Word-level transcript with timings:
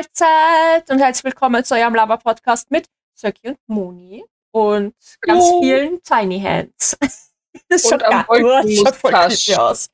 Mahlzeit 0.00 0.88
und 0.88 0.98
herzlich 0.98 1.24
willkommen 1.24 1.62
zu 1.62 1.74
eurem 1.74 1.94
Lava-Podcast 1.94 2.70
mit 2.70 2.88
Söki 3.14 3.48
und 3.48 3.58
Moni 3.66 4.24
und 4.50 4.94
ganz 5.20 5.44
Hallo. 5.44 5.60
vielen 5.60 6.02
Tiny 6.02 6.40
Hands. 6.40 6.96
Das 7.68 7.82
schaut 7.82 8.02
am 8.04 8.10
gar 8.10 8.24
schaut 8.24 8.96
voll 8.96 9.12
creepy 9.12 9.54
aus. 9.56 9.88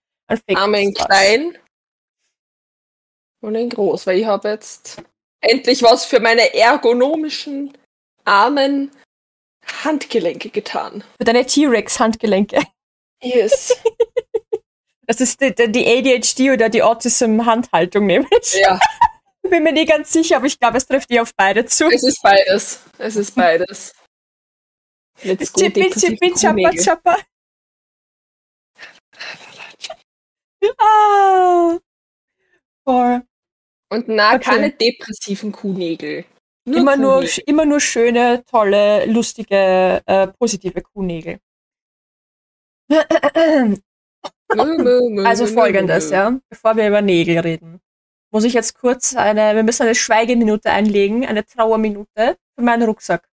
Einmal 0.47 0.83
in 0.83 0.95
klein 0.95 1.59
und 3.41 3.55
in 3.55 3.71
groß, 3.71 4.07
weil 4.07 4.19
ich 4.19 4.27
habe 4.27 4.51
jetzt 4.51 5.03
endlich 5.41 5.83
was 5.83 6.05
für 6.05 6.21
meine 6.21 6.55
ergonomischen 6.55 7.77
armen 8.25 8.93
Handgelenke 9.83 10.51
getan. 10.51 11.03
Für 11.17 11.25
deine 11.25 11.47
T-Rex-Handgelenke. 11.47 12.63
Yes. 13.23 13.77
Das 15.09 15.21
ist 15.21 15.41
die, 15.41 15.55
die 15.55 15.71
die 15.71 15.87
ADHD 15.87 16.53
oder 16.53 16.69
die 16.69 16.83
Autism-Handhaltung 16.83 18.07
nämlich. 18.07 18.55
ja, 18.55 18.81
Bin 19.51 19.63
mir 19.63 19.73
nicht 19.73 19.89
ganz 19.91 20.13
sicher, 20.13 20.37
aber 20.37 20.47
ich 20.47 20.59
glaube, 20.59 20.77
es 20.79 20.87
trifft 20.87 21.11
eh 21.11 21.21
auf 21.21 21.33
beide 21.37 21.65
zu. 21.67 21.87
es 21.89 22.03
ist 22.03 22.23
beides. 22.23 22.81
Es 22.99 23.17
ist 23.17 23.35
beides. 23.35 23.95
Let's 25.23 25.53
go, 25.53 25.61
Chippi, 25.61 25.83
depressive 25.85 26.17
chippi, 26.17 26.35
chappa, 26.35 26.71
chappa. 26.73 27.17
Ah. 30.79 31.79
Voll. 32.85 33.23
Und 33.91 34.09
na, 34.09 34.35
Okay. 34.35 34.45
keine 34.45 34.71
depressiven 34.73 35.53
Kuhnägel. 35.53 36.25
Nur 36.67 36.79
immer, 36.81 36.97
nur, 36.97 37.15
Kuhnägel. 37.17 37.45
immer 37.47 37.65
nur 37.65 37.81
schöne, 37.81 38.45
tolle, 38.47 39.07
lustige, 39.07 40.03
äh, 40.07 40.27
positive 40.39 40.83
Kuhnägel. 40.83 41.39
Also 45.25 45.47
folgendes, 45.47 46.11
ja, 46.11 46.39
bevor 46.49 46.77
wir 46.77 46.89
über 46.89 47.03
Nägel 47.03 47.39
reden, 47.41 47.81
muss 48.33 48.45
ich 48.45 48.53
jetzt 48.55 48.75
kurz 48.79 49.15
eine, 49.15 49.55
wir 49.55 49.63
müssen 49.63 49.83
eine 49.85 49.95
Schweigeminute 49.95 50.71
einlegen, 50.71 51.27
eine 51.27 51.45
Trauerminute 51.45 52.37
für 52.55 52.63
meinen 52.63 52.83
Rucksack, 52.83 53.29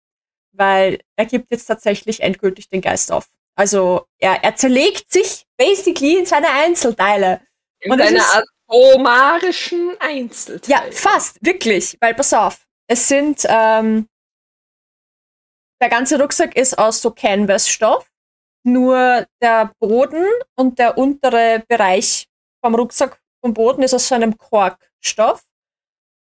weil 0.52 1.00
er 1.16 1.26
gibt 1.26 1.50
jetzt 1.50 1.66
tatsächlich 1.66 2.20
endgültig 2.20 2.68
den 2.68 2.80
Geist 2.80 3.12
auf. 3.12 3.28
Also 3.56 4.06
er, 4.18 4.42
er 4.42 4.56
zerlegt 4.56 5.12
sich 5.12 5.46
basically 5.56 6.18
in 6.18 6.26
seine 6.26 6.48
Einzelteile. 6.50 7.40
In 7.80 7.92
Und 7.92 7.98
deiner 7.98 8.18
ist- 8.18 8.42
atomarischen 8.68 9.96
Einzelteile. 10.00 10.86
Ja, 10.86 10.92
fast, 10.92 11.38
wirklich, 11.44 11.96
weil 12.00 12.14
pass 12.14 12.32
auf, 12.32 12.66
es 12.88 13.08
sind, 13.08 13.44
ähm, 13.48 14.08
der 15.80 15.88
ganze 15.88 16.20
Rucksack 16.20 16.56
ist 16.56 16.78
aus 16.78 17.00
so 17.00 17.10
Canvas-Stoff, 17.10 18.06
nur 18.64 19.26
der 19.40 19.72
Boden 19.78 20.26
und 20.54 20.78
der 20.78 20.98
untere 20.98 21.62
Bereich 21.68 22.28
vom 22.62 22.74
Rucksack 22.74 23.19
vom 23.40 23.54
Boden 23.54 23.82
ist 23.82 23.94
aus 23.94 24.08
so 24.08 24.14
einem 24.14 24.36
Korkstoff 24.36 25.42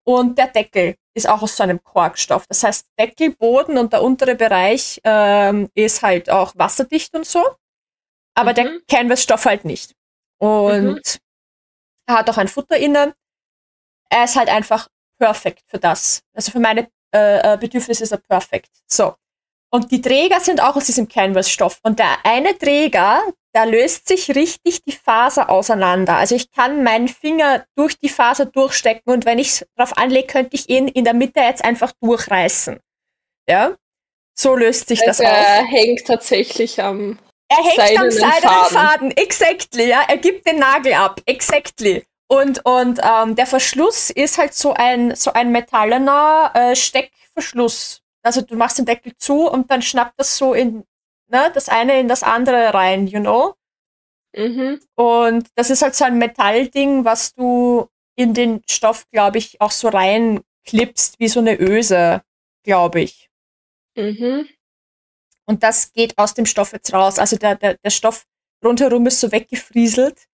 und 0.05 0.37
der 0.37 0.47
Deckel 0.47 0.95
ist 1.13 1.27
auch 1.27 1.41
aus 1.41 1.57
so 1.57 1.63
einem 1.63 1.83
Korkstoff. 1.83 2.45
Das 2.47 2.63
heißt, 2.63 2.87
Deckel, 2.99 3.35
Boden 3.35 3.77
und 3.77 3.91
der 3.93 4.03
untere 4.03 4.35
Bereich 4.35 5.01
ähm, 5.03 5.69
ist 5.73 6.01
halt 6.03 6.29
auch 6.29 6.53
wasserdicht 6.55 7.13
und 7.15 7.25
so, 7.25 7.43
aber 8.35 8.53
der 8.53 8.65
Mhm. 8.65 8.81
Canvas-Stoff 8.87 9.45
halt 9.45 9.65
nicht. 9.65 9.95
Und 10.39 11.19
er 12.07 12.17
hat 12.19 12.29
auch 12.29 12.37
ein 12.37 12.47
Futter 12.47 12.77
innen. 12.77 13.13
Er 14.09 14.23
ist 14.23 14.35
halt 14.35 14.49
einfach 14.49 14.87
perfekt 15.19 15.63
für 15.67 15.79
das. 15.79 16.21
Also 16.33 16.51
für 16.51 16.59
meine 16.59 16.89
äh, 17.13 17.53
äh, 17.53 17.57
Bedürfnisse 17.57 18.03
ist 18.03 18.11
er 18.11 18.19
perfekt. 18.19 18.69
So. 18.85 19.15
Und 19.73 19.91
die 19.91 20.01
Träger 20.01 20.39
sind 20.39 20.61
auch 20.61 20.75
aus 20.75 20.85
diesem 20.85 21.07
Canvas-Stoff. 21.07 21.79
Und 21.83 21.99
der 21.99 22.17
eine 22.23 22.57
Träger, 22.57 23.21
da 23.57 23.63
löst 23.63 24.07
sich 24.07 24.35
richtig 24.35 24.83
die 24.83 24.91
Faser 24.91 25.49
auseinander. 25.49 26.15
Also 26.15 26.35
ich 26.35 26.51
kann 26.51 26.83
meinen 26.83 27.07
Finger 27.07 27.65
durch 27.75 27.97
die 27.97 28.07
Faser 28.07 28.45
durchstecken 28.45 29.11
und 29.11 29.25
wenn 29.25 29.39
ich 29.39 29.47
es 29.47 29.65
drauf 29.75 29.97
anlege, 29.97 30.27
könnte 30.27 30.55
ich 30.55 30.69
ihn 30.69 30.87
in 30.87 31.05
der 31.05 31.15
Mitte 31.15 31.39
jetzt 31.39 31.65
einfach 31.65 31.91
durchreißen. 31.99 32.79
Ja? 33.49 33.75
So 34.37 34.55
löst 34.55 34.89
sich 34.89 34.99
das 34.99 35.19
also, 35.19 35.23
auf. 35.23 35.37
er 35.39 35.65
hängt 35.65 36.05
tatsächlich 36.05 36.79
am. 36.83 37.17
Er 37.49 37.57
hängt 37.57 37.99
am 37.99 38.11
seidenen 38.11 38.11
seidenen 38.11 38.41
Faden. 38.41 38.77
Faden. 38.77 39.11
Exactly, 39.17 39.89
ja. 39.89 40.03
Er 40.07 40.17
gibt 40.17 40.45
den 40.45 40.59
Nagel 40.59 40.93
ab. 40.93 41.19
Exactly. 41.25 42.05
Und, 42.27 42.63
und 42.63 42.99
ähm, 43.03 43.35
der 43.35 43.47
Verschluss 43.47 44.11
ist 44.11 44.37
halt 44.37 44.53
so 44.53 44.75
ein, 44.75 45.15
so 45.15 45.33
ein 45.33 45.51
metallener 45.51 46.51
äh, 46.53 46.75
Steckverschluss. 46.75 48.03
Also 48.21 48.41
du 48.41 48.55
machst 48.55 48.77
den 48.77 48.85
Deckel 48.85 49.13
zu 49.17 49.49
und 49.49 49.71
dann 49.71 49.81
schnappt 49.81 50.13
das 50.19 50.37
so 50.37 50.53
in, 50.53 50.83
ne, 51.27 51.51
das 51.53 51.69
eine 51.69 51.99
in 51.99 52.07
das 52.07 52.23
andere 52.23 52.73
rein, 52.73 53.07
you 53.07 53.19
know? 53.19 53.55
Mhm. 54.35 54.79
Und 54.95 55.47
das 55.55 55.69
ist 55.69 55.81
halt 55.81 55.95
so 55.95 56.05
ein 56.05 56.17
Metallding, 56.17 57.05
was 57.05 57.33
du 57.33 57.87
in 58.15 58.33
den 58.33 58.61
Stoff, 58.69 59.07
glaube 59.11 59.37
ich, 59.37 59.61
auch 59.61 59.71
so 59.71 59.89
rein 59.89 60.41
klippst, 60.65 61.19
wie 61.19 61.27
so 61.27 61.39
eine 61.39 61.59
Öse, 61.59 62.21
glaube 62.63 63.01
ich. 63.01 63.29
Mhm. 63.95 64.47
Und 65.45 65.63
das 65.63 65.93
geht 65.93 66.17
aus 66.17 66.33
dem 66.33 66.45
Stoff 66.45 66.73
jetzt 66.73 66.93
raus. 66.93 67.19
Also 67.19 67.37
der, 67.37 67.55
der, 67.55 67.75
der 67.75 67.89
Stoff 67.89 68.25
rundherum 68.63 69.05
ist 69.07 69.19
so 69.19 69.31
weggefrieselt. 69.31 70.27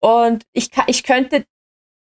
Und 0.00 0.44
ich, 0.52 0.70
ich 0.86 1.02
könnte 1.02 1.46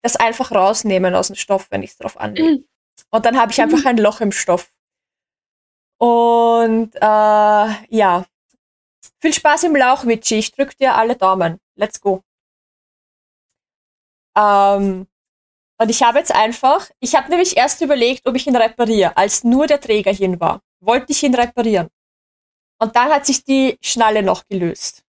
das 0.02 0.16
einfach 0.16 0.50
rausnehmen 0.50 1.14
aus 1.14 1.28
dem 1.28 1.36
Stoff, 1.36 1.68
wenn 1.70 1.82
ich 1.82 1.90
es 1.90 1.98
drauf 1.98 2.18
anlege. 2.18 2.50
Mhm. 2.50 2.68
Und 3.10 3.24
dann 3.24 3.38
habe 3.38 3.52
ich 3.52 3.60
einfach 3.60 3.84
ein 3.84 3.98
Loch 3.98 4.20
im 4.20 4.32
Stoff. 4.32 4.72
Und 6.00 6.94
äh, 6.96 7.86
ja, 7.94 8.24
viel 9.20 9.34
Spaß 9.34 9.64
im 9.64 9.76
Lauch, 9.76 10.06
Witchy. 10.06 10.38
Ich 10.38 10.52
drück 10.52 10.76
dir 10.78 10.94
alle 10.94 11.14
Daumen. 11.14 11.60
Let's 11.74 12.00
go. 12.00 12.22
Ähm, 14.36 15.06
und 15.78 15.88
ich 15.90 16.02
habe 16.02 16.18
jetzt 16.18 16.34
einfach, 16.34 16.90
ich 17.00 17.14
habe 17.14 17.28
nämlich 17.28 17.56
erst 17.56 17.82
überlegt, 17.82 18.26
ob 18.26 18.34
ich 18.34 18.46
ihn 18.46 18.56
repariere, 18.56 19.16
als 19.16 19.44
nur 19.44 19.66
der 19.66 19.80
Träger 19.80 20.12
hin 20.12 20.40
war. 20.40 20.62
Wollte 20.80 21.12
ich 21.12 21.22
ihn 21.22 21.34
reparieren. 21.34 21.88
Und 22.78 22.96
dann 22.96 23.10
hat 23.10 23.26
sich 23.26 23.44
die 23.44 23.76
Schnalle 23.82 24.22
noch 24.22 24.46
gelöst. 24.48 25.04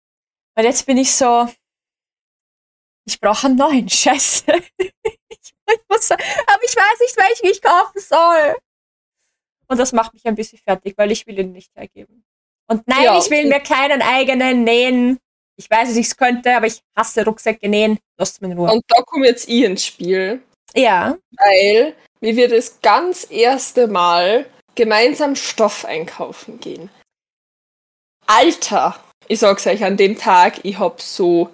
Und 0.57 0.65
jetzt 0.65 0.87
bin 0.87 0.99
ich 0.99 1.15
so, 1.15 1.49
ich 3.07 3.21
brauche 3.21 3.49
einen 3.49 3.57
neuen 3.57 3.89
Scheiße. 3.89 4.45
ich 4.79 5.81
muss, 5.89 6.11
aber 6.13 6.63
ich 6.63 6.77
weiß 6.77 7.01
nicht, 7.01 7.17
welchen 7.17 7.47
ich 7.47 7.61
kaufen 7.61 8.01
soll. 8.01 8.57
Und 9.69 9.79
das 9.79 9.93
macht 9.93 10.15
mich 10.15 10.25
ein 10.25 10.35
bisschen 10.35 10.59
fertig, 10.59 10.95
weil 10.97 11.11
ich 11.13 11.27
will 11.27 11.39
ihn 11.39 11.53
nicht 11.53 11.71
hergeben. 11.75 12.25
Und 12.69 12.87
nein, 12.87 13.05
Ja, 13.05 13.19
ich 13.19 13.31
will 13.31 13.41
okay. 13.41 13.49
mir 13.49 13.61
keinen 13.61 14.03
eigenen 14.03 14.65
nähen. 14.65 15.19
Ich 15.57 15.71
weiß, 15.71 15.89
dass 15.89 15.97
ich 15.97 16.07
es 16.07 16.17
könnte, 16.17 16.55
aber 16.55 16.67
ich 16.67 16.81
hasse 16.97 17.25
Rucksäcke 17.25 17.69
nähen. 17.69 17.99
Lasst 18.19 18.43
mir 18.43 18.49
in 18.49 18.59
Ruhe. 18.59 18.71
Und 18.71 18.85
da 18.89 19.03
komme 19.03 19.27
jetzt 19.27 19.49
ich 19.49 19.63
ins 19.63 19.85
Spiel, 19.85 20.43
ja, 20.75 21.17
weil 21.39 21.95
wir 22.21 22.37
wir 22.37 22.49
das 22.49 22.81
ganz 22.83 23.31
erste 23.31 23.87
Mal 23.87 24.47
gemeinsam 24.75 25.37
Stoff 25.37 25.85
einkaufen 25.85 26.61
gehen. 26.61 26.91
Alter, 28.27 29.03
ich 29.29 29.39
sag's 29.39 29.67
euch 29.67 29.83
an 29.85 29.97
dem 29.97 30.19
Tag, 30.19 30.61
ich 30.65 30.79
hab 30.79 31.01
so 31.01 31.51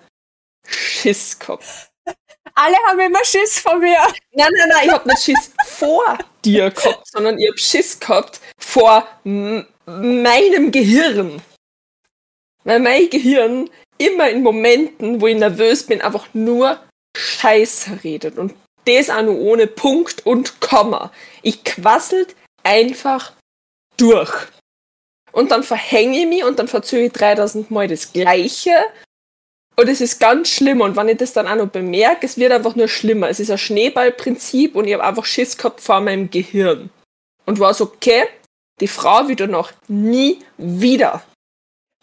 Schiss 0.67 1.39
gehabt. 1.39 1.91
alle 2.55 2.77
haben 2.89 2.99
immer 3.01 3.25
Schiss 3.25 3.61
von 3.61 3.79
mir. 3.79 3.99
Nein, 4.33 4.49
nein, 4.57 4.69
nein, 4.69 4.87
ich 4.87 4.93
hab 4.93 5.07
nicht 5.07 5.23
Schiss 5.23 5.53
vor 5.67 6.19
dir 6.45 6.71
gehabt, 6.71 7.07
sondern 7.11 7.39
ich 7.39 7.49
hab 7.49 7.59
Schiss 7.59 7.99
gehabt 7.99 8.41
vor 8.59 9.07
meinem 9.25 10.71
Gehirn. 10.71 11.43
Weil 12.65 12.81
mein 12.81 13.11
Gehirn 13.11 13.71
immer 13.99 14.29
in 14.29 14.43
Momenten, 14.43 15.21
wo 15.21 15.27
ich 15.27 15.37
nervös 15.37 15.85
bin, 15.85 16.01
einfach 16.01 16.29
nur 16.33 16.81
Scheiße 17.17 18.05
redet. 18.05 18.39
Und 18.39 18.55
das 18.85 19.11
auch 19.11 19.23
nur 19.23 19.39
ohne 19.39 19.67
Punkt 19.67 20.27
und 20.27 20.61
Komma. 20.61 21.13
Ich 21.43 21.65
quasselt 21.65 22.35
einfach 22.63 23.33
durch. 23.97 24.33
Und 25.33 25.51
dann 25.51 25.63
verhänge 25.63 26.21
ich 26.21 26.27
mich 26.27 26.45
und 26.45 26.59
dann 26.59 26.69
verzöge 26.69 27.07
ich 27.07 27.13
3000 27.13 27.71
Mal 27.71 27.89
das 27.89 28.13
Gleiche. 28.13 28.73
Und 29.77 29.89
es 29.89 30.01
ist 30.01 30.21
ganz 30.21 30.49
schlimm. 30.49 30.81
Und 30.81 30.97
wenn 30.97 31.09
ich 31.09 31.19
das 31.19 31.33
dann 31.33 31.47
auch 31.47 31.57
noch 31.57 31.69
bemerke, 31.69 32.27
es 32.27 32.37
wird 32.37 32.53
einfach 32.53 32.77
nur 32.77 32.89
schlimmer. 32.89 33.29
Es 33.29 33.41
ist 33.41 33.51
ein 33.51 33.59
Schneeballprinzip 33.59 34.75
und 34.75 34.87
ich 34.87 34.95
habe 34.95 35.05
einfach 35.05 35.25
Schiss 35.25 35.57
gehabt 35.57 35.81
vor 35.81 36.01
meinem 36.01 36.31
Gehirn. 36.31 36.91
Und 37.47 37.59
war 37.59 37.75
so, 37.75 37.85
okay, 37.85 38.27
die 38.81 38.89
Frau 38.89 39.29
wird 39.29 39.41
noch 39.51 39.73
nie 39.89 40.45
wieder 40.59 41.25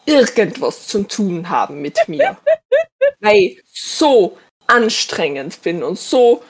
irgendwas 0.04 0.86
zu 0.88 1.06
tun 1.06 1.48
haben 1.48 1.80
mit 1.80 2.08
mir. 2.08 2.36
Weil 3.20 3.36
ich 3.36 3.62
so 3.66 4.38
anstrengend 4.66 5.62
bin 5.62 5.82
und 5.82 5.98
so 5.98 6.42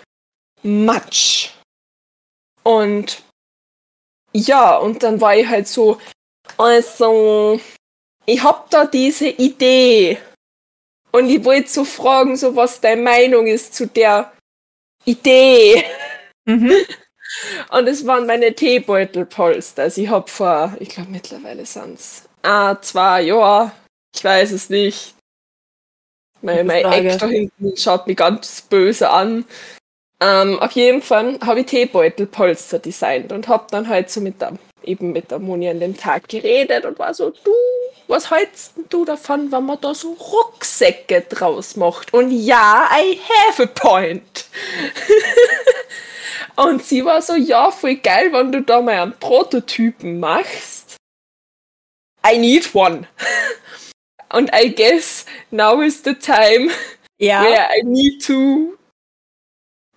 matsch. 0.62 1.50
Und 2.62 3.22
ja, 4.32 4.76
und 4.76 5.02
dann 5.02 5.20
war 5.20 5.36
ich 5.36 5.46
halt 5.46 5.66
so, 5.66 5.98
also, 6.56 7.60
ich 8.26 8.42
hab 8.42 8.70
da 8.70 8.86
diese 8.86 9.28
Idee. 9.28 10.18
Und 11.12 11.28
ich 11.28 11.44
wollte 11.44 11.68
so 11.68 11.84
fragen, 11.84 12.36
so 12.36 12.54
was 12.56 12.80
deine 12.80 13.02
Meinung 13.02 13.46
ist 13.46 13.74
zu 13.74 13.86
der 13.86 14.32
Idee. 15.04 15.84
Mhm. 16.44 16.72
Und 17.70 17.86
es 17.86 18.06
waren 18.06 18.26
meine 18.26 18.54
Teebeutelpolster. 18.54 19.84
Also 19.84 20.00
ich 20.00 20.08
hab 20.08 20.28
vor, 20.28 20.76
ich 20.80 20.88
glaube 20.88 21.10
mittlerweile 21.10 21.64
sind's 21.64 22.28
ah, 22.42 22.76
zwei 22.80 23.22
Jahre, 23.22 23.72
ich 24.14 24.24
weiß 24.24 24.52
es 24.52 24.70
nicht. 24.70 25.14
Mein, 26.42 26.66
mein. 26.66 26.84
Eck 26.86 27.18
da 27.18 27.26
hinten 27.26 27.76
schaut 27.76 28.06
mich 28.06 28.16
ganz 28.16 28.62
böse 28.62 29.10
an. 29.10 29.44
Ähm, 30.20 30.58
auf 30.58 30.72
jeden 30.72 31.02
Fall 31.02 31.38
habe 31.40 31.60
ich 31.60 31.66
Teebeutelpolster 31.66 32.78
designt 32.78 33.32
und 33.32 33.48
habe 33.48 33.66
dann 33.70 33.88
halt 33.88 34.10
so 34.10 34.20
mit 34.20 34.40
der, 34.40 34.54
eben 34.82 35.12
mit 35.12 35.30
der 35.30 35.38
Moni 35.38 35.68
an 35.68 35.80
dem 35.80 35.96
Tag 35.96 36.28
geredet 36.28 36.84
und 36.84 36.98
war 36.98 37.14
so, 37.14 37.30
du, 37.30 37.52
was 38.10 38.30
hältst 38.30 38.74
du 38.88 39.04
davon, 39.04 39.50
wenn 39.52 39.64
man 39.64 39.80
da 39.80 39.94
so 39.94 40.12
Rucksäcke 40.12 41.22
draus 41.22 41.76
macht? 41.76 42.12
Und 42.12 42.30
ja, 42.30 42.90
I 42.92 43.18
have 43.18 43.62
a 43.62 43.66
point. 43.66 44.46
und 46.56 46.84
sie 46.84 47.04
war 47.04 47.22
so, 47.22 47.34
ja, 47.34 47.70
voll 47.70 47.96
geil, 47.96 48.32
wenn 48.32 48.52
du 48.52 48.62
da 48.62 48.82
mal 48.82 49.00
einen 49.00 49.18
Prototypen 49.18 50.20
machst. 50.20 50.96
I 52.26 52.36
need 52.36 52.74
one. 52.74 53.06
und 54.32 54.50
I 54.52 54.74
guess 54.74 55.24
now 55.50 55.80
is 55.80 56.02
the 56.02 56.14
time 56.14 56.70
Ja. 57.18 57.42
where 57.42 57.68
I 57.76 57.82
need 57.84 58.24
to 58.26 58.76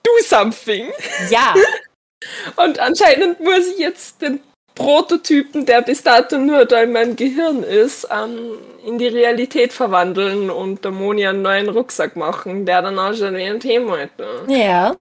do 0.03 0.11
something. 0.23 0.91
Ja. 1.29 1.55
Und 2.55 2.79
anscheinend 2.79 3.41
muss 3.41 3.67
ich 3.67 3.79
jetzt 3.79 4.21
den 4.21 4.41
Prototypen, 4.75 5.65
der 5.65 5.81
bis 5.81 6.03
dato 6.03 6.37
nur 6.37 6.65
da 6.65 6.81
in 6.83 6.91
meinem 6.91 7.15
Gehirn 7.15 7.63
ist, 7.63 8.07
ähm, 8.11 8.57
in 8.85 8.97
die 8.97 9.07
Realität 9.07 9.71
verwandeln 9.73 10.49
und 10.49 10.83
der 10.83 10.91
Moni 10.91 11.25
einen 11.25 11.41
neuen 11.41 11.69
Rucksack 11.69 12.15
machen, 12.15 12.65
der 12.65 12.81
dann 12.81 12.99
ausschaut 12.99 13.33
wie 13.33 13.43
ein 13.43 13.59
Teemeutel. 13.59 14.43
Ja. 14.47 14.95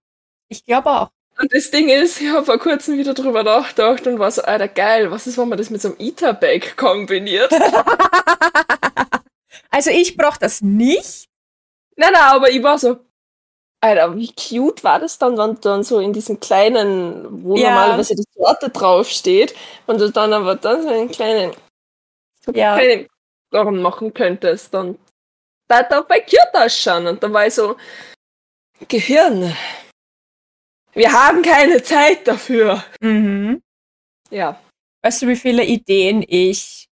Ich 0.48 0.64
glaube 0.64 0.90
auch. 0.90 1.10
Und 1.40 1.52
das 1.54 1.70
Ding 1.70 1.88
ist, 1.88 2.20
ich 2.20 2.28
habe 2.28 2.44
vor 2.44 2.58
kurzem 2.58 2.98
wieder 2.98 3.14
drüber 3.14 3.42
nachgedacht 3.42 4.06
und 4.06 4.18
war 4.18 4.30
so, 4.30 4.42
Alter, 4.42 4.68
geil, 4.68 5.10
was 5.10 5.26
ist, 5.26 5.38
wenn 5.38 5.48
man 5.48 5.58
das 5.58 5.70
mit 5.70 5.80
so 5.80 5.88
einem 5.88 5.96
Eater-Bag 5.98 6.76
kombiniert? 6.76 7.50
Also 9.72 9.90
ich 9.90 10.16
brauche 10.16 10.38
das 10.38 10.60
nicht. 10.60 11.28
Nein, 11.96 12.10
nein, 12.12 12.22
aber 12.22 12.50
ich 12.50 12.62
war 12.62 12.78
so, 12.78 12.98
Alter, 13.82 14.16
wie 14.16 14.32
cute 14.32 14.84
war 14.84 15.00
das 15.00 15.18
dann, 15.18 15.36
wenn 15.36 15.56
du 15.56 15.60
dann 15.60 15.82
so 15.82 15.98
in 15.98 16.12
diesen 16.12 16.38
kleinen, 16.38 17.44
wo 17.44 17.56
Ja. 17.56 17.70
normalerweise 17.70 18.14
die 18.14 18.24
Sorte 18.34 18.70
draufsteht, 18.70 19.54
und 19.86 20.00
du 20.00 20.10
dann 20.10 20.32
aber 20.32 20.54
dann 20.54 20.82
so 20.82 20.88
einen 20.88 21.10
kleinen, 21.10 21.52
so 22.44 22.52
Ja. 22.52 22.76
kleinen 22.76 23.08
Dorn 23.50 23.82
machen 23.82 24.14
könntest, 24.14 24.72
dann 24.72 24.98
da 25.68 25.82
da 25.82 26.02
bei 26.02 26.20
cute 26.20 26.54
ausschauen. 26.54 27.08
Und 27.08 27.22
da 27.22 27.32
war 27.32 27.46
ich 27.46 27.54
so, 27.54 27.76
Gehirn, 28.88 29.54
wir 30.92 31.12
haben 31.12 31.42
keine 31.42 31.82
Zeit 31.82 32.26
dafür. 32.28 32.84
Mhm. 33.00 33.62
Ja, 34.30 34.60
Weißt 35.04 35.22
du, 35.22 35.26
wie 35.26 35.36
viele 35.36 35.64
Ideen 35.64 36.24
ich 36.26 36.86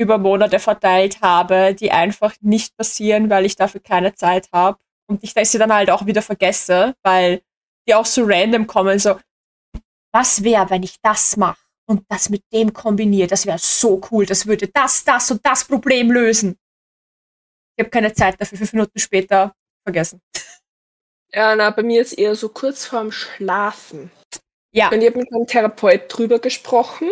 über 0.00 0.18
Monate 0.18 0.58
verteilt 0.58 1.20
habe, 1.22 1.74
die 1.74 1.92
einfach 1.92 2.34
nicht 2.40 2.76
passieren, 2.76 3.30
weil 3.30 3.46
ich 3.46 3.54
dafür 3.54 3.80
keine 3.80 4.14
Zeit 4.14 4.48
habe 4.52 4.78
und 5.08 5.22
ich 5.22 5.34
sie 5.48 5.58
dann 5.58 5.72
halt 5.72 5.90
auch 5.90 6.06
wieder 6.06 6.22
vergesse, 6.22 6.94
weil 7.02 7.42
die 7.88 7.94
auch 7.94 8.06
so 8.06 8.24
random 8.24 8.66
kommen, 8.66 8.98
so, 8.98 9.18
was 10.12 10.42
wäre, 10.42 10.70
wenn 10.70 10.82
ich 10.82 11.00
das 11.02 11.36
mache 11.36 11.60
und 11.86 12.04
das 12.08 12.28
mit 12.28 12.42
dem 12.52 12.72
kombiniere? 12.72 13.28
Das 13.28 13.46
wäre 13.46 13.58
so 13.58 14.00
cool, 14.10 14.26
das 14.26 14.46
würde 14.46 14.68
das, 14.68 15.04
das 15.04 15.30
und 15.30 15.44
das 15.44 15.64
Problem 15.64 16.10
lösen. 16.10 16.56
Ich 17.76 17.82
habe 17.84 17.90
keine 17.90 18.12
Zeit 18.14 18.40
dafür, 18.40 18.58
fünf 18.58 18.72
Minuten 18.72 18.98
später 18.98 19.54
vergessen. 19.84 20.20
ja, 21.32 21.54
na, 21.54 21.70
bei 21.70 21.82
mir 21.82 22.00
ist 22.00 22.14
eher 22.14 22.34
so 22.34 22.48
kurz 22.48 22.86
vorm 22.86 23.12
Schlafen. 23.12 24.10
Ja, 24.72 24.90
Und 24.90 25.00
ich 25.00 25.06
habe 25.08 25.18
mit 25.18 25.30
meinem 25.30 25.46
Therapeut 25.46 26.02
drüber 26.08 26.38
gesprochen. 26.38 27.10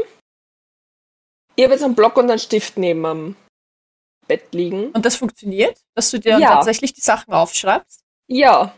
Ich 1.56 1.64
habe 1.64 1.74
jetzt 1.74 1.84
einen 1.84 1.94
Block 1.94 2.16
und 2.16 2.28
einen 2.28 2.38
Stift 2.38 2.76
neben 2.76 3.36
Bett 4.26 4.52
liegen. 4.52 4.90
und 4.90 5.04
das 5.04 5.16
funktioniert, 5.16 5.78
dass 5.94 6.10
du 6.10 6.18
dir 6.18 6.38
Ja. 6.38 6.54
tatsächlich 6.56 6.92
die 6.92 7.00
Sachen 7.00 7.32
aufschreibst. 7.32 8.00
Ja. 8.28 8.74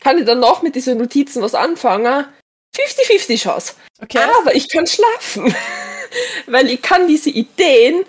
Kann 0.00 0.18
ich 0.18 0.24
dann 0.24 0.40
noch 0.40 0.62
mit 0.62 0.74
diesen 0.74 0.98
Notizen 0.98 1.42
was 1.42 1.54
anfangen? 1.54 2.26
50-50 2.76 3.38
Chance. 3.42 3.74
Okay. 4.02 4.18
Aber 4.40 4.54
ich 4.54 4.68
kann 4.68 4.86
schlafen. 4.86 5.54
Weil 6.46 6.70
ich 6.70 6.82
kann 6.82 7.08
diese 7.08 7.30
Ideen 7.30 8.04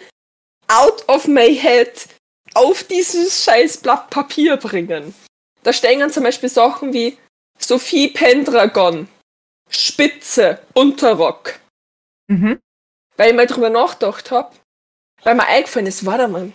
out 0.68 1.08
of 1.08 1.28
my 1.28 1.56
head 1.56 2.08
auf 2.54 2.84
dieses 2.84 3.44
scheiß 3.44 3.78
Blatt 3.78 4.10
Papier 4.10 4.58
bringen. 4.58 5.14
Da 5.64 5.72
stehen 5.74 6.00
dann 6.00 6.12
zum 6.12 6.24
Beispiel 6.24 6.50
Sachen 6.50 6.94
wie 6.94 7.18
Sophie 7.60 8.10
Pendragon, 8.10 9.08
Spitze, 9.70 10.60
Unterrock. 10.74 11.60
Mhm. 12.28 12.60
Weil 13.16 13.30
ich 13.32 13.36
mal 13.36 13.48
drüber 13.48 13.70
nachgedacht 13.70 14.32
habe, 14.32 14.54
weil 15.24 15.36
mir 15.36 15.48
eingefallen 15.48 15.88
ist, 15.88 16.06
warte 16.06 16.28
mal, 16.28 16.52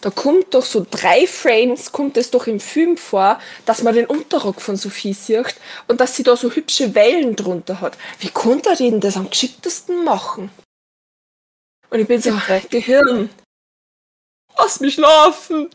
da 0.00 0.10
kommt 0.10 0.54
doch 0.54 0.64
so 0.64 0.86
drei 0.88 1.26
Frames, 1.26 1.92
kommt 1.92 2.16
es 2.16 2.30
doch 2.30 2.46
im 2.46 2.60
Film 2.60 2.96
vor, 2.96 3.40
dass 3.66 3.82
man 3.82 3.94
den 3.94 4.06
Unterrock 4.06 4.60
von 4.60 4.76
Sophie 4.76 5.14
sieht 5.14 5.56
und 5.88 6.00
dass 6.00 6.16
sie 6.16 6.22
da 6.22 6.36
so 6.36 6.50
hübsche 6.50 6.94
Wellen 6.94 7.36
drunter 7.36 7.80
hat. 7.80 7.96
Wie 8.20 8.30
konnte 8.30 8.70
er 8.70 8.76
denn 8.76 9.00
das 9.00 9.16
am 9.16 9.30
geschicktesten 9.30 10.04
machen? 10.04 10.50
Und 11.90 12.00
ich 12.00 12.08
bin 12.08 12.20
so. 12.20 12.32
Gehirn, 12.70 13.30
lass 14.58 14.80
mich 14.80 14.94
schlafen. 14.94 15.70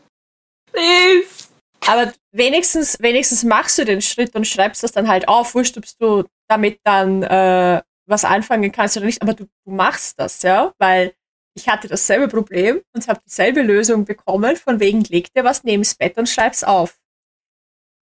Please. 0.72 1.48
Aber 1.86 2.12
wenigstens, 2.32 2.98
wenigstens 3.00 3.42
machst 3.42 3.78
du 3.78 3.84
den 3.84 4.02
Schritt 4.02 4.34
und 4.34 4.46
schreibst 4.46 4.82
das 4.82 4.92
dann 4.92 5.08
halt 5.08 5.28
auf, 5.28 5.54
wurscht, 5.54 5.78
ob 5.78 5.84
du 5.98 6.24
damit 6.46 6.78
dann 6.84 7.22
äh, 7.22 7.82
was 8.06 8.24
anfangen 8.24 8.70
kannst 8.70 8.96
oder 8.96 9.06
nicht, 9.06 9.22
aber 9.22 9.34
du, 9.34 9.44
du 9.64 9.70
machst 9.70 10.18
das, 10.18 10.42
ja, 10.42 10.74
weil 10.78 11.14
ich 11.60 11.68
hatte 11.68 11.88
dasselbe 11.88 12.28
Problem 12.28 12.82
und 12.92 13.06
habe 13.08 13.20
dieselbe 13.26 13.62
Lösung 13.62 14.04
bekommen, 14.04 14.56
von 14.56 14.80
wegen 14.80 15.02
leg 15.04 15.32
dir 15.34 15.44
was 15.44 15.62
neben 15.64 15.82
das 15.82 15.94
Bett 15.94 16.16
und 16.16 16.28
schreib's 16.28 16.64
auf. 16.64 16.98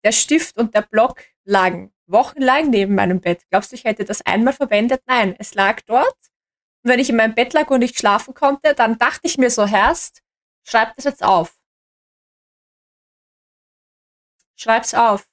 Der 0.04 0.12
Stift 0.12 0.56
und 0.58 0.74
der 0.74 0.82
Block 0.82 1.22
lagen 1.44 1.92
wochenlang 2.06 2.70
neben 2.70 2.94
meinem 2.94 3.20
Bett. 3.20 3.42
Glaubst 3.50 3.72
du, 3.72 3.76
ich 3.76 3.84
hätte 3.84 4.04
das 4.04 4.22
einmal 4.22 4.52
verwendet? 4.52 5.02
Nein, 5.06 5.36
es 5.38 5.54
lag 5.54 5.80
dort. 5.82 6.16
Und 6.82 6.90
wenn 6.90 7.00
ich 7.00 7.10
in 7.10 7.16
meinem 7.16 7.34
Bett 7.34 7.52
lag 7.52 7.68
und 7.70 7.80
nicht 7.80 7.98
schlafen 7.98 8.34
konnte, 8.34 8.74
dann 8.74 8.98
dachte 8.98 9.26
ich 9.26 9.38
mir 9.38 9.50
so, 9.50 9.66
Herrst, 9.66 10.22
schreib 10.64 10.94
das 10.96 11.04
jetzt 11.04 11.22
auf. 11.22 11.58
Schreib's 14.56 14.94
auf. 14.94 15.26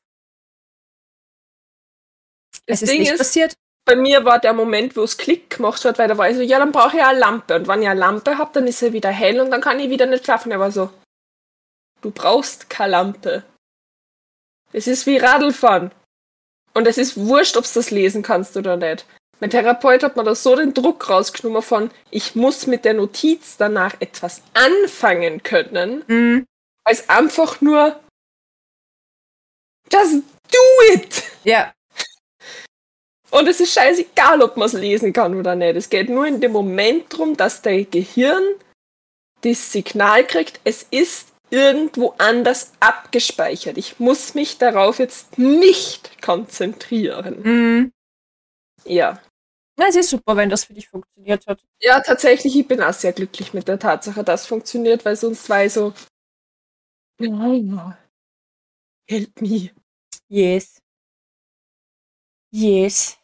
Das 2.65 2.77
es 2.77 2.81
ist 2.83 2.91
Ding 2.91 2.99
nicht 3.01 3.11
ist, 3.11 3.17
passiert. 3.17 3.57
Bei 3.87 3.95
mir 3.95 4.25
war 4.25 4.37
der 4.37 4.51
Moment, 4.53 4.97
wo 4.97 5.03
es 5.03 5.17
Klick 5.17 5.49
gemacht 5.49 5.83
hat, 5.85 5.97
weil 5.97 6.09
da 6.09 6.17
war 6.17 6.29
ich 6.29 6.35
so, 6.35 6.41
ja, 6.41 6.59
dann 6.59 6.73
brauche 6.73 6.97
ich 6.97 7.03
eine 7.03 7.17
Lampe. 7.17 7.55
Und 7.55 7.67
wenn 7.67 7.81
ich 7.81 7.87
eine 7.87 7.99
Lampe 7.99 8.37
habe, 8.37 8.51
dann 8.53 8.67
ist 8.67 8.79
sie 8.79 8.91
wieder 8.91 9.09
hell 9.09 9.39
und 9.39 9.49
dann 9.49 9.61
kann 9.61 9.79
ich 9.79 9.89
wieder 9.89 10.05
nicht 10.05 10.25
schlafen. 10.25 10.51
Er 10.51 10.59
war 10.59 10.71
so, 10.71 10.91
du 12.01 12.11
brauchst 12.11 12.69
keine 12.69 12.91
Lampe. 12.91 13.43
Es 14.73 14.87
ist 14.87 15.05
wie 15.05 15.17
Radlfahren. 15.17 15.91
Und 16.73 16.85
es 16.85 16.97
ist 16.97 17.15
wurscht, 17.15 17.55
ob 17.55 17.63
du 17.63 17.69
das 17.73 17.89
lesen 17.89 18.23
kannst 18.23 18.57
oder 18.57 18.75
nicht. 18.75 19.05
Mein 19.39 19.51
Therapeut 19.51 20.03
hat 20.03 20.17
mir 20.17 20.23
da 20.25 20.35
so 20.35 20.55
den 20.55 20.73
Druck 20.73 21.09
rausgenommen 21.09 21.61
von, 21.61 21.89
ich 22.11 22.35
muss 22.35 22.67
mit 22.67 22.83
der 22.83 22.93
Notiz 22.93 23.55
danach 23.55 23.95
etwas 24.01 24.41
anfangen 24.53 25.43
können, 25.43 26.03
Mhm. 26.07 26.45
als 26.83 27.07
einfach 27.07 27.61
nur 27.61 27.97
just 29.91 30.23
do 30.51 30.93
it! 30.93 31.23
Ja, 31.45 31.71
Und 33.31 33.47
es 33.47 33.59
ist 33.59 33.73
scheißegal, 33.73 34.41
ob 34.41 34.57
man 34.57 34.67
es 34.67 34.73
lesen 34.73 35.13
kann 35.13 35.35
oder 35.35 35.55
nicht. 35.55 35.75
Es 35.75 35.89
geht 35.89 36.09
nur 36.09 36.25
in 36.25 36.39
dem 36.39 36.53
Moment 36.53 37.11
darum, 37.11 37.35
dass 37.35 37.61
dein 37.61 37.89
Gehirn 37.89 38.43
das 39.41 39.71
Signal 39.71 40.25
kriegt, 40.25 40.59
es 40.63 40.83
ist 40.89 41.29
irgendwo 41.49 42.13
anders 42.17 42.73
abgespeichert. 42.79 43.77
Ich 43.77 43.99
muss 43.99 44.33
mich 44.33 44.57
darauf 44.57 44.99
jetzt 44.99 45.37
nicht 45.37 46.21
konzentrieren. 46.21 47.41
mhm. 47.43 47.91
Ja. 48.85 49.21
Na, 49.77 49.87
es 49.87 49.95
ist 49.95 50.09
super, 50.09 50.35
wenn 50.35 50.49
das 50.49 50.63
für 50.65 50.73
dich 50.73 50.89
funktioniert 50.89 51.45
hat. 51.45 51.59
Ja, 51.79 51.99
tatsächlich, 52.01 52.57
ich 52.57 52.67
bin 52.67 52.81
auch 52.81 52.93
sehr 52.93 53.13
glücklich 53.13 53.53
mit 53.53 53.67
der 53.67 53.77
Tatsache, 53.77 54.23
dass 54.23 54.41
es 54.41 54.47
funktioniert, 54.47 55.05
weil 55.05 55.15
sonst 55.15 55.49
war 55.49 55.65
ich 55.65 55.73
so. 55.73 55.93
Help 59.07 59.41
me. 59.41 59.71
Yes. 60.29 60.81
Yes. 62.51 63.19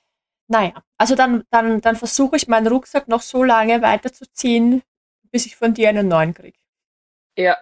Naja, 0.47 0.83
also 0.97 1.15
dann, 1.15 1.43
dann, 1.49 1.81
dann 1.81 1.95
versuche 1.95 2.35
ich 2.35 2.47
meinen 2.47 2.67
Rucksack 2.67 3.07
noch 3.07 3.21
so 3.21 3.43
lange 3.43 3.81
weiterzuziehen, 3.81 4.83
bis 5.31 5.45
ich 5.45 5.55
von 5.55 5.73
dir 5.73 5.89
einen 5.89 6.07
neuen 6.07 6.33
krieg. 6.33 6.55
Ja. 7.37 7.57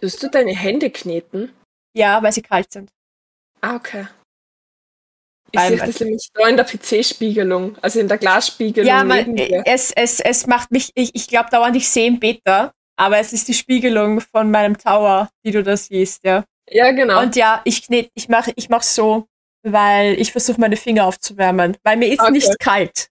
Tust 0.00 0.22
du 0.22 0.28
deine 0.28 0.54
Hände 0.54 0.90
kneten? 0.90 1.52
Ja, 1.94 2.22
weil 2.22 2.32
sie 2.32 2.42
kalt 2.42 2.72
sind. 2.72 2.90
Ah, 3.60 3.76
okay. 3.76 4.06
Ich 5.52 5.60
sehe 5.60 5.76
das 5.76 6.00
nämlich 6.00 6.30
da 6.32 6.48
in 6.48 6.56
der 6.56 6.64
PC-Spiegelung, 6.64 7.76
also 7.82 8.00
in 8.00 8.08
der 8.08 8.16
Glasspiegelung 8.16 8.88
Ja, 8.88 9.04
neben 9.04 9.34
man, 9.34 9.36
dir. 9.36 9.62
es, 9.66 9.92
es, 9.92 10.18
es 10.18 10.46
macht 10.46 10.70
mich, 10.70 10.90
ich, 10.94 11.14
ich 11.14 11.28
glaube 11.28 11.50
dauernd, 11.50 11.76
ich 11.76 11.88
sehe 11.88 12.06
ihn 12.06 12.18
Beta, 12.18 12.72
aber 12.96 13.18
es 13.18 13.34
ist 13.34 13.48
die 13.48 13.54
Spiegelung 13.54 14.20
von 14.20 14.50
meinem 14.50 14.78
Tower, 14.78 15.28
die 15.44 15.50
du 15.50 15.62
da 15.62 15.76
siehst, 15.76 16.24
ja. 16.24 16.44
Ja, 16.70 16.90
genau. 16.92 17.20
Und 17.20 17.36
ja, 17.36 17.60
ich 17.64 17.82
knet, 17.82 18.10
ich 18.14 18.30
mache 18.30 18.52
ich 18.56 18.70
mach 18.70 18.82
so, 18.82 19.26
weil 19.62 20.20
ich 20.20 20.32
versuche 20.32 20.60
meine 20.60 20.76
Finger 20.76 21.06
aufzuwärmen, 21.06 21.76
weil 21.82 21.96
mir 21.96 22.08
ist 22.12 22.20
Okay. 22.20 22.32
nicht 22.32 22.58
kalt. 22.58 23.08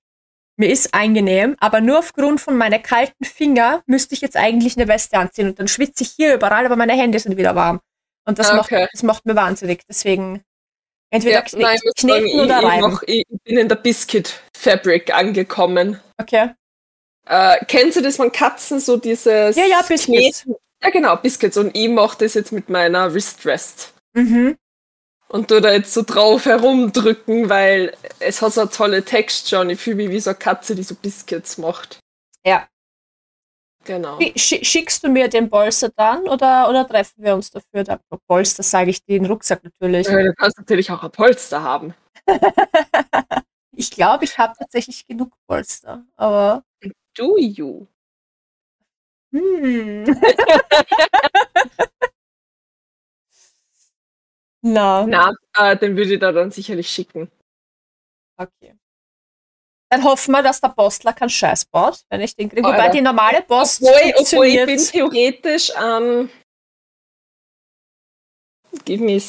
Mir 0.57 0.69
ist 0.69 0.93
angenehm, 0.93 1.55
aber 1.59 1.81
nur 1.81 1.99
aufgrund 1.99 2.39
von 2.41 2.55
meiner 2.57 2.77
kalten 2.79 3.23
Finger 3.25 3.81
müsste 3.87 4.13
ich 4.13 4.21
jetzt 4.21 4.35
eigentlich 4.37 4.77
eine 4.77 4.87
Weste 4.87 5.17
anziehen 5.17 5.47
und 5.49 5.59
dann 5.59 5.67
schwitze 5.67 6.03
ich 6.03 6.11
hier 6.11 6.35
überall, 6.35 6.65
aber 6.65 6.75
meine 6.75 6.93
Hände 6.93 7.17
sind 7.19 7.37
wieder 7.37 7.55
warm. 7.55 7.79
Und 8.25 8.37
das, 8.37 8.49
Ah, 8.51 8.55
macht, 8.57 8.71
okay. 8.71 8.87
das 8.91 9.01
macht 9.03 9.25
mir 9.25 9.35
wahnsinnig. 9.35 9.81
Deswegen 9.89 10.43
Entweder 11.13 11.43
Ja, 11.45 11.57
nein, 11.57 11.77
kneten 11.97 12.29
sagen, 12.29 12.39
oder 12.39 12.57
ich, 12.59 12.63
ich, 12.63 12.69
reiben. 12.83 12.99
ich, 13.07 13.25
ich 13.29 13.41
bin 13.43 13.57
in 13.57 13.67
der 13.67 13.75
Biscuit 13.75 14.39
Fabric 14.55 15.13
angekommen. 15.13 15.99
Okay. 16.17 16.51
Äh, 17.25 17.57
kennst 17.67 17.97
du 17.97 18.01
das 18.01 18.15
von 18.15 18.31
Katzen, 18.31 18.79
so 18.79 18.95
dieses 18.97 19.55
Ja, 19.57 19.65
ja, 19.65 19.81
Biscuits. 19.81 20.43
Kneten? 20.43 20.55
Ja, 20.81 20.89
genau, 20.89 21.15
Biscuits. 21.17 21.57
Und 21.57 21.75
ich 21.75 21.89
mache 21.89 22.17
das 22.19 22.33
jetzt 22.35 22.51
mit 22.53 22.69
meiner 22.69 23.13
Wrist 23.13 23.45
Rest. 23.45 23.93
Mhm. 24.13 24.55
Und 25.31 25.47
tu 25.47 25.61
da 25.61 25.71
jetzt 25.71 25.93
so 25.93 26.01
drauf 26.01 26.45
herumdrücken, 26.45 27.47
weil 27.47 27.95
es 28.19 28.41
hat 28.41 28.51
so 28.51 28.61
eine 28.61 28.69
tolle 28.69 29.05
Texture 29.05 29.61
und 29.61 29.69
ich 29.69 29.79
fühle 29.79 29.95
mich 29.95 30.09
wie 30.09 30.19
so 30.19 30.31
eine 30.31 30.37
Katze, 30.39 30.75
die 30.75 30.83
so 30.83 30.93
Biscuits 30.93 31.57
macht. 31.57 31.99
Ja. 32.45 32.67
Genau. 33.85 34.19
Sch 34.35 34.59
schickst 34.61 35.03
du 35.03 35.09
mir 35.09 35.29
den 35.29 35.49
Bolster 35.49 35.89
dann 35.95 36.27
oder, 36.27 36.69
oder 36.69 36.85
treffen 36.87 37.23
wir 37.23 37.33
uns 37.33 37.49
dafür? 37.49 37.85
Da, 37.85 37.99
Bolster 38.27 38.61
sage 38.61 38.89
ich 38.91 39.03
den 39.05 39.25
Rucksack 39.25 39.63
natürlich. 39.63 40.07
Äh, 40.09 40.25
Du 40.25 40.33
kannst 40.33 40.57
natürlich 40.57 40.91
auch 40.91 41.03
ein 41.03 41.11
Polster 41.11 41.63
haben. 41.63 41.93
Ich 43.73 43.89
glaube, 43.89 44.25
ich 44.25 44.37
habe 44.37 44.53
tatsächlich 44.59 45.07
genug 45.07 45.31
Polster. 45.47 46.03
Aber 46.17 46.63
Do 47.15 47.37
you? 47.37 47.87
hm. 49.31 50.03
Na, 54.63 55.05
Na, 55.07 55.33
äh, 55.57 55.75
den 55.77 55.95
würde 55.97 56.13
ich 56.13 56.19
da 56.19 56.31
dann 56.31 56.51
sicherlich 56.51 56.89
schicken. 56.89 57.31
okay. 58.37 58.75
Dann 59.89 60.03
hoffen 60.05 60.31
wir, 60.31 60.41
dass 60.41 60.61
der 60.61 60.69
Postler 60.69 61.11
keinen 61.11 61.29
Scheiß 61.29 61.65
baut, 61.65 61.99
wenn 62.09 62.21
ich 62.21 62.33
den 62.35 62.47
kriege. 62.49 62.63
Wobei 62.65 62.87
die 62.89 63.01
normale 63.01 63.41
Post 63.41 63.81
Obwohl, 63.83 64.13
obwohl 64.17 64.45
ich 64.45 64.65
bin 64.65 64.77
theoretisch 64.77 65.75
am. 65.75 66.29
give, 68.85 69.03
me, 69.03 69.21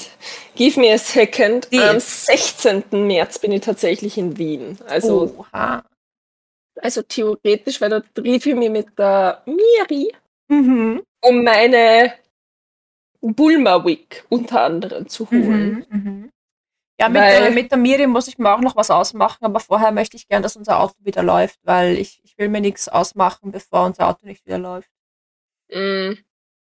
give 0.55 0.79
me 0.79 0.93
a 0.93 0.99
second. 0.99 1.69
Die- 1.73 1.81
Am 1.81 1.99
16. 1.99 2.85
März 2.93 3.41
bin 3.41 3.51
ich 3.53 3.63
tatsächlich 3.63 4.17
in 4.19 4.39
Wien. 4.39 4.79
Also, 4.87 5.35
Oha. 5.39 5.85
also 6.81 7.03
theoretisch, 7.03 7.81
weil 7.81 7.91
da 7.91 8.01
triff 8.01 8.47
ich 8.47 8.55
mich 8.55 8.71
mit 8.71 8.97
der 8.97 9.43
Miri 9.47 10.15
Mhm. 10.49 11.03
um 11.23 11.43
meine 11.43 12.15
Bulma 13.23 13.85
Week 13.85 14.25
unter 14.29 14.63
anderem 14.63 15.09
zu 15.09 15.31
holen. 15.31 15.87
Mhm. 15.89 15.99
Mhm. 15.99 16.33
Ja, 17.01 17.09
mit 17.09 17.23
Weil- 17.23 17.41
der, 17.43 17.51
mit 17.53 17.71
der 17.71 17.79
Miri 17.79 18.07
muss 18.07 18.29
ich 18.29 18.39
mir 18.39 18.53
auch 18.55 18.61
noch 18.61 18.77
was 18.77 18.91
ausmachen, 18.91 19.45
aber 19.45 19.61
vorher 19.61 19.91
möchte 19.93 20.17
ich 20.17 20.29
gern, 20.29 20.43
dass 20.43 20.57
unser 20.57 20.81
Auto 20.81 20.95
wieder 20.99 21.23
läuft, 21.23 21.59
weil 21.65 21.97
ich, 21.99 22.21
ich 22.25 22.37
will 22.39 22.49
mir 22.49 22.61
nichts 22.61 22.89
ausmachen, 22.89 23.51
bevor 23.51 23.87
unser 23.87 24.09
Auto 24.09 24.27
nicht 24.27 24.45
wieder 24.47 24.59
läuft. 24.59 24.91
Mm, 25.71 26.13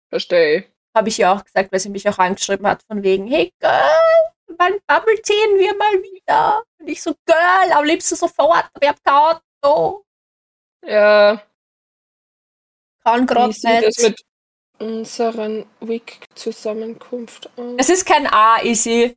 verstehe. 0.10 0.66
Habe 0.96 1.10
ich 1.10 1.18
ja 1.18 1.34
auch 1.34 1.44
gesagt, 1.44 1.72
weil 1.72 1.80
sie 1.80 1.90
mich 1.90 2.08
auch 2.08 2.18
angeschrieben 2.20 2.68
hat, 2.68 2.84
von 2.84 3.04
wegen, 3.04 3.28
hey 3.28 3.52
Girl, 3.60 3.82
wann 4.58 4.74
Bubble 4.88 5.22
ziehen 5.24 5.58
wir 5.58 5.76
mal 5.76 5.94
wieder? 6.04 6.64
Und 6.80 6.88
ich 6.90 7.02
so, 7.02 7.14
Girl, 7.26 7.72
am 7.74 7.86
liebsten 7.86 8.16
sofort, 8.16 8.66
aber 8.74 8.82
ich 8.84 8.90
hab 8.90 9.04
kein 9.04 9.40
Auto. 9.64 10.04
Ja, 10.86 11.42
Kann 13.04 13.26
gerade 13.26 13.50
nicht. 13.50 14.00
mit 14.02 14.22
unseren 14.80 15.66
Week-Zusammenkunft 15.82 17.50
aus? 17.58 17.76
Es 17.78 17.90
ist 17.90 18.06
kein 18.06 18.26
A, 18.28 18.62
Easy. 18.64 19.16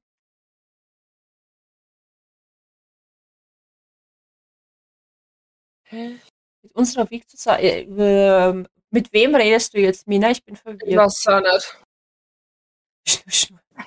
Hä? 5.85 6.19
Mit 6.62 6.75
unserer 6.75 7.11
Weg 7.11 7.28
zusammen. 7.28 7.61
Äh, 7.61 7.81
ähm, 7.83 8.66
mit 8.90 9.12
wem 9.12 9.35
redest 9.35 9.75
du 9.75 9.81
jetzt, 9.81 10.07
Mina? 10.07 10.31
Ich 10.31 10.45
bin 10.45 10.54
Ich 10.54 10.61
verwirrt. 10.61 10.97
weiß 10.97 11.26
auch 11.28 11.40
nicht. 11.40 11.78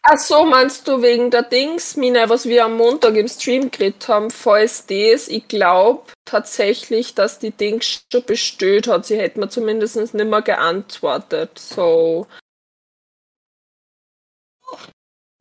Ach 0.03 0.17
so, 0.17 0.45
meinst 0.45 0.87
du 0.87 1.01
wegen 1.01 1.31
der 1.31 1.43
Dings, 1.43 1.95
Mina, 1.95 2.29
was 2.29 2.45
wir 2.45 2.65
am 2.65 2.77
Montag 2.77 3.15
im 3.15 3.27
Stream 3.27 3.71
geredet 3.71 4.07
haben, 4.07 4.29
falls 4.29 4.85
das, 4.85 5.27
ich 5.27 5.47
glaube 5.47 6.11
tatsächlich, 6.25 7.15
dass 7.15 7.39
die 7.39 7.51
Dings 7.51 8.05
schon 8.11 8.25
bestellt 8.25 8.87
hat. 8.87 9.05
Sie 9.05 9.17
hätte 9.17 9.39
mir 9.39 9.49
zumindest 9.49 9.95
nicht 9.95 10.13
mehr 10.13 10.41
geantwortet. 10.41 11.57
So. 11.59 12.27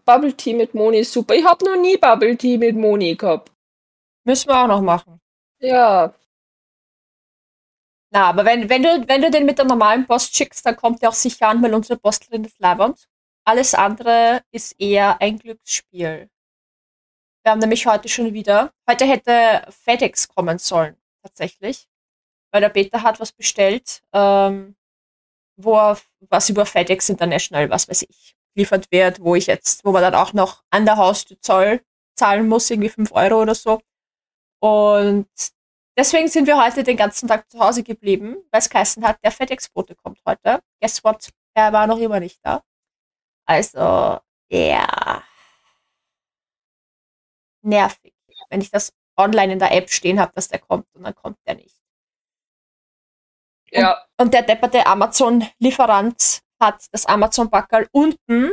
Bubble 0.04 0.34
Tea 0.34 0.54
mit 0.54 0.74
Moni 0.74 0.98
ist 0.98 1.12
super. 1.12 1.34
Ich 1.34 1.44
habe 1.44 1.64
noch 1.64 1.80
nie 1.80 1.96
Bubble 1.96 2.36
Tea 2.36 2.58
mit 2.58 2.76
Moni 2.76 3.14
gehabt. 3.14 3.50
Müssen 4.24 4.48
wir 4.48 4.62
auch 4.62 4.68
noch 4.68 4.82
machen. 4.82 5.20
Ja. 5.60 6.14
Na, 8.10 8.28
aber 8.28 8.44
wenn, 8.44 8.68
wenn, 8.68 8.82
du, 8.82 9.08
wenn 9.08 9.22
du 9.22 9.30
den 9.30 9.46
mit 9.46 9.58
der 9.58 9.64
normalen 9.64 10.06
Post 10.06 10.36
schickst, 10.36 10.64
dann 10.64 10.76
kommt 10.76 11.02
der 11.02 11.08
auch 11.08 11.14
sicher 11.14 11.48
an, 11.48 11.62
weil 11.62 11.74
unsere 11.74 11.98
Postlerin 11.98 12.44
ist 12.44 12.60
leibend. 12.60 13.08
Alles 13.46 13.74
andere 13.74 14.42
ist 14.52 14.80
eher 14.80 15.20
ein 15.20 15.38
Glücksspiel. 15.38 16.30
Wir 17.42 17.52
haben 17.52 17.58
nämlich 17.58 17.86
heute 17.86 18.08
schon 18.08 18.32
wieder, 18.32 18.72
heute 18.88 19.04
hätte 19.04 19.70
FedEx 19.70 20.28
kommen 20.28 20.58
sollen, 20.58 20.96
tatsächlich. 21.22 21.86
Weil 22.52 22.62
der 22.62 22.70
Peter 22.70 23.02
hat 23.02 23.20
was 23.20 23.32
bestellt, 23.32 24.02
ähm, 24.14 24.76
wo 25.56 25.76
er 25.76 25.98
was 26.20 26.48
über 26.48 26.64
FedEx 26.64 27.10
International, 27.10 27.68
was 27.68 27.88
weiß 27.88 28.02
ich, 28.08 28.34
liefert 28.54 28.90
wird, 28.90 29.20
wo 29.20 29.34
ich 29.34 29.46
jetzt, 29.46 29.84
wo 29.84 29.92
man 29.92 30.02
dann 30.02 30.14
auch 30.14 30.32
noch 30.32 30.64
an 30.70 30.86
der 30.86 30.96
Haustür 30.96 31.38
Zoll 31.40 31.82
zahlen 32.16 32.48
muss, 32.48 32.70
irgendwie 32.70 32.88
5 32.88 33.12
Euro 33.12 33.42
oder 33.42 33.54
so. 33.54 33.80
Und 34.60 35.28
deswegen 35.98 36.28
sind 36.28 36.46
wir 36.46 36.62
heute 36.62 36.82
den 36.82 36.96
ganzen 36.96 37.28
Tag 37.28 37.50
zu 37.50 37.58
Hause 37.60 37.82
geblieben, 37.82 38.36
weil 38.50 38.60
es 38.60 38.70
geheißen 38.70 39.04
hat, 39.06 39.22
der 39.22 39.32
FedEx-Bote 39.32 39.96
kommt 39.96 40.20
heute. 40.26 40.60
Guess 40.80 41.04
what? 41.04 41.28
Er 41.54 41.72
war 41.72 41.86
noch 41.86 41.98
immer 41.98 42.20
nicht 42.20 42.38
da. 42.42 42.62
Also, 43.46 44.20
ja. 44.48 45.22
Nervig. 47.62 48.14
Wenn 48.50 48.60
ich 48.60 48.70
das 48.70 48.92
online 49.16 49.54
in 49.54 49.58
der 49.58 49.72
App 49.72 49.90
stehen 49.90 50.20
habe, 50.20 50.32
dass 50.34 50.48
der 50.48 50.58
kommt 50.58 50.86
und 50.94 51.04
dann 51.04 51.14
kommt 51.14 51.38
der 51.46 51.56
nicht. 51.56 51.76
Ja. 53.70 54.04
Und 54.18 54.32
der 54.34 54.42
depperte 54.42 54.86
Amazon-Lieferant 54.86 56.42
hat 56.60 56.86
das 56.92 57.06
Amazon-Backerl 57.06 57.88
unten 57.92 58.52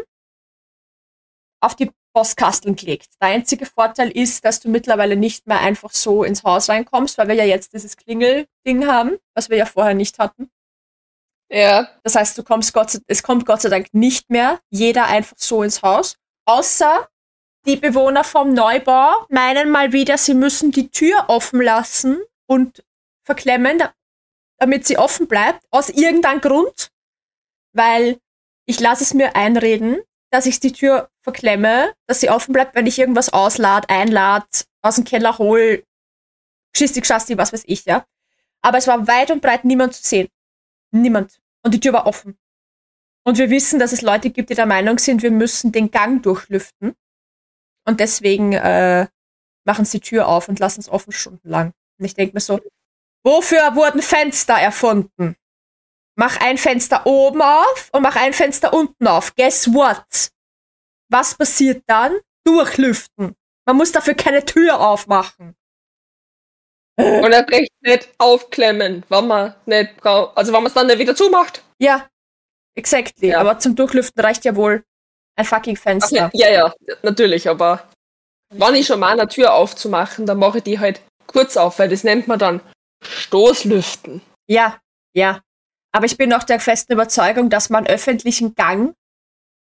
auf 1.62 1.76
die 1.76 1.92
Postkasteln 2.14 2.76
gelegt. 2.76 3.14
Der 3.22 3.30
einzige 3.30 3.66
Vorteil 3.66 4.10
ist, 4.10 4.44
dass 4.44 4.60
du 4.60 4.70
mittlerweile 4.70 5.16
nicht 5.16 5.48
mehr 5.48 5.60
einfach 5.60 5.92
so 5.92 6.24
ins 6.24 6.44
Haus 6.44 6.70
reinkommst, 6.70 7.18
weil 7.18 7.28
wir 7.28 7.36
ja 7.36 7.46
jetzt 7.46 7.74
dieses 7.74 7.96
Klingel-Ding 7.96 8.88
haben, 8.88 9.18
was 9.34 9.50
wir 9.50 9.58
ja 9.58 9.66
vorher 9.66 9.94
nicht 9.94 10.20
hatten. 10.20 10.52
Ja. 11.54 11.90
Das 12.04 12.16
heißt, 12.16 12.38
du 12.38 12.44
kommst 12.44 12.74
Gott, 12.74 12.92
sei- 12.92 13.00
es 13.08 13.24
kommt 13.24 13.46
Gott 13.46 13.62
sei 13.62 13.70
Dank 13.70 13.88
nicht 13.94 14.30
mehr 14.30 14.60
jeder 14.70 15.08
einfach 15.08 15.36
so 15.38 15.64
ins 15.64 15.82
Haus, 15.82 16.18
außer 16.46 17.10
die 17.66 17.76
Bewohner 17.76 18.24
vom 18.24 18.54
Neubau 18.54 19.26
meinen 19.30 19.70
mal 19.70 19.92
wieder, 19.92 20.18
sie 20.18 20.34
müssen 20.34 20.72
die 20.72 20.90
Tür 20.90 21.26
offen 21.28 21.62
lassen 21.62 22.22
und 22.48 22.84
verklemmen, 23.26 23.78
da- 23.80 23.94
damit 24.60 24.88
sie 24.88 24.98
offen 24.98 25.28
bleibt, 25.28 25.64
aus 25.72 25.90
irgendeinem 25.90 26.40
Grund, 26.42 26.90
weil 27.74 28.20
ich 28.66 28.80
lasse 28.80 29.04
es 29.04 29.14
mir 29.14 29.36
einreden, 29.36 30.02
dass 30.32 30.46
ich 30.46 30.60
die 30.62 30.72
Tür 30.72 31.10
verklemme, 31.22 31.94
dass 32.08 32.22
sie 32.22 32.30
offen 32.30 32.54
bleibt, 32.54 32.76
wenn 32.76 32.88
ich 32.88 32.98
irgendwas 32.98 33.34
auslad, 33.34 33.90
einlad, 33.90 34.66
aus 34.82 34.96
dem 34.96 35.04
Keller 35.04 35.38
hol, 35.38 35.84
Schissi, 36.76 37.02
Geschassi, 37.02 37.38
was 37.38 37.52
weiß 37.52 37.64
ich, 37.66 37.84
ja. 37.86 38.06
Aber 38.62 38.78
es 38.78 38.88
war 38.88 39.06
weit 39.08 39.32
und 39.32 39.42
breit 39.42 39.66
niemand 39.66 39.94
zu 39.96 40.04
sehen. 40.04 40.30
Niemand. 40.92 41.42
Und 41.64 41.74
die 41.74 41.80
Tür 41.80 41.94
war 41.94 42.06
offen. 42.06 42.38
Und 43.24 43.38
wir 43.38 43.50
wissen, 43.50 43.80
dass 43.80 43.92
es 43.92 44.02
Leute 44.02 44.30
gibt, 44.30 44.50
die 44.50 44.56
der 44.56 44.66
Meinung 44.66 44.98
sind, 44.98 45.22
wir 45.22 45.32
müssen 45.32 45.72
den 45.72 45.92
Gang 45.92 46.24
durchlüften. 46.24 46.96
Und 47.86 48.00
deswegen 48.00 48.54
äh, 48.54 49.08
machen 49.66 49.86
sie 49.86 50.00
die 50.00 50.08
Tür 50.10 50.28
auf 50.28 50.50
und 50.50 50.60
lassen 50.60 50.82
es 50.82 50.90
offen 50.90 51.12
stundenlang. 51.12 51.74
Und 52.00 52.06
ich 52.06 52.16
denke 52.16 52.34
mir 52.34 52.42
so, 52.42 52.60
wofür 53.24 53.76
wurden 53.76 54.02
Fenster 54.02 54.56
erfunden? 54.56 55.36
Mach 56.16 56.38
ein 56.42 56.58
Fenster 56.58 57.06
oben 57.06 57.42
auf 57.42 57.90
und 57.94 58.02
mach 58.02 58.16
ein 58.16 58.34
Fenster 58.34 58.74
unten 58.74 59.08
auf. 59.08 59.36
Guess 59.36 59.74
what? 59.74 60.32
Was 61.10 61.36
passiert 61.36 61.84
dann? 61.88 62.18
Durchlüften. 62.44 63.36
Man 63.66 63.78
muss 63.78 63.92
dafür 63.92 64.16
keine 64.16 64.44
Tür 64.44 64.80
aufmachen. 64.80 65.56
Und 67.24 67.32
er 67.32 67.48
recht 67.50 67.72
nicht 67.82 68.10
aufklemmen, 68.18 69.04
wenn 69.10 69.28
man 69.28 69.56
nicht 69.66 69.98
braucht. 69.98 70.38
Also 70.38 70.52
wenn 70.54 70.62
man 70.64 70.68
es 70.68 70.74
dann 70.74 70.88
nicht 70.88 71.00
wieder 71.00 71.16
zumacht. 71.16 71.64
Ja, 71.80 72.08
exactly. 72.76 73.30
Ja. 73.30 73.40
Aber 73.40 73.60
zum 73.60 73.76
Durchlüften 73.76 74.24
reicht 74.24 74.46
ja 74.46 74.56
wohl 74.56 74.84
ein 75.36 75.46
fucking 75.46 75.78
Fenster. 75.78 76.30
ja, 76.34 76.50
ja, 76.50 76.74
natürlich, 77.04 77.50
aber 77.50 77.88
wenn 78.54 78.76
ich 78.76 78.86
schon 78.86 79.00
mal 79.00 79.18
eine 79.18 79.28
Tür 79.30 79.54
aufzumachen, 79.54 80.26
dann 80.26 80.38
mache 80.40 80.58
ich 80.60 80.64
die 80.64 80.80
halt 80.80 81.02
kurz 81.26 81.56
auf, 81.58 81.80
weil 81.80 81.90
das 81.90 82.04
nennt 82.04 82.28
man 82.28 82.38
dann 82.38 82.60
Stoßlüften. 83.04 84.22
Ja, 84.48 84.78
ja. 85.14 85.42
Aber 85.94 86.06
ich 86.06 86.18
bin 86.18 86.30
noch 86.30 86.44
der 86.44 86.60
festen 86.60 86.94
Überzeugung, 86.94 87.50
dass 87.50 87.70
man 87.70 87.88
öffentlichen 87.88 88.56
Gang 88.56 88.94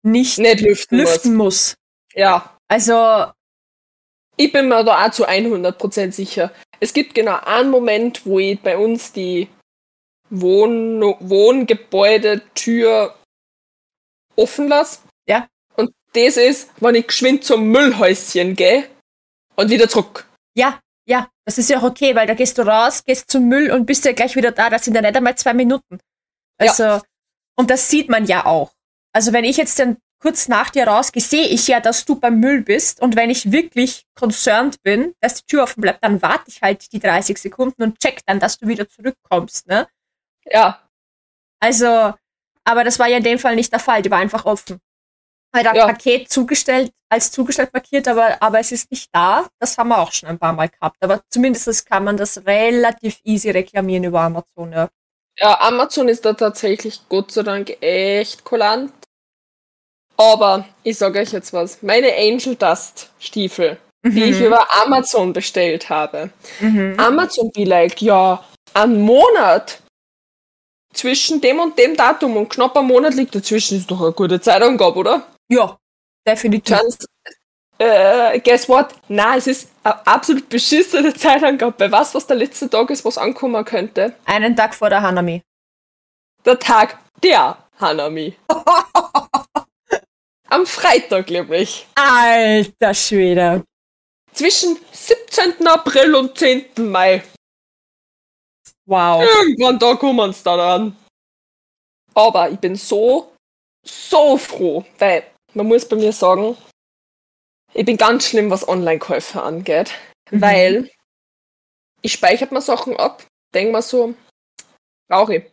nicht 0.03 0.39
Nicht 0.39 0.61
lüften, 0.61 0.97
lüften 0.97 1.35
muss. 1.35 1.71
muss. 1.71 1.75
Ja, 2.13 2.57
Also, 2.67 3.31
ich 4.37 4.51
bin 4.51 4.67
mir 4.67 4.83
da 4.83 5.05
auch 5.05 5.11
zu 5.11 5.25
100% 5.27 6.11
sicher. 6.11 6.51
Es 6.81 6.93
gibt 6.93 7.13
genau 7.13 7.39
einen 7.45 7.69
Moment, 7.69 8.25
wo 8.25 8.39
ich 8.39 8.59
bei 8.59 8.77
uns 8.77 9.13
die 9.13 9.47
Wohn 10.29 11.01
Wohngebäudetür 11.19 13.15
offen 14.35 14.67
lasse. 14.67 14.99
Ja. 15.27 15.47
Und 15.75 15.93
das 16.13 16.37
ist, 16.37 16.71
wenn 16.81 16.95
ich 16.95 17.05
geschwind 17.07 17.43
zum 17.43 17.67
Müllhäuschen 17.67 18.55
gehe 18.55 18.89
und 19.55 19.69
wieder 19.69 19.87
zurück. 19.87 20.27
Ja, 20.55 20.79
ja, 21.07 21.29
das 21.45 21.57
ist 21.57 21.69
ja 21.69 21.79
auch 21.79 21.83
okay, 21.83 22.15
weil 22.15 22.25
da 22.25 22.33
gehst 22.33 22.57
du 22.57 22.63
raus, 22.63 23.03
gehst 23.05 23.29
zum 23.29 23.47
Müll 23.47 23.71
und 23.71 23.85
bist 23.85 24.05
ja 24.05 24.13
gleich 24.13 24.35
wieder 24.35 24.51
da. 24.51 24.69
Das 24.69 24.85
sind 24.85 24.95
ja 24.95 25.01
nicht 25.01 25.15
einmal 25.15 25.37
zwei 25.37 25.53
Minuten. 25.53 25.99
Also, 26.57 26.83
ja. 26.83 27.01
und 27.57 27.69
das 27.69 27.89
sieht 27.89 28.09
man 28.09 28.25
ja 28.25 28.45
auch. 28.45 28.71
Also, 29.13 29.33
wenn 29.33 29.43
ich 29.43 29.57
jetzt 29.57 29.77
dann 29.77 29.97
kurz 30.21 30.47
nach 30.47 30.69
dir 30.69 30.87
rausgehe, 30.87 31.21
sehe 31.21 31.47
ich 31.47 31.67
ja, 31.67 31.79
dass 31.79 32.05
du 32.05 32.15
beim 32.15 32.39
Müll 32.39 32.61
bist. 32.61 33.01
Und 33.01 33.15
wenn 33.15 33.29
ich 33.29 33.51
wirklich 33.51 34.05
concerned 34.15 34.81
bin, 34.83 35.15
dass 35.19 35.35
die 35.35 35.45
Tür 35.47 35.63
offen 35.63 35.81
bleibt, 35.81 36.03
dann 36.03 36.21
warte 36.21 36.45
ich 36.47 36.61
halt 36.61 36.91
die 36.93 36.99
30 36.99 37.37
Sekunden 37.37 37.83
und 37.83 37.99
check 37.99 38.21
dann, 38.25 38.39
dass 38.39 38.57
du 38.57 38.67
wieder 38.67 38.87
zurückkommst, 38.87 39.67
ne? 39.67 39.87
Ja. 40.45 40.81
Also, 41.59 42.13
aber 42.63 42.83
das 42.83 42.99
war 42.99 43.07
ja 43.07 43.17
in 43.17 43.23
dem 43.23 43.39
Fall 43.39 43.55
nicht 43.55 43.71
der 43.71 43.79
Fall. 43.79 44.01
Die 44.01 44.11
war 44.11 44.19
einfach 44.19 44.45
offen. 44.45 44.79
Halt 45.53 45.67
ein 45.67 45.75
ja. 45.75 45.85
Paket 45.85 46.31
zugestellt, 46.31 46.93
als 47.09 47.31
zugestellt 47.31 47.73
markiert, 47.73 48.07
aber, 48.07 48.41
aber 48.41 48.59
es 48.59 48.71
ist 48.71 48.89
nicht 48.89 49.09
da. 49.11 49.47
Das 49.59 49.77
haben 49.77 49.89
wir 49.89 49.97
auch 49.97 50.11
schon 50.11 50.29
ein 50.29 50.39
paar 50.39 50.53
Mal 50.53 50.69
gehabt. 50.69 50.97
Aber 51.01 51.21
zumindest 51.29 51.85
kann 51.85 52.03
man 52.03 52.15
das 52.15 52.45
relativ 52.45 53.19
easy 53.23 53.49
reklamieren 53.49 54.05
über 54.05 54.21
Amazon, 54.21 54.71
ja. 54.71 54.89
Ja, 55.37 55.59
Amazon 55.61 56.07
ist 56.07 56.25
da 56.25 56.33
tatsächlich 56.33 57.01
Gott 57.09 57.31
sei 57.31 57.43
Dank 57.43 57.77
echt 57.81 58.43
kulant. 58.43 58.93
Aber 60.21 60.65
ich 60.83 60.97
sage 60.97 61.19
euch 61.19 61.31
jetzt 61.31 61.51
was. 61.51 61.81
Meine 61.81 62.13
Angel 62.15 62.55
Dust 62.55 63.09
Stiefel, 63.19 63.77
mhm. 64.03 64.15
die 64.15 64.23
ich 64.25 64.39
mhm. 64.39 64.47
über 64.47 64.67
Amazon 64.83 65.33
bestellt 65.33 65.89
habe. 65.89 66.29
Mhm. 66.59 66.95
Amazon 66.97 67.51
be 67.51 67.63
like, 67.63 68.01
ja, 68.01 68.43
ein 68.73 69.01
Monat 69.01 69.81
zwischen 70.93 71.41
dem 71.41 71.59
und 71.59 71.77
dem 71.79 71.95
Datum 71.95 72.37
und 72.37 72.49
knapp 72.49 72.77
ein 72.77 72.85
Monat 72.85 73.15
liegt 73.15 73.33
dazwischen, 73.33 73.77
ist 73.77 73.89
doch 73.89 74.01
eine 74.01 74.11
gute 74.11 74.39
Zeitangabe, 74.39 74.99
oder? 74.99 75.23
Ja, 75.49 75.77
definitiv. 76.27 76.77
Kannst, 76.77 77.07
äh, 77.79 78.39
guess 78.41 78.69
what? 78.69 78.89
Nein, 79.07 79.39
es 79.39 79.47
ist 79.47 79.71
eine 79.83 80.05
absolut 80.05 80.47
beschissene 80.49 81.13
Zeitangabe. 81.15 81.73
Bei 81.77 81.91
was, 81.91 82.13
was 82.13 82.27
der 82.27 82.37
letzte 82.37 82.69
Tag 82.69 82.91
ist, 82.91 83.03
was 83.05 83.17
ankommen 83.17 83.65
könnte? 83.65 84.13
Einen 84.25 84.55
Tag 84.55 84.75
vor 84.75 84.89
der 84.89 85.01
Hanami. 85.01 85.41
Der 86.45 86.59
Tag 86.59 86.99
der 87.23 87.57
Hanami. 87.79 88.35
Am 90.51 90.65
Freitag, 90.65 91.29
nämlich. 91.29 91.87
Alter 91.95 92.93
Schwede. 92.93 93.63
Zwischen 94.33 94.77
17. 94.91 95.65
April 95.65 96.13
und 96.13 96.37
10. 96.37 96.91
Mai. 96.91 97.23
Wow. 98.85 99.23
Irgendwann 99.23 99.79
da 99.79 99.95
kommen 99.95 100.33
sie 100.33 100.43
dann 100.43 100.59
an. 100.59 100.97
Aber 102.13 102.49
ich 102.49 102.59
bin 102.59 102.75
so, 102.75 103.31
so 103.85 104.37
froh, 104.37 104.83
weil 104.99 105.23
man 105.53 105.67
muss 105.67 105.87
bei 105.87 105.95
mir 105.95 106.11
sagen, 106.11 106.57
ich 107.73 107.85
bin 107.85 107.95
ganz 107.95 108.27
schlimm, 108.27 108.49
was 108.49 108.67
Online-Käufe 108.67 109.41
angeht, 109.41 109.93
mhm. 110.31 110.41
weil 110.41 110.91
ich 112.01 112.11
speichere 112.11 112.53
mir 112.53 112.61
Sachen 112.61 112.97
ab, 112.97 113.25
denke 113.53 113.71
mir 113.71 113.81
so, 113.81 114.15
brauche 115.09 115.37
ich. 115.37 115.51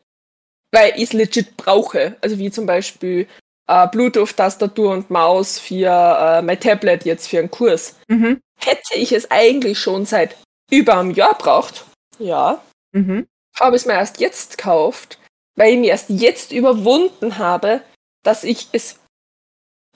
Weil 0.72 0.94
ich 0.96 1.04
es 1.04 1.12
legit 1.12 1.56
brauche. 1.56 2.16
Also 2.20 2.36
wie 2.38 2.50
zum 2.50 2.66
Beispiel 2.66 3.28
äh, 3.68 3.86
Bluetooth-Tastatur 3.88 4.92
und 4.92 5.10
Maus 5.10 5.58
für 5.58 5.86
äh, 5.86 6.42
mein 6.42 6.58
Tablet 6.58 7.04
jetzt 7.04 7.28
für 7.28 7.38
einen 7.38 7.50
Kurs. 7.50 7.96
Mhm. 8.08 8.40
Hätte 8.58 8.94
ich 8.94 9.12
es 9.12 9.30
eigentlich 9.30 9.78
schon 9.78 10.04
seit 10.04 10.36
über 10.70 10.98
einem 10.98 11.12
Jahr 11.12 11.36
braucht, 11.38 11.84
ja, 12.18 12.60
mhm. 12.92 13.26
habe 13.58 13.76
es 13.76 13.86
mir 13.86 13.94
erst 13.94 14.20
jetzt 14.20 14.58
gekauft, 14.58 15.18
weil 15.56 15.72
ich 15.72 15.78
mir 15.78 15.90
erst 15.90 16.10
jetzt 16.10 16.52
überwunden 16.52 17.38
habe, 17.38 17.82
dass 18.24 18.44
ich 18.44 18.68
es 18.72 18.98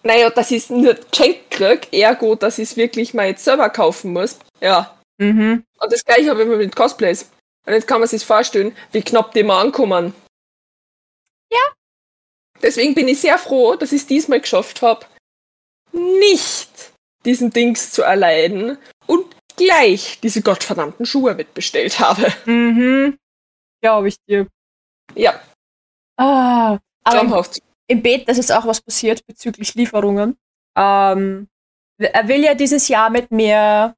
naja, 0.04 0.30
dass 0.30 0.50
ich 0.50 0.64
es 0.64 0.70
nur 0.70 0.94
geschenkt 0.94 1.50
krieg, 1.50 1.92
ergo, 1.92 2.34
dass 2.34 2.58
ich 2.58 2.70
es 2.70 2.76
wirklich 2.76 3.14
mal 3.14 3.28
jetzt 3.28 3.44
selber 3.44 3.70
kaufen 3.70 4.12
muss. 4.12 4.38
Ja. 4.60 4.98
Mhm. 5.18 5.64
Und 5.78 5.92
das 5.92 6.04
gleiche 6.04 6.30
habe 6.30 6.42
ich 6.42 6.48
mit 6.48 6.74
Cosplays. 6.74 7.30
Und 7.66 7.72
jetzt 7.72 7.86
kann 7.86 8.00
man 8.00 8.08
sich 8.08 8.24
vorstellen, 8.24 8.76
wie 8.90 9.02
knapp 9.02 9.32
die 9.32 9.44
mal 9.44 9.60
ankommen. 9.60 10.14
Ja. 11.52 11.60
Deswegen 12.62 12.94
bin 12.94 13.08
ich 13.08 13.20
sehr 13.20 13.38
froh, 13.38 13.74
dass 13.74 13.92
ich 13.92 14.02
es 14.02 14.06
diesmal 14.06 14.40
geschafft 14.40 14.82
habe, 14.82 15.06
nicht 15.92 16.92
diesen 17.24 17.50
Dings 17.50 17.92
zu 17.92 18.02
erleiden 18.02 18.78
und 19.06 19.26
gleich 19.56 20.18
diese 20.20 20.42
gottverdammten 20.42 21.06
Schuhe 21.06 21.34
mitbestellt 21.34 21.98
habe. 22.00 22.32
Mhm. 22.46 23.18
Glaube 23.80 24.08
ich 24.08 24.16
dir. 24.28 24.46
Ja. 25.14 25.40
Ah, 26.16 26.78
aber 27.04 27.46
im 27.88 28.02
Bett, 28.02 28.28
das 28.28 28.38
ist 28.38 28.52
auch 28.52 28.64
was 28.66 28.80
passiert 28.80 29.26
bezüglich 29.26 29.74
Lieferungen. 29.74 30.38
Ähm, 30.76 31.48
er 31.98 32.28
will 32.28 32.42
ja 32.42 32.54
dieses 32.54 32.88
Jahr 32.88 33.10
mit 33.10 33.30
mir 33.30 33.94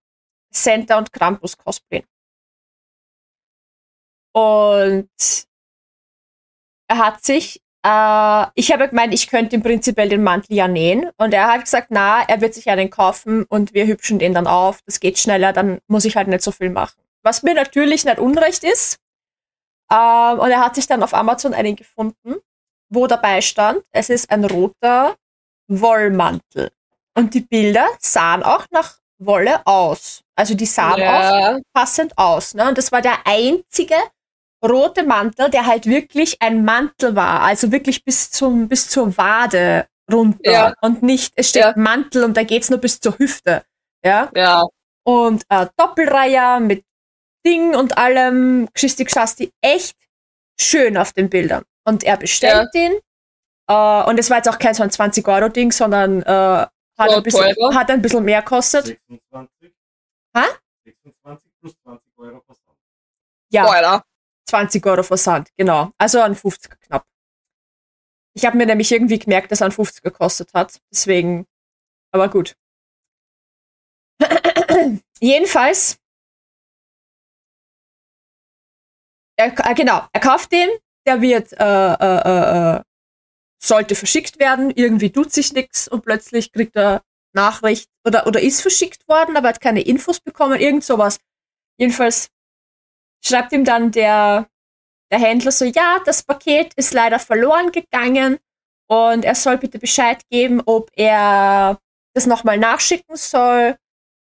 Santa 0.50 0.98
und 0.98 1.12
Krampus 1.12 1.56
cosplayen. 1.56 2.06
Und 4.32 5.08
er 6.88 6.98
hat 6.98 7.24
sich, 7.24 7.62
äh, 7.84 8.46
ich 8.54 8.72
habe 8.72 8.88
gemeint, 8.88 9.14
ich 9.14 9.28
könnte 9.28 9.56
im 9.56 9.62
Prinzip 9.62 9.96
den 9.96 10.22
Mantel 10.22 10.56
ja 10.56 10.66
nähen. 10.66 11.10
Und 11.16 11.34
er 11.34 11.48
hat 11.48 11.64
gesagt, 11.64 11.88
na, 11.90 12.22
er 12.26 12.40
wird 12.40 12.54
sich 12.54 12.68
einen 12.68 12.90
kaufen 12.90 13.44
und 13.44 13.74
wir 13.74 13.86
hübschen 13.86 14.18
den 14.18 14.34
dann 14.34 14.46
auf. 14.46 14.80
Das 14.86 15.00
geht 15.00 15.18
schneller, 15.18 15.52
dann 15.52 15.78
muss 15.86 16.04
ich 16.04 16.16
halt 16.16 16.28
nicht 16.28 16.42
so 16.42 16.50
viel 16.50 16.70
machen. 16.70 17.00
Was 17.22 17.42
mir 17.42 17.54
natürlich 17.54 18.04
nicht 18.04 18.18
unrecht 18.18 18.64
ist. 18.64 18.98
Ähm, 19.92 20.38
und 20.38 20.50
er 20.50 20.60
hat 20.60 20.74
sich 20.74 20.86
dann 20.86 21.02
auf 21.02 21.14
Amazon 21.14 21.54
einen 21.54 21.76
gefunden 21.76 22.36
wo 22.94 23.06
dabei 23.06 23.40
stand, 23.40 23.82
es 23.92 24.08
ist 24.08 24.30
ein 24.30 24.44
roter 24.44 25.16
Wollmantel. 25.68 26.70
Und 27.16 27.34
die 27.34 27.40
Bilder 27.40 27.86
sahen 27.98 28.42
auch 28.42 28.66
nach 28.70 28.98
Wolle 29.18 29.66
aus. 29.66 30.22
Also 30.34 30.54
die 30.54 30.66
sahen 30.66 31.00
ja. 31.00 31.56
auch 31.56 31.60
passend 31.72 32.16
aus. 32.18 32.54
Ne? 32.54 32.68
Und 32.68 32.78
das 32.78 32.90
war 32.92 33.02
der 33.02 33.18
einzige 33.24 33.94
rote 34.64 35.04
Mantel, 35.04 35.50
der 35.50 35.66
halt 35.66 35.86
wirklich 35.86 36.40
ein 36.40 36.64
Mantel 36.64 37.14
war. 37.14 37.40
Also 37.42 37.72
wirklich 37.72 38.04
bis, 38.04 38.30
zum, 38.30 38.68
bis 38.68 38.88
zur 38.88 39.16
Wade 39.16 39.86
runter. 40.12 40.50
Ja. 40.50 40.74
Und 40.80 41.02
nicht, 41.02 41.32
es 41.36 41.50
steht 41.50 41.62
ja. 41.62 41.72
Mantel 41.76 42.24
und 42.24 42.36
da 42.36 42.42
geht's 42.42 42.70
nur 42.70 42.80
bis 42.80 43.00
zur 43.00 43.18
Hüfte. 43.18 43.64
Ja. 44.04 44.30
ja. 44.34 44.64
Und 45.04 45.44
äh, 45.48 45.66
Doppelreiher 45.76 46.60
mit 46.60 46.84
Ding 47.46 47.74
und 47.74 47.98
allem, 47.98 48.68
Geschisti 48.72 49.04
Geschasti, 49.04 49.52
echt 49.60 49.96
schön 50.58 50.96
auf 50.96 51.12
den 51.12 51.28
Bildern. 51.28 51.64
Und 51.84 52.02
er 52.04 52.16
bestellt 52.16 52.68
ja. 52.74 52.88
den. 52.88 52.98
Uh, 53.70 54.06
und 54.08 54.18
es 54.18 54.28
war 54.28 54.38
jetzt 54.38 54.48
auch 54.48 54.58
kein 54.58 54.74
so 54.74 54.82
ein 54.82 54.90
20-Euro-Ding, 54.90 55.72
sondern 55.72 56.18
uh, 56.18 56.66
hat, 56.98 57.10
ein 57.10 57.22
bisschen, 57.22 57.74
hat 57.74 57.90
ein 57.90 58.02
bisschen 58.02 58.24
mehr 58.24 58.42
kostet. 58.42 58.86
26. 59.08 59.72
Ha? 60.36 60.44
26 60.84 61.50
plus 61.60 61.74
20 61.82 62.12
Euro 62.18 62.42
Versand. 62.42 62.78
Ja, 63.50 63.64
Alter. 63.64 64.04
20 64.46 64.84
Euro 64.86 65.02
Versand, 65.02 65.48
genau. 65.56 65.90
Also 65.98 66.20
ein 66.20 66.34
50er 66.34 66.76
knapp. 66.86 67.06
Ich 68.36 68.44
habe 68.44 68.56
mir 68.56 68.66
nämlich 68.66 68.90
irgendwie 68.90 69.18
gemerkt, 69.18 69.52
dass 69.52 69.60
er 69.60 69.66
ein 69.68 69.72
50er 69.72 70.02
gekostet 70.02 70.52
hat. 70.54 70.80
Deswegen, 70.90 71.46
aber 72.12 72.28
gut. 72.28 72.56
Jedenfalls, 75.20 75.98
er, 79.36 79.70
äh, 79.70 79.74
genau, 79.74 80.06
er 80.12 80.20
kauft 80.20 80.52
den, 80.52 80.68
der 81.06 81.20
wird, 81.20 81.52
äh, 81.52 81.94
äh, 81.94 82.76
äh, 82.76 82.76
äh, 82.76 82.82
sollte 83.62 83.94
verschickt 83.94 84.38
werden, 84.38 84.70
irgendwie 84.70 85.10
tut 85.10 85.32
sich 85.32 85.52
nichts 85.52 85.88
und 85.88 86.02
plötzlich 86.04 86.52
kriegt 86.52 86.76
er 86.76 87.02
Nachricht 87.32 87.88
oder, 88.06 88.26
oder 88.26 88.40
ist 88.40 88.60
verschickt 88.60 89.08
worden, 89.08 89.36
aber 89.36 89.48
hat 89.48 89.60
keine 89.60 89.82
Infos 89.82 90.20
bekommen, 90.20 90.60
irgend 90.60 90.84
sowas. 90.84 91.18
Jedenfalls 91.78 92.28
schreibt 93.26 93.52
ihm 93.52 93.64
dann 93.64 93.90
der, 93.90 94.48
der 95.10 95.18
Händler 95.18 95.52
so, 95.52 95.64
ja, 95.64 95.98
das 96.04 96.22
Paket 96.22 96.74
ist 96.74 96.92
leider 96.92 97.18
verloren 97.18 97.72
gegangen 97.72 98.38
und 98.88 99.24
er 99.24 99.34
soll 99.34 99.58
bitte 99.58 99.78
Bescheid 99.78 100.22
geben, 100.30 100.62
ob 100.66 100.90
er 100.94 101.78
das 102.14 102.26
nochmal 102.26 102.58
nachschicken 102.58 103.16
soll, 103.16 103.76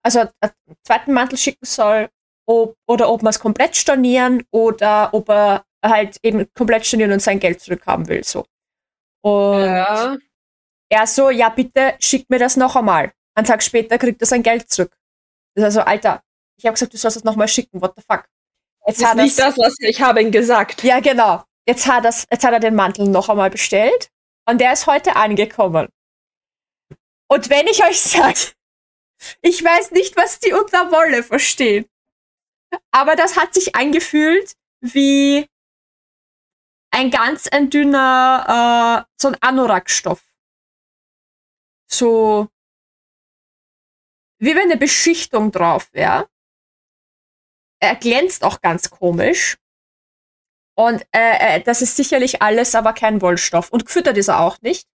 also 0.02 0.20
einen 0.20 0.52
zweiten 0.82 1.12
Mantel 1.12 1.38
schicken 1.38 1.66
soll, 1.66 2.08
ob, 2.46 2.76
oder 2.86 3.10
ob 3.10 3.22
wir 3.22 3.30
es 3.30 3.40
komplett 3.40 3.76
stornieren 3.76 4.44
oder 4.50 5.12
ob 5.12 5.28
er 5.28 5.64
halt 5.84 6.18
eben 6.22 6.46
komplett 6.54 6.86
stornieren 6.86 7.12
und 7.12 7.20
sein 7.20 7.40
Geld 7.40 7.60
zurückhaben 7.60 8.08
will. 8.08 8.24
So. 8.24 8.46
Und 9.22 9.64
ja. 9.64 10.16
er 10.88 11.06
so, 11.06 11.30
ja, 11.30 11.48
bitte 11.48 11.96
schick 11.98 12.30
mir 12.30 12.38
das 12.38 12.56
noch 12.56 12.76
einmal. 12.76 13.12
Einen 13.34 13.46
Tag 13.46 13.62
später 13.62 13.98
kriegt 13.98 14.20
er 14.20 14.26
sein 14.26 14.42
Geld 14.42 14.70
zurück. 14.70 14.96
Das 15.54 15.62
ist 15.62 15.64
also, 15.64 15.80
Alter, 15.80 16.22
ich 16.58 16.64
habe 16.64 16.74
gesagt, 16.74 16.94
du 16.94 16.96
sollst 16.96 17.16
es 17.16 17.24
nochmal 17.24 17.48
schicken, 17.48 17.80
what 17.82 17.94
the 17.96 18.02
fuck. 18.02 18.26
Jetzt 18.86 19.02
das 19.02 19.10
ist 19.10 19.16
nicht 19.16 19.38
das, 19.38 19.58
was 19.58 19.74
ich 19.80 20.00
habe 20.00 20.22
ihn 20.22 20.30
gesagt. 20.30 20.82
Ja, 20.84 21.00
genau. 21.00 21.42
Jetzt 21.66 21.86
hat, 21.86 22.04
das, 22.04 22.24
jetzt 22.30 22.44
hat 22.44 22.52
er 22.52 22.60
den 22.60 22.76
Mantel 22.76 23.08
noch 23.08 23.28
einmal 23.28 23.50
bestellt 23.50 24.10
und 24.48 24.60
der 24.60 24.72
ist 24.72 24.86
heute 24.86 25.16
angekommen. 25.16 25.88
Und 27.28 27.50
wenn 27.50 27.66
ich 27.66 27.82
euch 27.84 28.00
sage, 28.00 28.52
ich 29.42 29.64
weiß 29.64 29.90
nicht, 29.92 30.16
was 30.16 30.38
die 30.38 30.52
unter 30.52 30.92
Wolle 30.92 31.22
verstehen, 31.24 31.86
aber 32.92 33.16
das 33.16 33.36
hat 33.36 33.54
sich 33.54 33.74
angefühlt 33.74 34.54
wie 34.80 35.48
ein 36.92 37.10
ganz 37.10 37.48
ein 37.48 37.70
dünner, 37.70 39.06
äh, 39.08 39.12
so 39.20 39.28
ein 39.28 39.36
Anorak-Stoff. 39.42 40.22
so, 41.90 42.48
wie 44.38 44.54
wenn 44.54 44.70
eine 44.70 44.76
Beschichtung 44.76 45.50
drauf 45.50 45.88
wäre. 45.92 46.28
Er 47.86 47.96
glänzt 47.96 48.44
auch 48.44 48.60
ganz 48.60 48.90
komisch. 48.90 49.56
Und 50.78 51.02
äh, 51.12 51.56
äh, 51.58 51.60
das 51.62 51.80
ist 51.82 51.96
sicherlich 51.96 52.42
alles, 52.42 52.74
aber 52.74 52.92
kein 52.92 53.22
Wollstoff. 53.22 53.70
Und 53.70 53.86
gefüttert 53.86 54.18
ist 54.18 54.28
er 54.28 54.40
auch 54.40 54.60
nicht. 54.60 54.86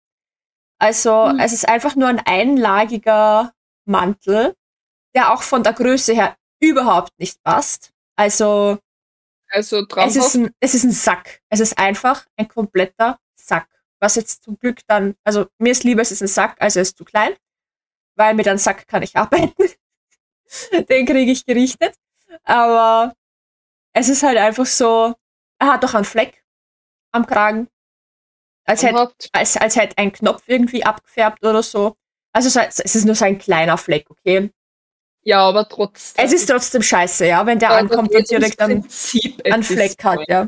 Also 0.79 1.29
Hm. 1.29 1.39
es 1.39 1.53
ist 1.53 1.67
einfach 1.67 1.95
nur 1.95 2.07
ein 2.07 2.19
einlagiger 2.19 3.53
Mantel, 3.85 4.55
der 5.15 5.33
auch 5.33 5.43
von 5.43 5.63
der 5.63 5.73
Größe 5.73 6.13
her 6.13 6.35
überhaupt 6.61 7.11
nicht 7.19 7.41
passt. 7.43 7.91
Also 8.15 8.77
Also 10.03 10.19
es 10.21 10.27
ist, 10.27 10.35
ein, 10.35 10.51
es 10.59 10.73
ist 10.75 10.83
ein 10.85 10.91
Sack. 10.91 11.41
Es 11.49 11.59
ist 11.59 11.77
einfach 11.77 12.25
ein 12.37 12.47
kompletter 12.47 13.19
Sack. 13.35 13.67
Was 13.99 14.15
jetzt 14.15 14.43
zum 14.43 14.57
Glück 14.57 14.79
dann, 14.87 15.15
also 15.23 15.47
mir 15.59 15.71
ist 15.71 15.83
lieber, 15.83 16.01
es 16.01 16.11
ist 16.11 16.21
ein 16.21 16.27
Sack, 16.27 16.55
als 16.61 16.75
er 16.75 16.83
ist 16.83 16.97
zu 16.97 17.05
klein, 17.05 17.35
weil 18.15 18.33
mit 18.35 18.47
einem 18.47 18.57
Sack 18.59 18.87
kann 18.87 19.03
ich 19.03 19.15
arbeiten. 19.17 19.53
Den 20.89 21.05
kriege 21.05 21.31
ich 21.31 21.45
gerichtet. 21.45 21.95
Aber 22.43 23.13
es 23.93 24.09
ist 24.09 24.23
halt 24.23 24.37
einfach 24.37 24.65
so, 24.65 25.15
er 25.59 25.67
hat 25.73 25.83
doch 25.83 25.93
einen 25.93 26.05
Fleck 26.05 26.43
am 27.13 27.25
Kragen. 27.27 27.67
Als 28.65 28.83
hätte, 28.83 29.11
als, 29.33 29.57
als 29.57 29.75
hätte 29.75 29.97
ein 29.97 30.11
Knopf 30.13 30.43
irgendwie 30.47 30.83
abgefärbt 30.85 31.43
oder 31.43 31.63
so. 31.63 31.95
Also 32.33 32.49
so- 32.49 32.59
es 32.61 32.79
ist 32.95 33.05
nur 33.05 33.15
so 33.15 33.25
ein 33.25 33.39
kleiner 33.39 33.77
Fleck, 33.77 34.09
okay? 34.09 34.51
Ja, 35.23 35.41
aber 35.47 35.67
trotzdem. 35.67 36.25
Es 36.25 36.33
ist 36.33 36.47
trotzdem 36.47 36.81
scheiße, 36.81 37.27
ja, 37.27 37.45
wenn 37.45 37.59
der 37.59 37.69
Ja, 37.69 37.77
ankommt 37.77 38.13
und 38.13 38.29
direkt 38.29 38.59
einen 38.61 38.83
this 38.87 39.67
Fleck 39.67 40.03
hat, 40.03 40.19
ja. 40.27 40.47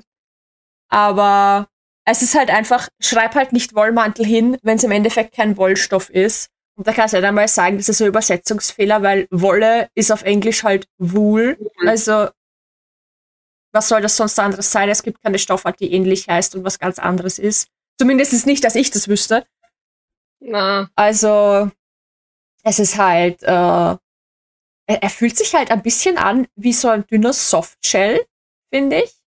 Aber 0.89 1.67
es 2.05 2.21
ist 2.21 2.35
halt 2.35 2.49
einfach, 2.49 2.89
schreib 2.99 3.35
halt 3.35 3.53
nicht 3.53 3.75
Wollmantel 3.75 4.25
hin, 4.25 4.57
wenn 4.63 4.77
es 4.77 4.83
im 4.83 4.91
Endeffekt 4.91 5.35
kein 5.35 5.57
Wollstoff 5.57 6.09
ist. 6.09 6.49
Und 6.75 6.87
da 6.87 6.93
kannst 6.93 7.13
du 7.13 7.17
halt 7.17 7.25
einmal 7.25 7.47
sagen, 7.47 7.77
das 7.77 7.89
ist 7.89 7.99
so 7.99 8.05
ein 8.05 8.09
Übersetzungsfehler, 8.09 9.01
weil 9.03 9.27
Wolle 9.29 9.89
ist 9.95 10.11
auf 10.11 10.23
Englisch 10.23 10.63
halt 10.63 10.87
Wool. 10.97 11.57
Wool. 11.59 11.87
Also, 11.89 12.29
was 13.73 13.87
soll 13.87 14.01
das 14.01 14.17
sonst 14.17 14.39
anderes 14.39 14.71
sein? 14.71 14.89
Es 14.89 15.03
gibt 15.03 15.21
keine 15.21 15.39
Stoffart, 15.39 15.79
die 15.79 15.93
ähnlich 15.93 16.27
heißt 16.27 16.55
und 16.55 16.63
was 16.63 16.79
ganz 16.79 16.99
anderes 16.99 17.39
ist. 17.39 17.67
Zumindest 17.99 18.33
ist 18.33 18.45
nicht, 18.45 18.63
dass 18.63 18.75
ich 18.75 18.91
das 18.91 19.07
wüsste. 19.07 19.45
Na, 20.39 20.89
Also, 20.95 21.71
es 22.63 22.79
ist 22.79 22.97
halt, 22.97 23.41
äh, 23.43 23.97
er 24.85 25.09
fühlt 25.09 25.37
sich 25.37 25.55
halt 25.55 25.71
ein 25.71 25.83
bisschen 25.83 26.17
an 26.17 26.47
wie 26.55 26.73
so 26.73 26.89
ein 26.89 27.05
dünner 27.07 27.33
Softshell, 27.33 28.25
finde 28.73 29.03
ich. 29.03 29.22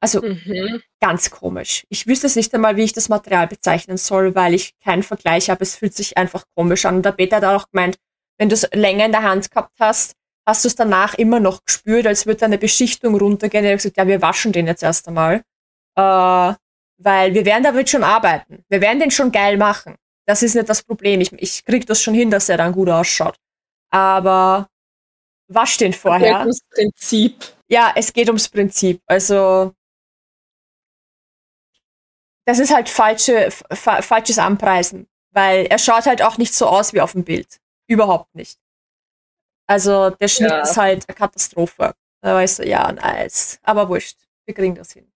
Also, 0.00 0.22
mhm. 0.22 0.82
ganz 1.00 1.30
komisch. 1.30 1.86
Ich 1.90 2.06
wüsste 2.06 2.26
es 2.26 2.36
nicht 2.36 2.54
einmal, 2.54 2.76
wie 2.76 2.84
ich 2.84 2.94
das 2.94 3.10
Material 3.10 3.46
bezeichnen 3.46 3.98
soll, 3.98 4.34
weil 4.34 4.54
ich 4.54 4.78
keinen 4.80 5.02
Vergleich 5.02 5.50
habe. 5.50 5.62
Es 5.62 5.76
fühlt 5.76 5.94
sich 5.94 6.16
einfach 6.16 6.44
komisch 6.54 6.86
an. 6.86 6.96
Und 6.96 7.04
der 7.04 7.12
Peter 7.12 7.36
hat 7.36 7.44
auch 7.44 7.70
gemeint, 7.70 7.98
wenn 8.38 8.48
du 8.48 8.54
es 8.54 8.66
länger 8.72 9.04
in 9.04 9.12
der 9.12 9.22
Hand 9.22 9.50
gehabt 9.50 9.74
hast, 9.78 10.14
hast 10.46 10.64
du 10.64 10.68
es 10.68 10.74
danach 10.74 11.14
immer 11.14 11.38
noch 11.38 11.64
gespürt, 11.64 12.06
als 12.06 12.26
würde 12.26 12.46
eine 12.46 12.56
Beschichtung 12.56 13.14
runtergehen. 13.14 13.64
Er 13.64 13.72
hat 13.72 13.78
gesagt, 13.78 13.98
ja, 13.98 14.06
wir 14.06 14.22
waschen 14.22 14.52
den 14.52 14.66
jetzt 14.66 14.82
erst 14.82 15.06
einmal. 15.06 15.42
Äh, 15.96 16.54
weil 17.02 17.34
wir 17.34 17.44
werden 17.44 17.64
damit 17.64 17.90
schon 17.90 18.04
arbeiten. 18.04 18.64
Wir 18.68 18.80
werden 18.80 19.00
den 19.00 19.10
schon 19.10 19.32
geil 19.32 19.56
machen. 19.56 19.96
Das 20.26 20.42
ist 20.42 20.54
nicht 20.54 20.68
das 20.68 20.82
Problem. 20.82 21.20
Ich, 21.20 21.32
ich 21.32 21.64
krieg 21.64 21.86
das 21.86 22.02
schon 22.02 22.14
hin, 22.14 22.30
dass 22.30 22.48
er 22.48 22.56
dann 22.56 22.72
gut 22.72 22.88
ausschaut. 22.88 23.36
Aber 23.90 24.68
wasch 25.48 25.76
den 25.78 25.92
vorher. 25.92 26.44
Das 26.44 26.60
Prinzip. 26.70 27.44
Ja, 27.68 27.92
es 27.96 28.12
geht 28.12 28.28
ums 28.28 28.48
Prinzip. 28.48 29.00
Also 29.06 29.72
das 32.46 32.58
ist 32.58 32.72
halt 32.74 32.88
falsche, 32.88 33.50
fa 33.50 34.02
falsches 34.02 34.38
Anpreisen, 34.38 35.06
weil 35.32 35.66
er 35.66 35.78
schaut 35.78 36.06
halt 36.06 36.22
auch 36.22 36.38
nicht 36.38 36.54
so 36.54 36.66
aus 36.66 36.92
wie 36.92 37.00
auf 37.00 37.12
dem 37.12 37.24
Bild. 37.24 37.60
Überhaupt 37.88 38.34
nicht. 38.34 38.58
Also 39.66 40.10
der 40.10 40.28
Schnitt 40.28 40.50
Ja. 40.50 40.62
ist 40.62 40.76
halt 40.76 41.04
eine 41.08 41.14
Katastrophe. 41.16 41.94
Da 42.22 42.34
weißt 42.34 42.60
du, 42.60 42.68
ja, 42.68 42.90
nice. 42.92 43.58
Aber 43.62 43.88
wurscht. 43.88 44.18
Wir 44.44 44.54
kriegen 44.54 44.74
das 44.74 44.92
hin. 44.92 45.10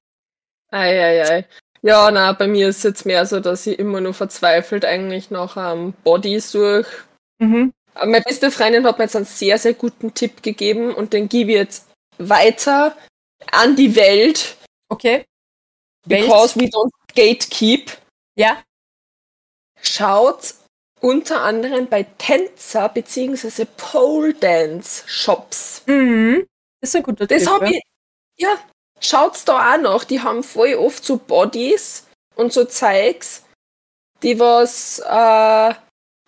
Eieiei. 0.70 1.46
Ja, 1.82 2.10
na, 2.10 2.32
bei 2.32 2.46
mir 2.46 2.68
ist 2.68 2.82
jetzt 2.84 3.04
mehr 3.04 3.26
so, 3.26 3.40
dass 3.40 3.66
ich 3.66 3.78
immer 3.78 4.00
nur 4.00 4.14
verzweifelt 4.14 4.84
eigentlich 4.84 5.30
nach 5.30 5.56
einem 5.56 5.92
Body 5.92 6.40
suche. 6.40 6.87
Mhm. 7.38 7.72
Aber 7.94 8.06
meine 8.06 8.24
beste 8.24 8.50
Freundin 8.50 8.87
hat 8.87 8.98
mir 8.98 9.04
jetzt 9.04 9.16
einen 9.16 9.24
sehr, 9.24 9.58
sehr 9.58 9.74
guten 9.74 10.14
Tipp 10.14 10.42
gegeben 10.42 10.94
und 10.94 11.12
den 11.12 11.28
gebe 11.28 11.50
ich 11.50 11.56
jetzt 11.58 11.88
weiter 12.18 12.96
an 13.52 13.76
die 13.76 13.94
Welt. 13.96 14.56
Okay. 14.88 15.24
Welt? 16.06 16.22
Because 16.22 16.58
we 16.58 16.64
don't 16.64 16.90
gatekeep. 17.14 17.96
Ja. 18.37 18.62
Schaut 19.81 20.55
unter 21.00 21.42
anderem 21.42 21.87
bei 21.88 22.05
Tänzer 22.18 22.88
bzw. 22.88 23.66
Pole 23.77 24.35
Dance 24.35 25.05
Shops. 25.07 25.83
Mhm. 25.87 26.46
Das 26.81 26.90
ist 26.90 26.96
ein 26.96 27.03
guter 27.03 27.27
Das 27.27 27.46
habe 27.46 27.70
ich. 27.70 27.83
Ja, 28.38 28.59
schaut's 29.00 29.44
da 29.44 29.74
auch 29.74 29.81
noch. 29.81 30.05
Die 30.05 30.20
haben 30.20 30.42
voll 30.42 30.74
oft 30.74 31.05
so 31.05 31.16
Bodies 31.16 32.07
und 32.37 32.53
so 32.53 32.64
Zeugs, 32.64 33.44
die 34.22 34.38
was 34.40 34.98
äh, 34.98 35.74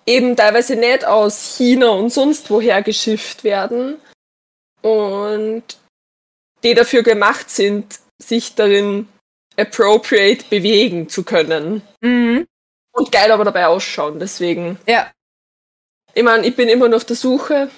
eben 0.07 0.37
teilweise 0.37 0.77
nicht 0.77 1.05
aus 1.05 1.57
China 1.57 1.91
und 1.91 2.11
sonst 2.11 2.49
woher 2.51 2.83
geschifft 2.83 3.45
werden 3.45 4.01
und 4.83 5.65
die 6.63 6.75
dafür 6.75 7.03
gemacht 7.03 7.51
sind, 7.51 7.99
sich 8.23 8.55
darin 8.55 9.09
appropriate 9.57 10.45
bewegen 10.51 11.09
zu 11.09 11.25
können. 11.25 11.83
Mhm. 12.01 12.47
Und 12.93 13.13
geil 13.13 13.31
aber 13.31 13.45
dabei 13.45 13.67
ausschauen. 13.67 14.19
Deswegen, 14.19 14.79
Ja. 14.87 15.11
ich 16.15 16.23
meine, 16.23 16.47
ich 16.47 16.57
bin 16.57 16.69
immer 16.69 16.89
noch 16.89 16.97
auf 16.97 17.05
der 17.05 17.17
Suche 17.17 17.71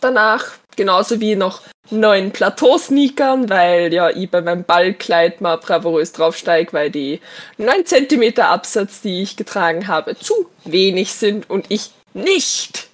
danach, 0.00 0.52
genauso 0.76 1.20
wie 1.20 1.36
nach 1.36 1.62
neuen 1.90 2.32
Plateau-Sneakern, 2.32 3.48
weil 3.50 3.92
ja 3.92 4.10
ich 4.10 4.30
bei 4.30 4.40
meinem 4.40 4.64
Ballkleid 4.64 5.40
mal 5.40 5.56
bravourös 5.58 6.12
draufsteige, 6.12 6.72
weil 6.72 6.90
die 6.90 7.20
9 7.58 7.84
cm 7.84 8.40
Absatz, 8.40 9.02
die 9.02 9.22
ich 9.22 9.36
getragen 9.36 9.86
habe, 9.86 10.18
zu 10.18 10.50
wenig 10.64 11.12
sind 11.12 11.48
und 11.50 11.66
ich 11.68 11.90
nicht, 12.14 12.88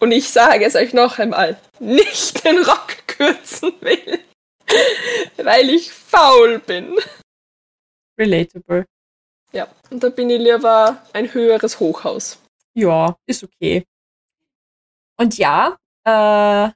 und 0.00 0.10
ich 0.12 0.28
sage 0.30 0.64
es 0.64 0.74
euch 0.74 0.92
noch 0.92 1.18
einmal, 1.18 1.56
nicht 1.78 2.44
den 2.44 2.58
Rock 2.58 3.06
kürzen 3.06 3.72
will, 3.80 4.18
weil 5.36 5.70
ich 5.70 5.92
faul 5.92 6.58
bin. 6.60 6.96
Relatable. 8.18 8.86
Ja, 9.52 9.68
und 9.90 10.02
da 10.02 10.08
bin 10.08 10.30
ich 10.30 10.40
lieber 10.40 11.02
ein 11.12 11.32
höheres 11.32 11.78
Hochhaus. 11.78 12.38
Ja, 12.74 13.16
ist 13.26 13.44
okay. 13.44 13.84
Und 15.16 15.38
ja, 15.38 15.78
äh, 16.04 16.70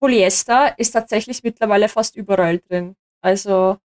Polyester 0.00 0.78
ist 0.78 0.92
tatsächlich 0.92 1.42
mittlerweile 1.42 1.88
fast 1.88 2.16
überall 2.16 2.58
drin. 2.58 2.96
Also 3.22 3.78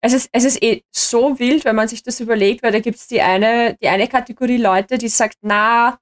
es 0.00 0.12
ist, 0.12 0.30
es 0.32 0.44
ist 0.44 0.62
eh 0.62 0.84
so 0.94 1.38
wild, 1.38 1.64
wenn 1.64 1.76
man 1.76 1.88
sich 1.88 2.02
das 2.02 2.20
überlegt, 2.20 2.62
weil 2.62 2.72
da 2.72 2.80
gibt's 2.80 3.08
die 3.08 3.20
eine, 3.20 3.76
die 3.82 3.88
eine 3.88 4.08
Kategorie 4.08 4.56
Leute, 4.56 4.98
die 4.98 5.08
sagt, 5.08 5.38
na, 5.42 5.98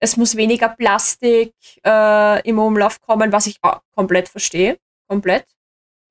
es 0.00 0.16
muss 0.16 0.36
weniger 0.36 0.70
Plastik 0.70 1.54
äh, 1.84 2.48
im 2.48 2.58
Umlauf 2.58 3.00
kommen, 3.02 3.32
was 3.32 3.46
ich 3.46 3.58
auch 3.62 3.82
komplett 3.94 4.28
verstehe. 4.28 4.78
Komplett. 5.06 5.46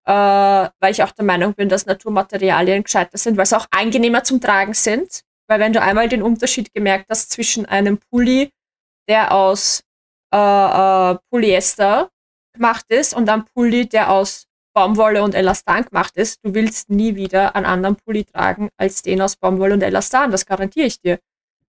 Äh, 0.06 0.12
weil 0.14 0.92
ich 0.92 1.04
auch 1.04 1.12
der 1.12 1.26
Meinung 1.26 1.54
bin, 1.56 1.70
dass 1.70 1.86
Naturmaterialien 1.86 2.84
gescheiter 2.84 3.18
sind, 3.18 3.38
weil 3.38 3.46
sie 3.48 3.58
auch 3.58 3.68
angenehmer 3.72 4.24
zum 4.24 4.40
Tragen 4.40 4.74
sind. 4.74 5.22
Weil 5.48 5.60
wenn 5.60 5.74
du 5.74 5.82
einmal 5.82 6.08
den 6.08 6.22
Unterschied 6.22 6.74
gemerkt 6.74 7.08
hast 7.10 7.32
zwischen 7.32 7.66
einem 7.66 7.98
Pulli, 7.98 8.52
der 9.08 9.34
aus 9.34 9.84
äh, 10.34 10.38
äh, 10.38 11.18
Polyester 11.32 12.12
gemacht 12.54 12.86
ist 12.90 13.16
und 13.16 13.28
einem 13.28 13.46
Pulli, 13.46 13.90
der 13.90 14.12
aus 14.12 14.46
Baumwolle 14.76 15.24
und 15.24 15.34
Elastan 15.34 15.86
gemacht 15.86 16.16
ist, 16.16 16.46
du 16.46 16.54
willst 16.54 16.92
nie 16.92 17.16
wieder 17.16 17.56
einen 17.56 17.66
anderen 17.66 17.96
Pulli 17.96 18.24
tragen 18.24 18.70
als 18.78 19.02
den 19.02 19.22
aus 19.22 19.36
Baumwolle 19.36 19.74
und 19.74 19.82
Elastan. 19.82 20.30
Das 20.30 20.46
garantiere 20.46 20.86
ich 20.86 21.02
dir. 21.02 21.20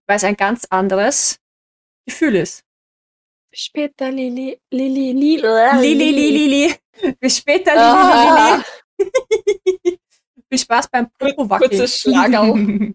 Weil 0.06 0.16
es 0.16 0.24
ein 0.24 0.36
ganz 0.36 0.66
anderes 0.68 1.39
Gefühl 2.10 2.36
ist. 2.36 2.64
Später, 3.52 4.10
Lili, 4.10 4.60
Lili, 4.70 5.12
Lili, 5.12 5.36
Lili, 5.40 6.10
Lili, 6.10 6.46
Lili. 6.46 6.74
Bis 7.18 7.38
später, 7.38 7.72
Lili, 7.72 7.84
Ah. 7.84 8.62
Lili. 8.98 9.98
Viel 10.50 10.58
Spaß 10.58 10.88
beim 10.88 11.10
Popo-Wackeln. 11.18 11.70
Kurzes 11.70 12.00
Schlagerl. 12.00 12.94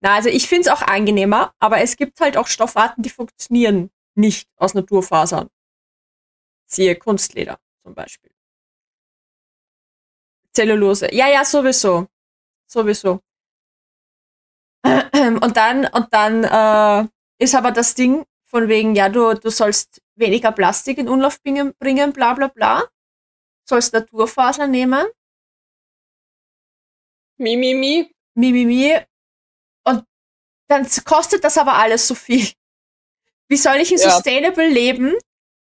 Na, 0.00 0.14
also 0.14 0.28
ich 0.28 0.48
finde 0.48 0.62
es 0.62 0.68
auch 0.68 0.82
angenehmer, 0.82 1.54
aber 1.58 1.78
es 1.80 1.96
gibt 1.96 2.20
halt 2.20 2.36
auch 2.36 2.46
Stoffarten, 2.46 3.02
die 3.02 3.10
funktionieren 3.10 3.90
nicht 4.14 4.48
aus 4.56 4.74
Naturfasern. 4.74 5.48
Siehe 6.66 6.94
Kunstleder 6.96 7.58
zum 7.82 7.94
Beispiel. 7.94 8.30
Zellulose. 10.52 11.12
Ja, 11.12 11.28
ja, 11.28 11.44
sowieso. 11.44 12.06
Sowieso. 12.70 13.20
Und 14.84 15.56
dann, 15.56 15.86
und 15.86 16.12
dann 16.12 16.44
äh, 16.44 17.08
ist 17.38 17.54
aber 17.54 17.70
das 17.72 17.94
Ding 17.94 18.24
von 18.46 18.68
wegen, 18.68 18.94
ja, 18.94 19.08
du, 19.08 19.34
du 19.34 19.50
sollst 19.50 20.00
weniger 20.14 20.52
Plastik 20.52 20.98
in 20.98 21.08
Umlauf 21.08 21.42
bringen, 21.42 21.74
bringen, 21.78 22.12
bla 22.12 22.34
bla 22.34 22.48
bla. 22.48 22.84
Sollst 23.68 23.92
Naturfaser 23.92 24.66
nehmen. 24.66 25.06
Mi, 27.38 27.56
mi, 27.56 27.74
mi. 27.74 28.10
Mimimi. 28.36 28.96
Und 29.84 30.04
dann 30.68 30.88
kostet 31.04 31.44
das 31.44 31.58
aber 31.58 31.74
alles 31.74 32.06
so 32.06 32.14
viel. 32.14 32.48
Wie 33.48 33.56
soll 33.56 33.76
ich 33.76 33.92
in 33.92 33.98
Ja. 33.98 34.10
Sustainable 34.10 34.68
leben, 34.68 35.14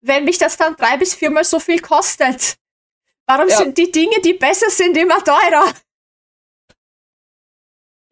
wenn 0.02 0.24
mich 0.24 0.38
das 0.38 0.56
dann 0.56 0.76
drei 0.76 0.96
bis 0.96 1.14
viermal 1.14 1.44
so 1.44 1.58
viel 1.60 1.80
kostet? 1.80 2.56
Warum 3.26 3.48
Ja. 3.48 3.56
sind 3.58 3.78
die 3.78 3.90
Dinge, 3.90 4.20
die 4.22 4.34
besser 4.34 4.70
sind, 4.70 4.96
immer 4.96 5.22
teurer? 5.22 5.72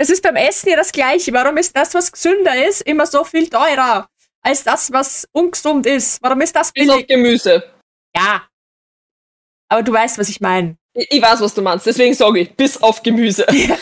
Es 0.00 0.10
ist 0.10 0.22
beim 0.22 0.36
Essen 0.36 0.68
ja 0.70 0.76
das 0.76 0.92
Gleiche. 0.92 1.32
Warum 1.32 1.56
ist 1.56 1.76
das, 1.76 1.92
was 1.94 2.12
gesünder 2.12 2.66
ist, 2.68 2.82
immer 2.82 3.04
so 3.06 3.24
viel 3.24 3.48
teurer 3.50 4.08
als 4.42 4.62
das, 4.62 4.92
was 4.92 5.26
ungesund 5.32 5.86
ist? 5.86 6.22
Warum 6.22 6.40
ist 6.40 6.54
das 6.54 6.72
Bis 6.72 6.88
auf 6.88 6.94
billig? 6.96 7.08
Gemüse. 7.08 7.74
Ja. 8.16 8.46
Aber 9.68 9.82
du 9.82 9.92
weißt, 9.92 10.18
was 10.18 10.28
ich 10.28 10.40
meine. 10.40 10.76
Ich, 10.94 11.06
ich 11.10 11.22
weiß, 11.22 11.40
was 11.40 11.54
du 11.54 11.62
meinst, 11.62 11.86
deswegen 11.86 12.14
sage 12.14 12.40
ich, 12.40 12.54
bis 12.56 12.80
auf 12.82 13.02
Gemüse. 13.02 13.46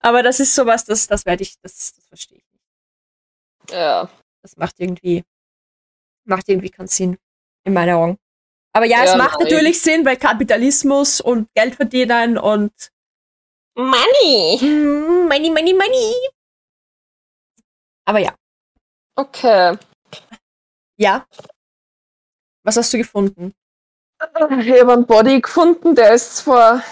Aber 0.00 0.22
das 0.22 0.40
ist 0.40 0.54
sowas, 0.54 0.84
das, 0.84 1.06
das 1.06 1.24
werde 1.24 1.42
ich, 1.42 1.54
das, 1.62 1.94
das 1.94 2.06
verstehe 2.06 2.38
ich 2.38 2.44
nicht. 2.52 3.72
ja. 3.72 4.08
Das 4.42 4.58
macht 4.58 4.74
irgendwie, 4.78 5.24
macht 6.26 6.46
irgendwie 6.50 6.68
keinen 6.68 6.88
Sinn 6.88 7.16
in 7.64 7.72
meinen 7.72 7.94
Augen. 7.94 8.18
Aber 8.74 8.84
ja, 8.84 9.04
es 9.04 9.12
Ja, 9.12 9.16
macht 9.16 9.38
nein. 9.38 9.44
natürlich 9.44 9.80
Sinn, 9.80 10.04
weil 10.04 10.18
Kapitalismus 10.18 11.22
und 11.22 11.48
Geld 11.54 11.76
verdienen 11.76 12.36
und 12.36 12.70
Money! 13.76 14.58
mm, 14.62 15.28
money, 15.28 15.50
money, 15.50 15.74
money. 15.74 16.14
Aber 18.06 18.18
ja, 18.18 18.34
Okay. 19.16 19.76
ja. 20.96 21.26
Was 22.64 22.76
hast 22.76 22.92
du 22.92 22.98
gefunden? 22.98 23.52
Ich 24.22 24.80
habe 24.80 24.92
einen 24.92 25.06
Body 25.06 25.40
gefunden, 25.40 25.94
der 25.94 26.14
ist 26.14 26.36
zwar. 26.36 26.82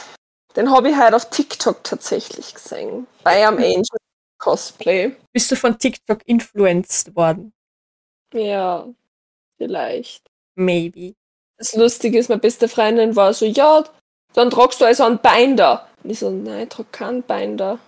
Den 0.57 0.71
habe 0.71 0.91
ich 0.91 0.97
heute 0.99 1.17
auf 1.17 1.31
TikTok 1.31 1.83
tatsächlich 1.83 2.53
gesehen. 2.55 3.07
Bei 3.23 3.47
einem 3.47 3.59
Angel 3.59 3.97
Cosplay. 4.39 5.17
Bist 5.33 5.51
du 5.51 5.57
von 5.57 5.79
TikTok 5.79 6.21
influenced 6.27 7.15
worden? 7.17 7.53
Ja, 8.35 8.87
vielleicht. 9.57 10.29
Maybe. 10.57 11.15
Das 11.57 11.75
Lustige 11.75 12.19
ist, 12.19 12.29
meine 12.29 12.41
beste 12.41 12.69
Freundin 12.69 13.15
war 13.17 13.33
so, 13.33 13.47
ja, 13.47 13.85
dann 14.35 14.51
tragst 14.51 14.81
du 14.81 14.85
also 14.85 15.05
einen 15.05 15.19
Binder. 15.21 15.89
Und 16.03 16.11
ich 16.11 16.19
so, 16.19 16.31
nein, 16.31 16.65
ich 16.65 16.69
trag 16.69 16.93
keinen 16.93 17.23
Binder. 17.23 17.79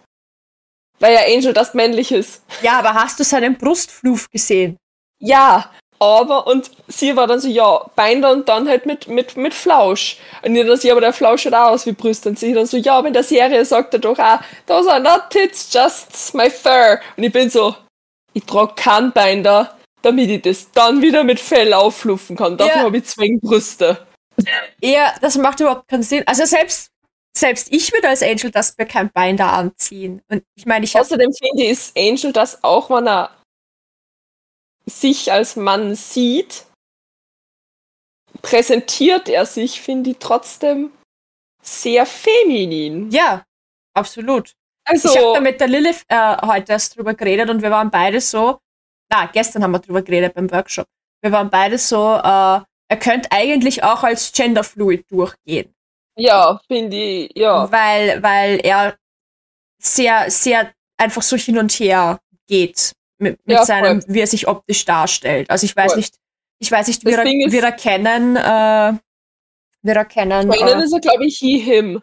Weil 1.01 1.15
ja 1.15 1.21
Angel 1.27 1.53
das 1.53 1.75
männlich 1.75 2.13
ist. 2.13 2.43
Ja, 2.63 2.79
aber 2.79 2.95
hast 2.95 3.19
du 3.19 3.25
seinen 3.25 3.59
Brustfluf 3.59 4.31
gesehen? 4.31 4.77
Ja, 5.21 5.71
aber, 5.99 6.47
und 6.47 6.71
sie 6.89 7.17
war 7.17 7.27
dann 7.27 7.41
so, 7.41 7.49
ja, 7.49 7.79
Binder 7.97 8.31
und 8.33 8.49
dann 8.49 8.69
halt 8.69 8.87
mit, 8.87 9.09
mit, 9.09 9.37
mit 9.37 9.55
Flausch. 9.55 10.19
Und 10.43 10.55
ich 10.55 10.67
dann 10.67 10.77
so, 10.77 10.87
ja, 10.87 10.95
aber 10.95 11.01
der 11.01 11.13
Flausch 11.13 11.43
schaut 11.43 11.55
auch 11.55 11.71
aus 11.71 11.87
wie 11.87 11.93
Brüste. 11.93 12.29
Und 12.29 12.39
sie 12.39 12.53
dann 12.53 12.67
so, 12.67 12.77
ja, 12.77 12.99
aber 12.99 13.09
in 13.09 13.15
der 13.15 13.23
Serie 13.25 13.65
sagt 13.65 13.95
er 13.95 14.01
doch 14.01 14.19
auch, 14.19 14.41
those 14.67 14.91
are 14.91 15.01
not 15.01 15.31
tits, 15.31 15.69
just 15.73 16.35
my 16.35 16.51
fur. 16.51 17.01
Und 17.17 17.25
ich 17.25 17.33
bin 17.33 17.49
so, 17.51 17.75
ich 18.33 18.45
trage 18.45 18.75
keinen 18.75 19.13
Binder, 19.13 19.77
damit 20.03 20.29
ich 20.29 20.43
das 20.43 20.71
dann 20.73 21.01
wieder 21.01 21.25
mit 21.25 21.41
Fell 21.41 21.73
auflufen 21.73 22.37
kann. 22.37 22.57
Dafür 22.57 22.77
Ja. 22.77 22.83
habe 22.83 22.99
ich 22.99 23.05
zwei 23.07 23.37
Brüste. 23.41 24.07
Ja, 24.83 25.15
das 25.21 25.37
macht 25.37 25.61
überhaupt 25.61 25.89
keinen 25.89 26.03
Sinn. 26.03 26.25
Also 26.27 26.45
selbst, 26.45 26.89
selbst 27.37 27.73
ich 27.73 27.93
würde 27.93 28.09
als 28.09 28.23
Angel 28.23 28.51
das 28.51 28.77
mir 28.79 28.87
kein 28.87 29.11
Binder 29.11 29.53
anziehen. 29.53 30.23
Und 30.29 30.45
ich 30.55 30.67
meine, 30.67 30.85
ich 30.85 30.99
Außerdem 30.99 31.33
finde 31.33 31.65
ich, 31.65 31.71
ist 31.71 31.97
Angel 31.97 32.33
das 32.33 32.63
auch, 32.63 32.91
wenn 32.91 33.09
er 33.09 33.31
sich 34.87 35.33
als 35.33 35.57
Mann 35.57 35.95
sieht, 35.95 36.67
präsentiert 38.43 39.29
er 39.29 39.47
sich, 39.47 39.81
finde 39.81 40.11
ich, 40.11 40.19
trotzdem 40.19 40.93
sehr 41.63 42.05
feminin. 42.07 43.11
ja, 43.11 43.45
absolut. 43.95 44.55
Also, 44.87 45.09
Ich 45.09 45.17
habe 45.17 45.35
da 45.35 45.41
mit 45.41 45.61
der 45.61 45.69
Lilith 45.69 46.05
äh, 46.09 46.37
heute 46.47 46.73
erst 46.73 46.97
drüber 46.97 47.15
geredet 47.15 47.49
und 47.49 47.63
wir 47.63 47.71
waren 47.71 47.91
beide 47.91 48.21
so, 48.21 48.59
na, 49.11 49.27
gestern 49.27 49.63
haben 49.63 49.71
wir 49.71 49.79
drüber 49.79 50.03
geredet 50.03 50.35
beim 50.35 50.51
Workshop. 50.51 50.87
Wir 51.23 51.33
waren 51.33 51.49
beide 51.49 51.79
so, 51.79 52.17
äh, 52.17 52.61
er 52.89 52.99
könnte 53.01 53.33
eigentlich 53.33 53.83
auch 53.83 54.03
als 54.03 54.31
genderfluid 54.33 55.11
durchgehen, 55.11 55.75
ja, 56.17 56.61
finde 56.69 56.97
ich, 56.97 57.33
ja. 57.37 57.71
weil, 57.71 58.23
weil 58.23 58.61
er 58.65 58.97
sehr, 59.79 60.31
sehr 60.31 60.73
einfach 60.97 61.23
so 61.23 61.37
hin 61.37 61.59
und 61.59 61.73
her 61.73 62.21
geht 62.47 62.93
mit, 63.19 63.39
mit 63.47 63.57
Ja, 63.57 63.65
seinem, 63.65 64.03
wie 64.07 64.21
er 64.21 64.27
sich 64.27 64.47
optisch 64.49 64.85
darstellt. 64.85 65.51
Also 65.51 65.65
ich 65.67 65.77
weiß 65.77 65.93
Voll. 65.93 65.99
nicht, 65.99 66.15
ich 66.59 66.71
weiß 66.71 66.87
nicht, 66.89 67.05
Das 67.05 67.17
wir, 67.17 67.25
Ding 67.25 67.47
ist- 67.47 67.53
wir 67.53 67.63
erkennen, 67.65 68.37
äh, 68.37 68.93
wir 69.83 69.97
erkennen, 69.97 70.49
Bei 70.49 70.57
ihnen 70.57 70.81
äh, 70.81 70.85
ist 70.85 70.93
er, 70.93 71.01
glaube 71.01 71.27
ich, 71.27 71.39
he, 71.39 71.59
him. 71.59 72.01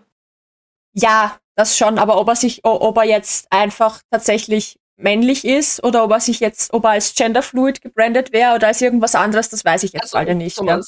ja, 0.93 1.37
das 1.55 1.77
schon, 1.77 1.97
aber 1.99 2.19
ob 2.19 2.27
er 2.27 2.35
sich, 2.35 2.61
ob 2.63 2.97
er 2.97 3.03
jetzt 3.05 3.51
einfach 3.51 4.01
tatsächlich 4.11 4.77
männlich 4.97 5.45
ist 5.45 5.83
oder 5.83 6.03
ob 6.03 6.11
er 6.11 6.19
sich 6.19 6.39
jetzt, 6.39 6.73
ob 6.73 6.83
er 6.85 6.91
als 6.91 7.13
genderfluid 7.15 7.81
gebrandet 7.81 8.31
wäre 8.33 8.55
oder 8.55 8.67
als 8.67 8.81
irgendwas 8.81 9.15
anderes, 9.15 9.49
das 9.49 9.65
weiß 9.65 9.83
ich 9.83 9.93
jetzt 9.93 10.03
Also, 10.15 10.17
alle 10.17 10.35
nicht. 10.35 10.61
Ja. 10.61 10.79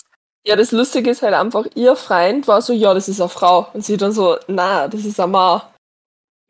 Ja, 0.45 0.57
das 0.57 0.71
Lustige 0.71 1.09
ist 1.09 1.21
halt 1.21 1.33
einfach, 1.33 1.65
ihr 1.75 1.95
Freund 1.95 2.47
war 2.47 2.61
so, 2.61 2.73
ja, 2.73 2.93
das 2.93 3.07
ist 3.07 3.21
eine 3.21 3.29
Frau. 3.29 3.67
Und 3.73 3.85
sie 3.85 3.95
dann 3.95 4.11
so, 4.11 4.37
na, 4.47 4.87
das 4.89 5.05
ist 5.05 5.19
ein 5.19 5.31
Mann. 5.31 5.61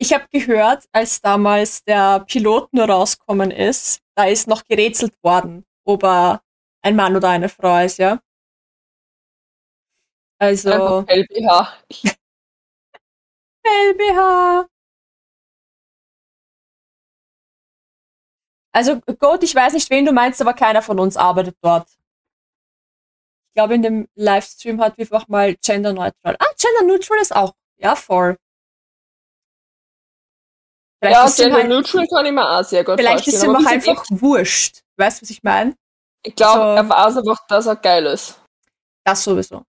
Ich 0.00 0.12
habe 0.12 0.26
gehört, 0.30 0.84
als 0.92 1.20
damals 1.20 1.84
der 1.84 2.20
Pilot 2.26 2.72
nur 2.72 2.86
rauskommen 2.86 3.52
ist, 3.52 4.00
da 4.16 4.24
ist 4.24 4.48
noch 4.48 4.64
gerätselt 4.64 5.14
worden, 5.22 5.64
ob 5.86 6.02
er 6.02 6.42
ein 6.82 6.96
Mann 6.96 7.16
oder 7.16 7.28
eine 7.28 7.48
Frau 7.48 7.84
ist, 7.84 7.98
ja. 7.98 8.18
Also, 10.40 10.70
Einfach 10.72 11.06
LBH. 11.08 11.72
LBH. 13.64 14.66
Also, 18.76 19.00
Goat, 19.20 19.44
ich 19.44 19.54
weiß 19.54 19.74
nicht, 19.74 19.88
wen 19.90 20.04
du 20.04 20.10
meinst, 20.10 20.40
aber 20.40 20.52
keiner 20.52 20.82
von 20.82 20.98
uns 20.98 21.16
arbeitet 21.16 21.56
dort. 21.62 21.86
Ich 23.54 23.56
glaube, 23.56 23.74
in 23.76 23.82
dem 23.82 24.08
Livestream 24.16 24.80
hat 24.80 24.98
wir 24.98 25.04
einfach 25.04 25.28
mal 25.28 25.54
genderneutral. 25.64 26.34
Ah, 26.40 26.46
genderneutral 26.60 27.18
ist 27.20 27.36
auch. 27.36 27.52
Ja, 27.76 27.94
voll. 27.94 28.36
Vielleicht 31.00 31.38
Ja, 31.38 31.44
Gender 31.44 31.56
halt, 31.58 31.68
Neutral 31.68 32.04
kann 32.08 32.26
ich 32.26 32.32
mir 32.32 32.50
auch 32.50 32.64
sehr 32.64 32.82
gut 32.82 32.96
vielleicht 32.98 33.28
ist 33.28 33.44
ihm 33.44 33.54
auch 33.54 33.64
einfach 33.64 34.04
wurscht. 34.10 34.80
Weißt 34.96 35.20
du, 35.20 35.22
was 35.22 35.30
ich 35.30 35.44
meine? 35.44 35.76
Ich, 36.24 36.34
glaube, 36.34 36.58
so- 36.58 36.66
er 36.82 36.88
weiß 36.88 37.16
einfach, 37.18 37.46
dass 37.46 37.66
er 37.66 37.76
geil 37.76 38.06
ist. 38.06 38.40
Das 39.06 39.22
sowieso. 39.22 39.62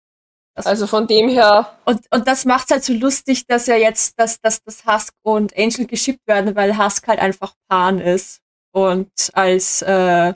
Das 0.56 0.66
Also 0.66 0.88
von 0.88 1.06
dem 1.06 1.30
her, 1.30 1.78
Und, 1.86 2.08
und 2.12 2.28
das 2.28 2.46
macht 2.46 2.72
halt 2.72 2.84
so 2.84 2.94
lustig, 2.94 3.46
dass 3.46 3.68
ja 3.68 3.76
jetzt, 3.76 4.18
dass, 4.18 4.40
dass, 4.40 4.64
dass 4.64 4.86
Husk 4.88 5.14
und 5.22 5.56
Angel 5.56 5.86
geschippt 5.86 6.26
werden, 6.26 6.56
weil 6.56 6.76
Husk 6.78 7.08
halt 7.08 7.20
einfach 7.20 7.54
Pan 7.70 8.00
ist. 8.00 8.40
Und 8.74 9.12
als 9.34 9.84
äh, 9.84 10.34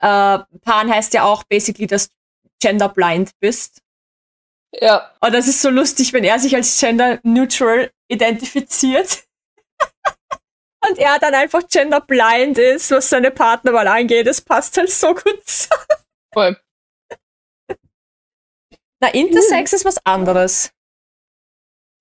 äh, 0.00 0.38
Pan 0.62 0.90
heißt 0.92 1.14
ja 1.14 1.24
auch 1.24 1.44
basically, 1.44 1.86
dass 1.86 2.08
du 2.08 2.14
genderblind 2.60 3.32
bist. 3.40 3.82
ja, 4.72 5.10
Und 5.20 5.32
das 5.32 5.48
ist 5.48 5.62
so 5.62 5.70
lustig, 5.70 6.12
wenn 6.12 6.24
er 6.24 6.38
sich 6.38 6.54
als 6.54 6.78
gender 6.78 7.20
neutral 7.22 7.90
identifiziert. 8.08 9.24
und 10.88 10.98
er 10.98 11.18
dann 11.18 11.34
einfach 11.34 11.66
genderblind 11.68 12.58
ist, 12.58 12.90
was 12.90 13.10
seine 13.10 13.30
Partnerwahl 13.30 13.88
angeht. 13.88 14.26
Das 14.26 14.40
passt 14.40 14.76
halt 14.76 14.90
so 14.90 15.14
gut. 15.14 15.42
voll. 16.32 16.56
Na, 19.02 19.08
Intersex 19.14 19.72
ist 19.72 19.84
was 19.84 20.04
anderes. 20.04 20.70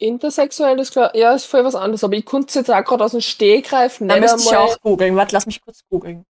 Intersexuell 0.02 0.80
ist 0.80 0.92
klar, 0.92 1.16
ja, 1.16 1.34
ist 1.34 1.46
voll 1.46 1.66
was 1.66 1.76
anderes, 1.76 2.04
aber 2.06 2.14
ich 2.14 2.26
konnte 2.26 2.48
es 2.48 2.56
jetzt 2.56 2.72
auch 2.72 2.84
gerade 2.84 3.04
aus 3.04 3.12
dem 3.12 3.22
Stegreif 3.22 3.98
Da 4.00 4.06
nicht 4.06 4.20
müsste 4.20 4.42
ich 4.42 4.56
auch 4.56 4.80
googeln. 4.82 5.16
Warte, 5.18 5.34
lass 5.34 5.46
mich 5.46 5.62
kurz 5.62 5.82
googeln. 5.90 6.26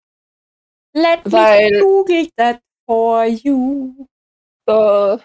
Let 0.96 1.20
Weil- 1.30 1.70
me 1.72 1.80
google 1.80 2.28
that 2.36 2.60
for 2.86 3.24
you. 3.26 4.06
äh, 4.66 5.18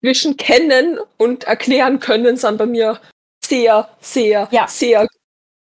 zwischen 0.00 0.36
kennen 0.36 0.98
und 1.18 1.44
erklären 1.44 2.00
können 2.00 2.36
sind 2.36 2.56
bei 2.58 2.66
mir 2.66 3.00
sehr, 3.44 3.94
sehr, 4.00 4.48
Ja. 4.50 4.66
sehr 4.68 5.06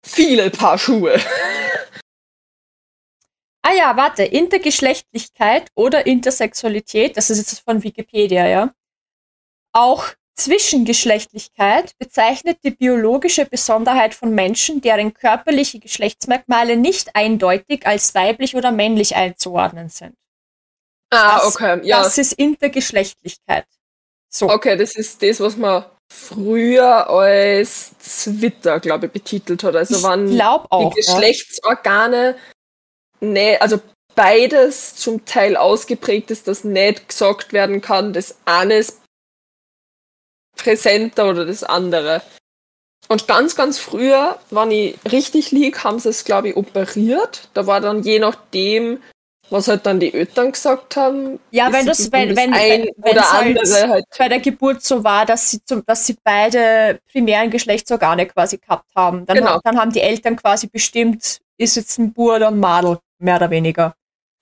viele 0.06 0.50
Paar 0.52 0.78
Schuhe. 0.78 1.20
Ah 3.66 3.74
ja, 3.74 3.96
warte. 3.98 4.24
Intergeschlechtlichkeit 4.24 5.70
oder 5.76 6.06
Intersexualität, 6.06 7.18
das 7.18 7.30
ist 7.30 7.38
jetzt 7.40 7.60
von 7.66 7.82
Wikipedia, 7.84 8.48
ja. 8.48 8.74
Auch 9.74 10.06
Zwischengeschlechtlichkeit 10.36 11.98
bezeichnet 12.00 12.58
die 12.64 12.72
biologische 12.72 13.46
Besonderheit 13.46 14.14
von 14.16 14.34
Menschen, 14.34 14.82
deren 14.82 15.14
körperliche 15.14 15.80
Geschlechtsmerkmale 15.80 16.76
nicht 16.76 17.16
eindeutig 17.16 17.86
als 17.86 18.16
weiblich 18.16 18.56
oder 18.56 18.72
männlich 18.72 19.16
einzuordnen 19.16 19.90
sind. 19.90 20.16
Ah, 21.12 21.38
Das- 21.38 21.56
okay, 21.56 21.80
ja. 21.84 22.02
Das 22.04 22.18
ist 22.18 22.34
Intergeschlechtlichkeit. 22.34 23.66
So. 24.30 24.50
Okay, 24.50 24.76
das 24.76 24.96
ist 24.96 25.22
das, 25.22 25.40
was 25.40 25.56
man 25.56 25.86
früher 26.12 27.08
als 27.10 27.92
Twitter, 28.00 28.80
glaube 28.80 29.06
ich, 29.06 29.12
betitelt 29.12 29.64
hat. 29.64 29.76
Also 29.76 29.98
ich 29.98 30.04
wann 30.04 30.42
auch. 30.42 30.68
die 30.80 30.84
ja. 30.86 30.90
Geschlechtsorgane, 30.96 32.36
ne, 33.20 33.58
also 33.62 33.80
beides 34.16 34.96
zum 34.96 35.24
Teil 35.26 35.56
ausgeprägt 35.56 36.32
ist, 36.32 36.48
dass 36.48 36.64
nicht 36.64 37.08
gesagt 37.10 37.54
werden 37.54 37.82
kann, 37.82 38.14
das 38.14 38.38
eine 38.46 38.76
ist 38.78 39.03
präsenter 40.64 41.30
oder 41.30 41.46
das 41.46 41.64
andere. 41.64 42.22
Und 43.10 43.28
ganz, 43.28 43.56
ganz 43.56 43.80
früher, 43.80 44.40
wenn 44.50 44.72
ich 44.72 44.98
richtig 45.12 45.52
lieg, 45.52 45.84
haben 45.84 46.00
sie 46.00 46.10
es, 46.10 46.24
glaube 46.24 46.50
ich, 46.50 46.56
operiert. 46.56 47.50
Da 47.54 47.68
war 47.68 47.82
dann 47.82 48.02
je 48.02 48.20
nachdem, 48.20 49.04
was 49.50 49.68
halt 49.68 49.86
dann 49.86 50.00
die 50.00 50.14
Eltern 50.14 50.54
gesagt 50.54 50.96
haben. 50.96 51.40
Ja, 51.52 51.72
wenn 51.72 51.86
das, 51.86 52.12
wenn, 52.12 52.36
wenn, 52.36 52.54
ein 52.54 52.88
wenn 52.98 53.12
oder 53.12 53.32
halt 53.32 53.58
andere 53.60 53.90
halt. 53.90 54.06
bei 54.18 54.30
der 54.30 54.40
Geburt 54.40 54.84
so 54.84 55.04
war, 55.04 55.26
dass 55.26 55.52
sie, 55.52 55.64
zum, 55.66 55.86
dass 55.86 56.08
sie 56.08 56.16
beide 56.24 57.00
primären 57.12 57.50
Geschlechtsorgane 57.52 58.26
quasi 58.26 58.58
gehabt 58.58 58.90
haben. 58.96 59.26
Dann, 59.26 59.38
Genau. 59.38 59.60
dann 59.64 59.78
haben 59.78 59.92
die 59.92 60.02
Eltern 60.02 60.38
quasi 60.38 60.68
bestimmt, 60.68 61.40
ist 61.58 61.76
jetzt 61.76 62.00
ein 62.00 62.14
Bur 62.14 62.38
oder 62.38 62.48
ein 62.48 62.60
Madel, 62.60 63.00
mehr 63.20 63.36
oder 63.36 63.50
weniger. 63.50 63.96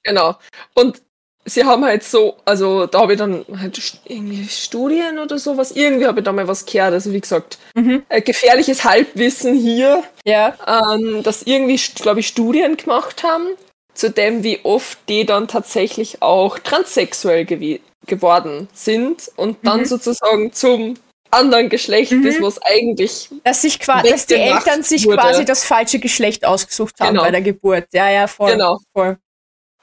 Genau. 0.04 0.38
Und 0.76 1.02
sie 1.46 1.64
haben 1.64 1.84
halt 1.86 2.04
so, 2.04 2.36
also 2.46 2.86
da 2.86 3.02
habe 3.02 3.14
ich 3.14 3.20
dann 3.20 3.46
halt 3.60 3.82
irgendwie 4.06 4.48
Studien 4.48 5.20
oder 5.20 5.38
sowas, 5.40 5.72
irgendwie 5.72 6.06
habe 6.06 6.20
ich 6.20 6.26
da 6.26 6.32
mal 6.32 6.48
was 6.48 6.66
gehört. 6.66 6.94
Also 6.94 7.12
wie 7.12 7.22
gesagt, 7.22 7.58
Mhm. 7.76 8.04
äh, 8.10 8.22
gefährliches 8.22 8.84
Halbwissen 8.84 9.56
hier, 9.56 10.04
Ja. 10.26 10.56
ähm, 10.94 11.24
dass 11.24 11.44
irgendwie, 11.44 11.80
glaube 12.02 12.20
ich, 12.20 12.28
Studien 12.28 12.78
gemacht 12.78 13.24
haben, 13.24 13.48
zu 13.94 14.10
dem, 14.10 14.44
wie 14.44 14.60
oft 14.64 14.98
die 15.10 15.26
dann 15.26 15.48
tatsächlich 15.48 16.22
auch 16.22 16.58
transsexuell 16.60 17.44
gewi- 17.46 17.82
geworden 18.08 18.68
sind 18.74 19.30
und 19.36 19.58
dann 19.64 19.82
Mhm. 19.82 19.86
sozusagen 19.86 20.54
zum 20.54 20.96
anderen 21.30 21.70
Geschlecht, 21.70 22.12
Mhm. 22.12 22.24
das 22.26 22.42
was 22.42 22.62
eigentlich 22.62 23.30
Dass, 23.44 23.62
sich 23.62 23.78
dass 23.80 24.26
die 24.26 24.34
Eltern 24.36 24.84
sich 24.84 25.06
wurde. 25.06 25.18
quasi 25.18 25.46
das 25.46 25.64
falsche 25.64 26.00
Geschlecht 26.00 26.46
ausgesucht 26.46 26.96
haben 27.00 27.12
Genau. 27.14 27.24
bei 27.24 27.32
der 27.32 27.42
Geburt. 27.42 27.86
Ja, 27.94 28.10
ja, 28.10 28.28
voll. 28.28 28.52
Genau. 28.52 28.78
voll. 28.94 29.18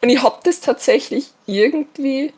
Und 0.01 0.09
ich 0.11 0.23
hab 0.23 0.45
das 0.45 0.61
tatsächlich 0.61 1.31
irgendwie 1.47 2.33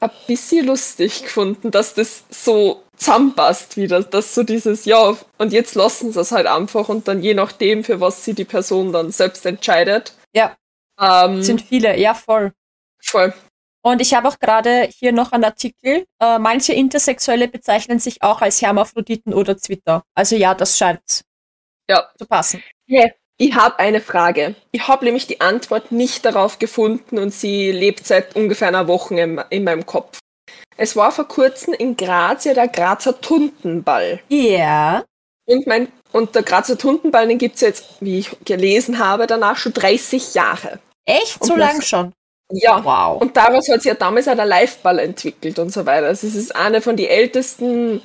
ein 0.00 0.10
bisschen 0.26 0.66
lustig 0.66 1.22
gefunden, 1.22 1.70
dass 1.70 1.94
das 1.94 2.24
so 2.30 2.82
zusammenpasst 2.96 3.76
wieder, 3.76 4.02
dass 4.02 4.34
so 4.34 4.42
dieses, 4.42 4.84
ja, 4.86 5.16
und 5.38 5.52
jetzt 5.52 5.74
lassen 5.74 6.12
sie 6.12 6.20
es 6.20 6.32
halt 6.32 6.46
einfach 6.46 6.88
und 6.88 7.06
dann 7.06 7.22
je 7.22 7.34
nachdem, 7.34 7.84
für 7.84 8.00
was 8.00 8.24
sie 8.24 8.34
die 8.34 8.44
Person 8.44 8.92
dann 8.92 9.10
selbst 9.12 9.44
entscheidet. 9.46 10.14
Ja. 10.34 10.56
Ähm, 10.98 11.42
Sind 11.42 11.62
viele, 11.62 11.98
ja, 11.98 12.14
voll. 12.14 12.52
voll. 13.02 13.32
Und 13.82 14.02
ich 14.02 14.12
habe 14.12 14.28
auch 14.28 14.38
gerade 14.38 14.88
hier 14.92 15.12
noch 15.12 15.32
einen 15.32 15.44
Artikel. 15.44 16.04
Äh, 16.20 16.38
manche 16.38 16.74
Intersexuelle 16.74 17.48
bezeichnen 17.48 17.98
sich 17.98 18.22
auch 18.22 18.42
als 18.42 18.60
Hermaphroditen 18.60 19.32
oder 19.32 19.56
Zwitter. 19.56 20.04
Also 20.14 20.36
ja, 20.36 20.54
das 20.54 20.76
scheint 20.76 21.22
Ja. 21.88 22.10
zu 22.18 22.26
passen. 22.26 22.62
Ich 23.40 23.54
habe 23.54 23.78
eine 23.78 24.02
Frage. 24.02 24.54
Ich 24.70 24.86
habe 24.86 25.06
nämlich 25.06 25.26
die 25.26 25.40
Antwort 25.40 25.92
nicht 25.92 26.26
darauf 26.26 26.58
gefunden 26.58 27.18
und 27.18 27.32
sie 27.32 27.72
lebt 27.72 28.06
seit 28.06 28.36
ungefähr 28.36 28.68
einer 28.68 28.86
Woche 28.86 29.18
in, 29.18 29.40
in 29.48 29.64
meinem 29.64 29.86
Kopf. 29.86 30.18
Es 30.76 30.94
war 30.94 31.10
vor 31.10 31.26
kurzem 31.26 31.72
in 31.72 31.96
Graz 31.96 32.44
ja 32.44 32.52
der 32.52 32.68
Grazer 32.68 33.18
Tuntenball. 33.18 34.20
Ja. 34.28 35.04
Und, 35.46 35.66
mein, 35.66 35.88
und 36.12 36.34
der 36.34 36.42
Grazer 36.42 36.76
Tuntenball, 36.76 37.28
den 37.28 37.38
gibt's 37.38 37.62
jetzt, 37.62 37.86
wie 38.00 38.18
ich 38.18 38.30
gelesen 38.44 38.98
habe, 38.98 39.26
danach 39.26 39.56
schon 39.56 39.72
30 39.72 40.34
Jahre. 40.34 40.78
Echt? 41.06 41.40
Und 41.40 41.46
So 41.46 41.56
lang 41.56 41.80
schon? 41.80 42.12
Ja. 42.52 42.84
Wow. 42.84 43.22
Und 43.22 43.38
daraus 43.38 43.70
hat 43.70 43.80
sich 43.80 43.88
ja 43.88 43.94
damals 43.94 44.28
auch 44.28 44.36
der 44.36 44.44
Liveball 44.44 44.98
entwickelt 44.98 45.58
und 45.58 45.72
so 45.72 45.86
weiter. 45.86 46.08
Also 46.08 46.26
es 46.26 46.34
ist 46.34 46.54
eine 46.54 46.82
von 46.82 46.94
den 46.94 47.06
ältesten 47.06 48.02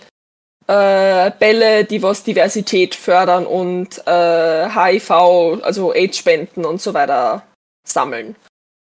äh, 0.67 1.31
Bälle, 1.37 1.85
die 1.85 2.01
was 2.01 2.23
Diversität 2.23 2.95
fördern 2.95 3.45
und 3.45 4.01
äh, 4.07 4.69
HIV, 4.69 5.11
also 5.63 5.93
AIDS-Spenden 5.93 6.65
und 6.65 6.81
so 6.81 6.93
weiter 6.93 7.43
sammeln. 7.87 8.35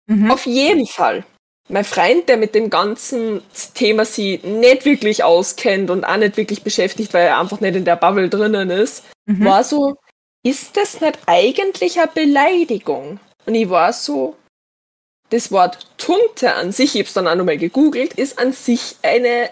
Mhm. 0.06 0.30
Auf 0.30 0.46
jeden 0.46 0.86
Fall. 0.86 1.24
Mein 1.68 1.84
Freund, 1.84 2.28
der 2.28 2.36
mit 2.36 2.54
dem 2.54 2.68
ganzen 2.68 3.42
Thema 3.72 4.04
sie 4.04 4.38
nicht 4.42 4.84
wirklich 4.84 5.24
auskennt 5.24 5.90
und 5.90 6.04
auch 6.04 6.18
nicht 6.18 6.36
wirklich 6.36 6.62
beschäftigt, 6.62 7.14
weil 7.14 7.26
er 7.26 7.40
einfach 7.40 7.60
nicht 7.60 7.74
in 7.74 7.86
der 7.86 7.96
Bubble 7.96 8.28
drinnen 8.28 8.70
ist, 8.70 9.04
Mhm. 9.26 9.44
war 9.46 9.64
so, 9.64 9.96
ist 10.44 10.76
das 10.76 11.00
nicht 11.00 11.18
eigentlich 11.26 11.98
eine 11.98 12.08
Beleidigung? 12.08 13.18
Und 13.46 13.54
ich 13.54 13.70
war 13.70 13.92
so, 13.94 14.36
das 15.30 15.50
Wort 15.50 15.88
Tunte 15.96 16.54
an 16.54 16.70
sich, 16.70 16.94
ich 16.94 17.00
hab's 17.00 17.14
dann 17.14 17.26
auch 17.26 17.34
nochmal 17.34 17.56
gegoogelt, 17.56 18.12
ist 18.12 18.38
an 18.38 18.52
sich 18.52 18.96
eine 19.02 19.48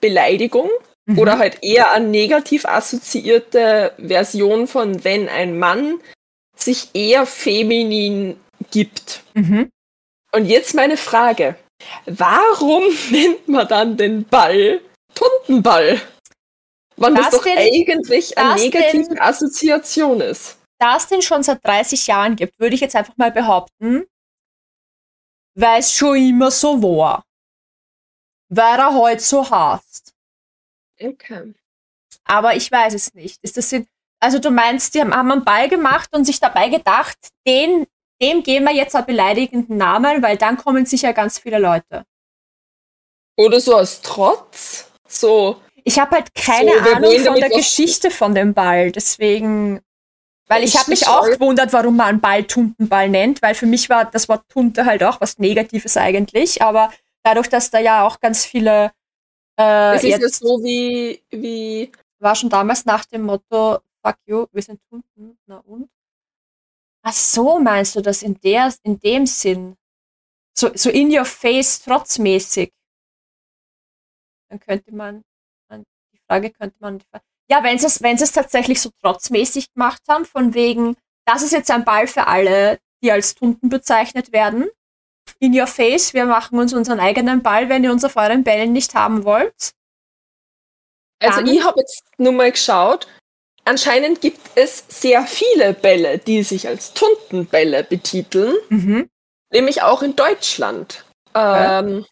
Beleidigung 0.00 0.70
Mhm. 1.06 1.18
oder 1.18 1.38
halt 1.38 1.58
eher 1.62 1.90
eine 1.92 2.06
negativ 2.08 2.64
assoziierte 2.64 3.92
Version 3.98 4.66
von, 4.68 5.02
wenn 5.04 5.28
ein 5.28 5.58
Mann 5.58 6.00
sich 6.56 6.90
eher 6.94 7.26
feminin 7.26 8.38
gibt. 8.70 9.22
Mhm. 9.34 9.68
Und 10.32 10.44
jetzt 10.46 10.74
meine 10.74 10.96
Frage. 10.96 11.56
Warum 12.06 12.84
nennt 13.10 13.48
man 13.48 13.66
dann 13.66 13.96
den 13.96 14.24
Ball 14.24 14.80
Tuntenball? 15.14 16.00
Wenn 16.96 17.14
das, 17.16 17.30
Das 17.30 17.34
doch 17.40 17.44
den- 17.44 17.58
eigentlich 17.58 18.38
eine 18.38 18.54
negative 18.54 19.08
den- 19.08 19.18
Assoziation 19.20 20.20
ist. 20.20 20.58
Da 20.78 20.96
es 20.96 21.08
den 21.08 21.22
schon 21.22 21.42
seit 21.42 21.64
30 21.66 22.06
Jahren 22.06 22.36
gibt, 22.36 22.58
würde 22.60 22.74
ich 22.74 22.80
jetzt 22.80 22.94
einfach 22.96 23.16
mal 23.16 23.30
behaupten, 23.32 24.04
weil 25.54 25.80
es 25.80 25.92
schon 25.92 26.16
immer 26.16 26.50
so 26.50 26.80
war. 26.82 27.22
Weil 28.48 28.78
er 28.78 28.94
heute 28.94 29.22
so 29.22 29.48
heißt. 29.48 30.11
Okay. 31.02 31.54
Aber 32.24 32.54
ich 32.54 32.70
weiß 32.70 32.94
es 32.94 33.14
nicht. 33.14 33.38
Ist 33.42 33.56
das 33.56 33.72
in, 33.72 33.86
also 34.20 34.38
du 34.38 34.50
meinst, 34.50 34.94
die 34.94 35.00
haben, 35.00 35.14
haben 35.14 35.32
einen 35.32 35.44
Ball 35.44 35.68
gemacht 35.68 36.10
und 36.14 36.24
sich 36.24 36.38
dabei 36.40 36.68
gedacht, 36.68 37.16
den, 37.46 37.86
dem 38.20 38.42
geben 38.42 38.66
wir 38.66 38.74
jetzt 38.74 38.94
einen 38.94 39.06
beleidigenden 39.06 39.76
Namen, 39.76 40.22
weil 40.22 40.36
dann 40.36 40.56
kommen 40.56 40.86
sicher 40.86 41.12
ganz 41.12 41.38
viele 41.38 41.58
Leute. 41.58 42.04
Oder 43.36 43.60
so 43.60 43.76
als 43.76 44.00
Trotz. 44.02 44.90
So, 45.08 45.60
Ich 45.84 45.98
habe 45.98 46.16
halt 46.16 46.34
keine 46.34 46.72
So, 46.72 46.90
Ahnung 46.94 47.18
von 47.20 47.40
der 47.40 47.50
Geschichte 47.50 48.10
von 48.10 48.34
dem 48.34 48.54
Ball, 48.54 48.92
deswegen, 48.92 49.80
weil 50.48 50.62
ich 50.64 50.76
habe 50.76 50.90
mich 50.90 51.02
ich 51.02 51.08
auch 51.08 51.26
gewundert, 51.26 51.72
warum 51.72 51.96
man 51.96 52.08
einen 52.08 52.20
Ball 52.20 52.44
Tuntenball 52.44 53.08
nennt, 53.08 53.42
weil 53.42 53.54
für 53.54 53.66
mich 53.66 53.88
war 53.88 54.04
das 54.04 54.28
Wort 54.28 54.44
Tunte 54.48 54.86
halt 54.86 55.02
auch 55.02 55.20
was 55.20 55.38
Negatives 55.38 55.96
eigentlich, 55.96 56.62
aber 56.62 56.92
dadurch, 57.24 57.48
dass 57.48 57.70
da 57.70 57.78
ja 57.78 58.06
auch 58.06 58.20
ganz 58.20 58.44
viele 58.44 58.92
äh, 59.62 59.96
es 59.96 60.04
ist 60.04 60.20
ja 60.20 60.28
so 60.28 60.62
wie, 60.62 61.22
wie, 61.30 61.92
war 62.18 62.34
schon 62.34 62.50
damals 62.50 62.84
nach 62.84 63.04
dem 63.04 63.22
Motto 63.22 63.80
Fuck 64.04 64.16
you, 64.26 64.46
wir 64.52 64.62
sind 64.62 64.80
Tunten, 64.88 65.38
na 65.46 65.58
und? 65.58 65.88
Ach 67.04 67.12
so, 67.12 67.58
meinst 67.58 67.96
du 67.96 68.00
das 68.00 68.22
in 68.22 68.38
der, 68.40 68.72
in 68.82 68.98
dem 68.98 69.26
Sinn? 69.26 69.76
So, 70.56 70.70
so 70.74 70.90
in 70.90 71.16
your 71.16 71.24
face 71.24 71.80
trotzmäßig. 71.82 72.72
Dann 74.48 74.60
könnte 74.60 74.94
man, 74.94 75.22
die 75.70 76.18
Frage 76.28 76.50
könnte 76.50 76.76
man, 76.80 77.02
ja, 77.48 77.62
wenn 77.62 77.78
sie 77.78 77.86
es, 77.86 78.02
wenn 78.02 78.18
sie 78.18 78.24
es 78.24 78.32
tatsächlich 78.32 78.80
so 78.80 78.90
trotzmäßig 79.00 79.72
gemacht 79.72 80.02
haben, 80.08 80.24
von 80.24 80.54
wegen, 80.54 80.96
das 81.24 81.42
ist 81.42 81.52
jetzt 81.52 81.70
ein 81.70 81.84
Ball 81.84 82.06
für 82.06 82.26
alle, 82.26 82.78
die 83.02 83.10
als 83.10 83.34
Tunten 83.34 83.68
bezeichnet 83.68 84.32
werden. 84.32 84.68
In 85.38 85.58
your 85.58 85.66
face, 85.66 86.14
wir 86.14 86.24
machen 86.24 86.58
uns 86.58 86.72
unseren 86.72 87.00
eigenen 87.00 87.42
Ball, 87.42 87.68
wenn 87.68 87.82
ihr 87.84 87.90
uns 87.92 88.04
auf 88.04 88.16
euren 88.16 88.44
Bällen 88.44 88.72
nicht 88.72 88.94
haben 88.94 89.24
wollt. 89.24 89.72
also 91.20 91.40
Dann- 91.40 91.46
ich 91.48 91.64
habe 91.64 91.78
jetzt 91.80 92.02
nur 92.18 92.32
mal 92.32 92.50
geschaut, 92.50 93.06
anscheinend 93.64 94.20
gibt 94.20 94.40
es 94.56 94.84
sehr 94.88 95.22
viele 95.24 95.72
Bälle, 95.72 96.18
die 96.18 96.42
sich 96.42 96.66
als 96.68 96.92
Tuntenbälle 96.94 97.84
betiteln. 97.84 98.54
Mhm. 98.68 99.08
nämlich 99.52 99.82
auch 99.82 100.02
in 100.02 100.16
Deutschland. 100.16 101.04
Ähm, 101.34 102.06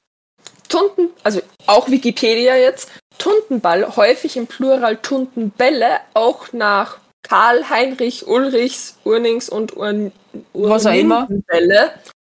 Tunten, 0.69 1.09
also 1.25 1.41
auch 1.67 1.89
Wikipedia 1.91 2.55
jetzt, 2.55 2.91
Tuntenball, 3.17 3.97
häufig 3.97 4.37
im 4.37 4.47
Plural 4.47 4.99
Tuntenbälle, 4.99 6.01
auch 6.13 6.53
nach 6.53 6.99
Karl 7.23 7.69
Heinrich 7.71 8.27
Ulrichs 8.27 8.99
Urnings 9.05 9.49
und 9.49 9.75
Urn. 9.75 10.13
Urnindenbälle, 10.53 11.95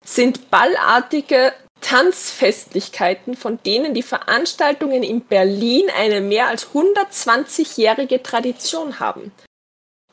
sind 0.05 0.49
ballartige 0.49 1.53
Tanzfestlichkeiten, 1.81 3.35
von 3.35 3.59
denen 3.65 3.93
die 3.93 4.03
Veranstaltungen 4.03 5.03
in 5.03 5.21
Berlin 5.21 5.89
eine 5.97 6.21
mehr 6.21 6.47
als 6.47 6.69
120-jährige 6.69 8.21
Tradition 8.21 8.99
haben. 8.99 9.31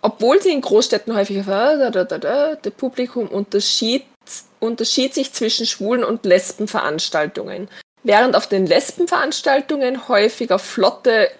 Obwohl 0.00 0.40
sie 0.40 0.52
in 0.52 0.60
Großstädten 0.60 1.14
häufig 1.14 1.44
da, 1.44 1.90
da, 1.90 2.04
da, 2.04 2.18
da, 2.18 2.54
der 2.54 2.70
Publikum 2.70 3.28
unterschied, 3.28 4.04
unterschied 4.60 5.12
sich 5.12 5.32
zwischen 5.32 5.66
schwulen 5.66 6.04
und 6.04 6.24
Lesbenveranstaltungen. 6.24 7.68
Während 8.04 8.36
auf 8.36 8.46
den 8.46 8.66
Lesbenveranstaltungen 8.66 10.08
häufiger 10.08 10.58
flotte 10.58 11.30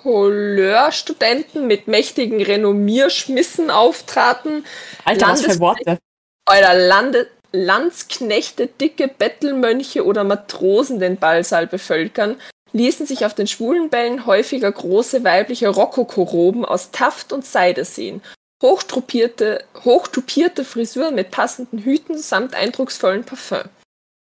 Couleurstudenten 0.00 1.66
mit 1.66 1.88
mächtigen 1.88 2.42
Renommierschmissen 2.42 3.70
auftraten, 3.70 4.64
Alter, 5.04 5.28
was 5.28 5.42
für 5.42 5.58
Worte. 5.60 5.98
euer 6.46 6.74
Lande 6.74 7.28
Landsknechte, 7.52 8.66
dicke 8.66 9.08
Bettelmönche 9.08 10.04
oder 10.04 10.24
Matrosen 10.24 10.98
den 10.98 11.18
Ballsaal 11.18 11.66
bevölkern, 11.66 12.40
ließen 12.72 13.06
sich 13.06 13.26
auf 13.26 13.34
den 13.34 13.46
schwulen 13.46 13.90
Bällen 13.90 14.26
häufiger 14.26 14.72
große 14.72 15.22
weibliche 15.24 15.68
Rokokoroben 15.68 16.64
aus 16.64 16.90
Taft 16.90 17.32
und 17.32 17.44
Seide 17.44 17.84
sehen. 17.84 18.22
Hochtupierte, 18.62 19.64
hochtupierte 19.84 20.64
Frisuren 20.64 21.14
mit 21.14 21.30
passenden 21.30 21.78
Hüten 21.80 22.16
samt 22.16 22.54
eindrucksvollen 22.54 23.24
Parfüm. 23.24 23.64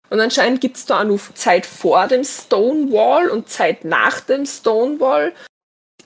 Und 0.10 0.20
anscheinend 0.20 0.62
gibt 0.62 0.78
es 0.78 0.86
da 0.86 1.00
auch 1.00 1.06
noch 1.06 1.34
Zeit 1.34 1.66
vor 1.66 2.08
dem 2.08 2.24
Stonewall 2.24 3.30
und 3.30 3.50
Zeit 3.50 3.86
nach 3.86 4.20
dem 4.20 4.46
Stonewall. 4.46 5.34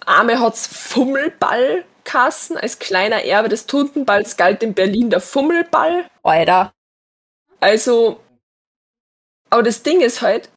Arme 0.06 0.40
hat's 0.40 0.68
Fummelballkassen. 0.68 2.56
Als 2.58 2.80
kleiner 2.80 3.26
Erbe 3.26 3.50
des 3.50 3.66
Tuntenballs 3.66 4.38
galt 4.38 4.64
in 4.64 4.74
Berlin 4.74 5.10
der 5.10 5.20
Fummelball. 5.20 6.06
Alter. 6.24 6.72
Also, 7.60 8.20
aber 9.50 9.64
das 9.64 9.84
Ding 9.84 10.02
ist 10.02 10.22
halt, 10.22 10.50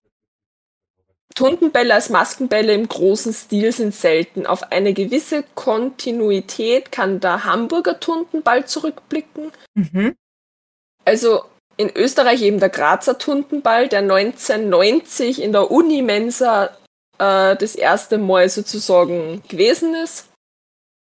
Tuntenbälle 1.34 1.94
als 1.94 2.11
Maskenbälle 2.11 2.74
im 2.74 2.88
großen 2.88 3.32
Stil 3.32 3.72
sind 3.72 3.94
selten. 3.94 4.46
Auf 4.46 4.70
eine 4.70 4.92
gewisse 4.92 5.44
Kontinuität 5.55 6.92
kann 6.92 7.20
der 7.20 7.44
Hamburger 7.44 7.98
Tuntenball 8.00 8.66
zurückblicken. 8.66 9.50
Mhm. 9.74 10.14
Also 11.05 11.44
in 11.76 11.90
Österreich 11.94 12.42
eben 12.42 12.61
der 12.61 12.68
Grazer 12.68 13.18
Tuntenball, 13.18 13.88
der 13.88 14.00
1990 14.00 15.40
in 15.40 15.53
der 15.53 15.70
Unimensa 15.70 16.66
äh, 17.18 17.57
das 17.57 17.74
erste 17.74 18.18
Mal 18.18 18.48
sozusagen 18.48 19.42
gewesen 19.48 19.94
ist. 19.94 20.28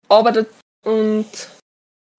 Aber 0.08 0.32
der, 0.32 0.46
und 0.86 1.28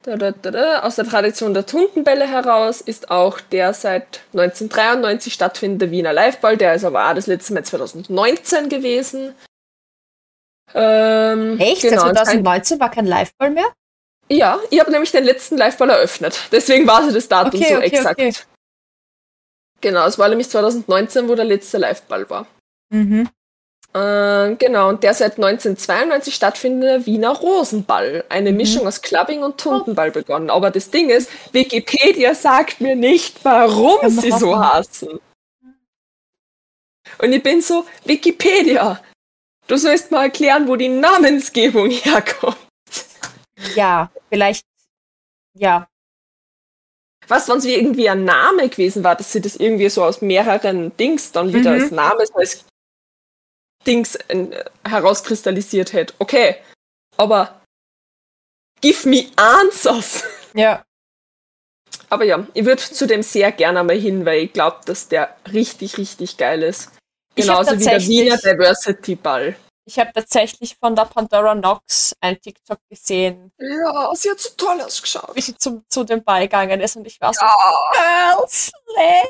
aus 0.07 0.97
der 0.97 1.05
Tradition 1.07 1.55
der 1.55 1.67
Tuntenbälle 1.67 2.27
heraus 2.29 2.81
ist 2.81 3.11
auch 3.11 3.41
der 3.41 3.73
seit 3.73 4.21
1993 4.33 5.33
stattfindende 5.33 5.91
Wiener 5.91 6.13
Liveball, 6.13 6.57
der 6.57 6.75
ist 6.75 6.85
aber 6.85 7.09
auch 7.11 7.15
das 7.15 7.27
letzte 7.27 7.55
Mal 7.55 7.65
2019 7.65 8.69
gewesen. 8.69 9.35
Ähm, 10.75 11.59
Echt? 11.59 11.83
genau, 11.83 12.03
Seit 12.03 12.17
2019 12.17 12.81
war 12.81 12.91
kein 12.91 13.07
Liveball 13.07 13.51
mehr? 13.51 13.73
ja, 14.31 14.59
ich 14.71 14.81
habe 14.81 14.91
nämlich 14.91 15.13
den 15.13 15.25
letzten 15.25 15.57
Liveball 15.57 15.91
eröffnet. 15.91 16.49
Deswegen 16.51 16.87
war 16.87 17.07
sie 17.07 17.13
das 17.15 17.29
Datum 17.29 17.61
Okay, 17.61 17.73
so 17.73 17.77
okay, 17.79 17.87
exakt. 17.87 18.21
okay. 18.21 18.35
Genau, 19.81 20.07
es 20.07 20.19
war 20.19 20.29
nämlich 20.29 20.49
2019, 20.49 21.29
wo 21.29 21.35
der 21.35 21.45
letzte 21.45 21.79
Liveball 21.79 22.29
war. 22.31 22.47
Mhm. 22.91 23.29
Äh, 23.97 24.57
genau, 24.57 24.89
und 24.89 25.05
der 25.05 25.15
seit 25.15 25.37
1992 25.39 26.35
stattfindende 26.35 27.07
Wiener 27.07 27.31
Rosenball. 27.31 28.25
Eine 28.29 28.51
Mhm. 28.51 28.57
Mischung 28.57 28.87
aus 28.89 29.01
Clubbing 29.03 29.43
und 29.45 29.59
Tuntenball 29.59 30.11
begonnen. 30.11 30.51
Aber 30.51 30.71
das 30.73 30.91
Ding 30.91 31.11
ist, 31.11 31.31
Wikipedia 31.53 32.35
sagt 32.35 32.81
mir 32.81 32.97
nicht, 32.97 33.45
warum 33.45 34.09
sie 34.11 34.33
so 34.33 34.59
hassen. 34.59 35.21
Und 37.19 37.33
ich 37.33 37.43
bin 37.43 37.61
so, 37.63 37.87
Wikipedia, 38.05 39.01
du 39.69 39.77
sollst 39.77 40.11
mal 40.11 40.25
erklären, 40.25 40.67
wo 40.67 40.75
die 40.75 40.89
Namensgebung 40.89 41.89
herkommt. 41.91 42.57
Ja, 43.77 44.11
vielleicht. 44.29 44.65
Ja. 45.57 45.87
Was, 47.29 47.49
wenn 47.49 47.59
es 47.59 47.65
wie 47.65 47.75
irgendwie 47.75 48.09
ein 48.11 48.25
Name 48.25 48.69
gewesen 48.69 49.05
war, 49.05 49.15
dass 49.15 49.31
sie 49.33 49.41
das 49.41 49.55
irgendwie 49.57 49.89
so 49.89 50.03
aus 50.03 50.21
mehreren 50.21 50.95
Dings 50.97 51.31
dann 51.31 51.53
wieder 51.55 51.71
Mhm. 51.71 51.81
als 51.83 51.91
Name, 51.93 52.25
als 52.35 52.65
Dings 53.87 54.15
äh, 54.29 54.65
herauskristallisiert 54.87 55.93
hätte. 55.93 56.15
Okay, 56.19 56.57
aber 57.17 57.61
give 58.81 59.09
me 59.09 59.27
answers. 59.37 60.25
Ja. 60.57 60.85
Aber 62.11 62.25
ja, 62.25 62.47
ich 62.55 62.65
würde 62.65 62.81
zu 62.81 63.09
dem 63.09 63.25
sehr 63.25 63.51
gerne 63.51 63.83
mal 63.83 63.97
hin, 63.99 64.25
weil 64.25 64.45
ich 64.45 64.53
glaube, 64.53 64.79
dass 64.85 65.09
der 65.09 65.37
richtig, 65.53 65.99
richtig 65.99 66.37
geil 66.37 66.63
ist. 66.63 66.91
Genauso 67.35 67.77
wie 67.77 67.83
der 67.85 68.01
Wiener 68.01 68.37
Diversity 68.37 69.17
Ball. 69.17 69.57
Ich 69.85 69.99
habe 69.99 70.13
tatsächlich 70.13 70.77
von 70.79 70.95
der 70.95 71.07
Pandora 71.07 71.57
Nox 71.57 72.15
ein 72.21 72.41
TikTok 72.41 72.79
gesehen, 72.89 73.51
Ja, 73.59 74.15
sie 74.15 74.31
hat 74.31 74.39
so 74.39 74.51
toll 74.57 74.81
ausgeschaut. 74.81 75.35
wie 75.35 75.41
sie 75.41 75.57
zum, 75.57 75.85
zu 75.89 76.05
dem 76.05 76.23
Ball 76.23 76.43
gegangen 76.43 76.81
ist 76.81 76.95
und 76.95 77.05
ich 77.05 77.21
war 77.21 77.35
so, 77.35 77.41
Ja. 77.45 78.37
Girl 78.37 78.49
Slay. 78.49 79.25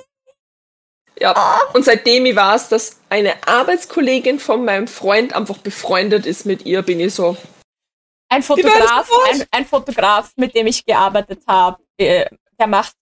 Ja. 1.18 1.60
Und 1.72 1.84
seitdem 1.84 2.26
ich 2.26 2.36
weiß, 2.36 2.68
dass 2.68 3.00
eine 3.08 3.46
Arbeitskollegin 3.46 4.38
von 4.38 4.64
meinem 4.64 4.88
Freund 4.88 5.34
einfach 5.34 5.58
befreundet 5.58 6.26
ist 6.26 6.46
mit 6.46 6.66
ihr, 6.66 6.82
bin 6.82 7.00
ich 7.00 7.14
so, 7.14 7.36
Ein 8.28 8.42
Fotograf, 8.42 9.08
ein, 9.30 9.44
ein 9.50 9.66
Fotograf, 9.66 10.32
mit 10.36 10.54
dem 10.54 10.66
ich 10.66 10.84
gearbeitet 10.84 11.42
habe, 11.46 11.82
äh, 11.98 12.26
der 12.58 12.66
macht 12.66 12.94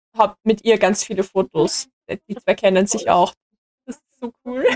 mit 0.44 0.64
ihr 0.64 0.78
ganz 0.78 1.04
viele 1.04 1.24
Fotos. 1.24 1.88
Die 2.28 2.36
zwei 2.36 2.54
kennen 2.54 2.86
sich 2.86 3.08
auch. 3.08 3.32
Das 3.86 3.96
ist 3.96 4.20
so 4.20 4.32
cool. 4.44 4.66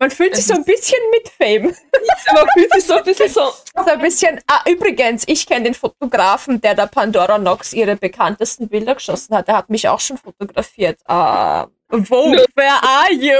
Man 0.00 0.10
fühlt 0.12 0.36
sich 0.36 0.46
so 0.46 0.54
ein 0.54 0.64
bisschen 0.64 0.98
mit 1.10 1.28
Fame. 1.28 1.64
man 2.32 2.46
fühlt 2.54 2.72
sich 2.72 2.84
so 2.84 2.94
ein 2.94 3.04
bisschen 3.04 3.28
so, 3.28 3.52
So 3.84 3.90
ein 3.90 4.00
bisschen. 4.00 4.40
Ah, 4.46 4.62
übrigens, 4.68 5.24
ich 5.26 5.46
kenne 5.46 5.64
den 5.64 5.74
Fotografen, 5.74 6.60
der 6.60 6.74
der 6.74 6.86
Pandora 6.86 7.36
Nox 7.38 7.72
ihre 7.72 7.96
bekanntesten 7.96 8.68
Bilder 8.68 8.94
geschossen 8.94 9.34
hat. 9.36 9.48
Der 9.48 9.56
hat 9.56 9.70
mich 9.70 9.88
auch 9.88 10.00
schon 10.00 10.16
fotografiert. 10.16 11.00
Ah, 11.06 11.66
wo? 11.88 12.28
Nö. 12.28 12.44
Where 12.54 12.82
are 12.82 13.12
you? 13.12 13.38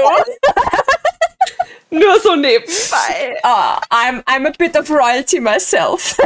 nur 1.91 2.19
so 2.19 2.35
nebenbei. 2.35 3.39
Ah, 3.43 3.79
I'm, 3.89 4.21
I'm 4.25 4.45
a 4.45 4.51
bit 4.57 4.77
of 4.77 4.89
royalty 4.89 5.39
myself. 5.39 6.17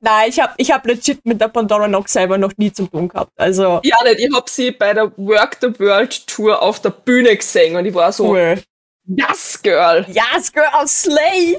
Nein, 0.00 0.30
ich 0.30 0.40
habe 0.40 0.54
ich 0.56 0.70
hab 0.70 0.86
legit 0.86 1.24
mit 1.24 1.40
der 1.40 1.48
Pandora 1.48 1.88
Nox 1.88 2.12
selber 2.12 2.38
noch 2.38 2.52
nie 2.56 2.72
zu 2.72 2.86
tun 2.86 3.08
gehabt. 3.08 3.32
Also, 3.36 3.80
Ja, 3.82 3.96
nicht, 4.04 4.20
ich 4.20 4.34
hab 4.34 4.48
sie 4.48 4.70
bei 4.70 4.94
der 4.94 5.16
Work 5.16 5.58
the 5.60 5.78
World 5.78 6.26
Tour 6.26 6.62
auf 6.62 6.80
der 6.80 6.90
Bühne 6.90 7.36
gesehen 7.36 7.76
und 7.76 7.84
ich 7.84 7.94
war 7.94 8.12
so, 8.12 8.30
cool. 8.30 8.62
das 9.04 9.60
Girl. 9.62 10.06
Yes, 10.08 10.52
girl, 10.52 10.86
slay! 10.86 11.58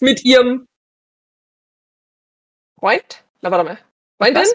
Mit 0.00 0.24
ihrem 0.24 0.66
Freund? 2.78 3.24
Na, 3.40 3.50
warte 3.50 3.64
mal. 3.64 3.78
Freundin? 4.18 4.42
Was? 4.42 4.54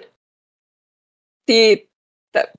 Die, 1.47 1.89
der, 2.33 2.53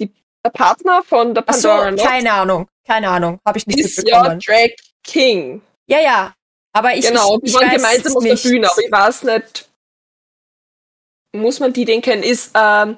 die, 0.00 0.12
der 0.44 0.50
Partner 0.50 1.02
von 1.04 1.34
der 1.34 1.44
Ach 1.46 1.54
so, 1.54 1.68
Pandora 1.68 1.90
Nox 1.92 2.02
keine 2.02 2.32
Ahnung. 2.32 2.68
Keine 2.84 3.08
Ahnung. 3.08 3.40
Habe 3.46 3.58
ich 3.58 3.66
nicht 3.68 3.78
ist 3.78 3.98
ja 3.98 4.22
mitbekommen. 4.22 4.40
Drag 4.40 4.70
King. 5.04 5.62
Ja, 5.86 6.00
ja. 6.00 6.34
Aber 6.72 6.94
ich, 6.94 7.06
genau, 7.06 7.38
ich, 7.42 7.50
die 7.52 7.54
waren 7.58 7.70
gemeinsam 7.70 8.16
auf 8.16 8.22
nicht. 8.22 8.44
der 8.44 8.48
Bühne, 8.50 8.70
aber 8.70 8.80
ich 8.82 8.92
weiß 8.92 9.22
nicht, 9.24 9.68
muss 11.36 11.60
man 11.60 11.72
die 11.72 11.84
den 11.84 12.02
kennen, 12.02 12.22
ist 12.22 12.50
ähm, 12.54 12.96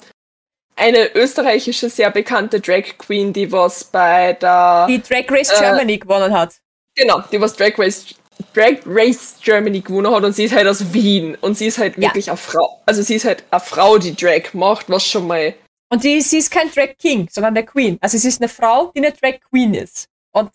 eine 0.76 1.14
österreichische, 1.14 1.88
sehr 1.90 2.10
bekannte 2.10 2.60
Drag 2.60 2.84
Queen, 2.98 3.32
die 3.32 3.50
was 3.52 3.84
bei 3.84 4.32
der, 4.34 4.86
die 4.88 5.00
Drag 5.02 5.24
Race 5.30 5.50
Äh, 5.50 5.58
Germany 5.60 5.98
gewonnen 5.98 6.32
hat. 6.36 6.54
genau, 6.94 7.22
die 7.30 7.40
was 7.40 7.54
Drag 7.56 7.78
Race, 7.78 8.06
Drag 8.54 8.78
Race 8.86 9.36
Germany 9.42 9.80
gewonnen 9.80 10.12
hat 10.14 10.24
und 10.24 10.32
sie 10.32 10.44
ist 10.44 10.54
halt 10.54 10.66
aus 10.66 10.92
Wien 10.92 11.36
und 11.40 11.56
sie 11.56 11.66
ist 11.66 11.78
halt 11.78 11.96
Ja. 11.96 12.02
wirklich 12.08 12.28
eine 12.28 12.36
Frau, 12.38 12.82
also 12.86 13.02
sie 13.02 13.14
ist 13.16 13.24
halt 13.24 13.44
eine 13.50 13.60
Frau, 13.60 13.98
die 13.98 14.14
Drag 14.14 14.52
macht, 14.54 14.88
was 14.90 15.06
schon 15.06 15.26
mal, 15.26 15.54
Und 15.90 16.02
die, 16.04 16.20
sie 16.22 16.38
ist 16.38 16.50
kein 16.50 16.70
Drag 16.72 16.96
King, 16.98 17.28
sondern 17.30 17.54
eine 17.56 17.66
Queen. 17.66 17.98
Also 18.00 18.16
sie 18.16 18.28
ist 18.28 18.40
eine 18.40 18.48
Frau, 18.48 18.90
die 18.94 19.00
eine 19.00 19.12
Drag 19.12 19.38
Queen 19.50 19.74
ist. 19.74 20.06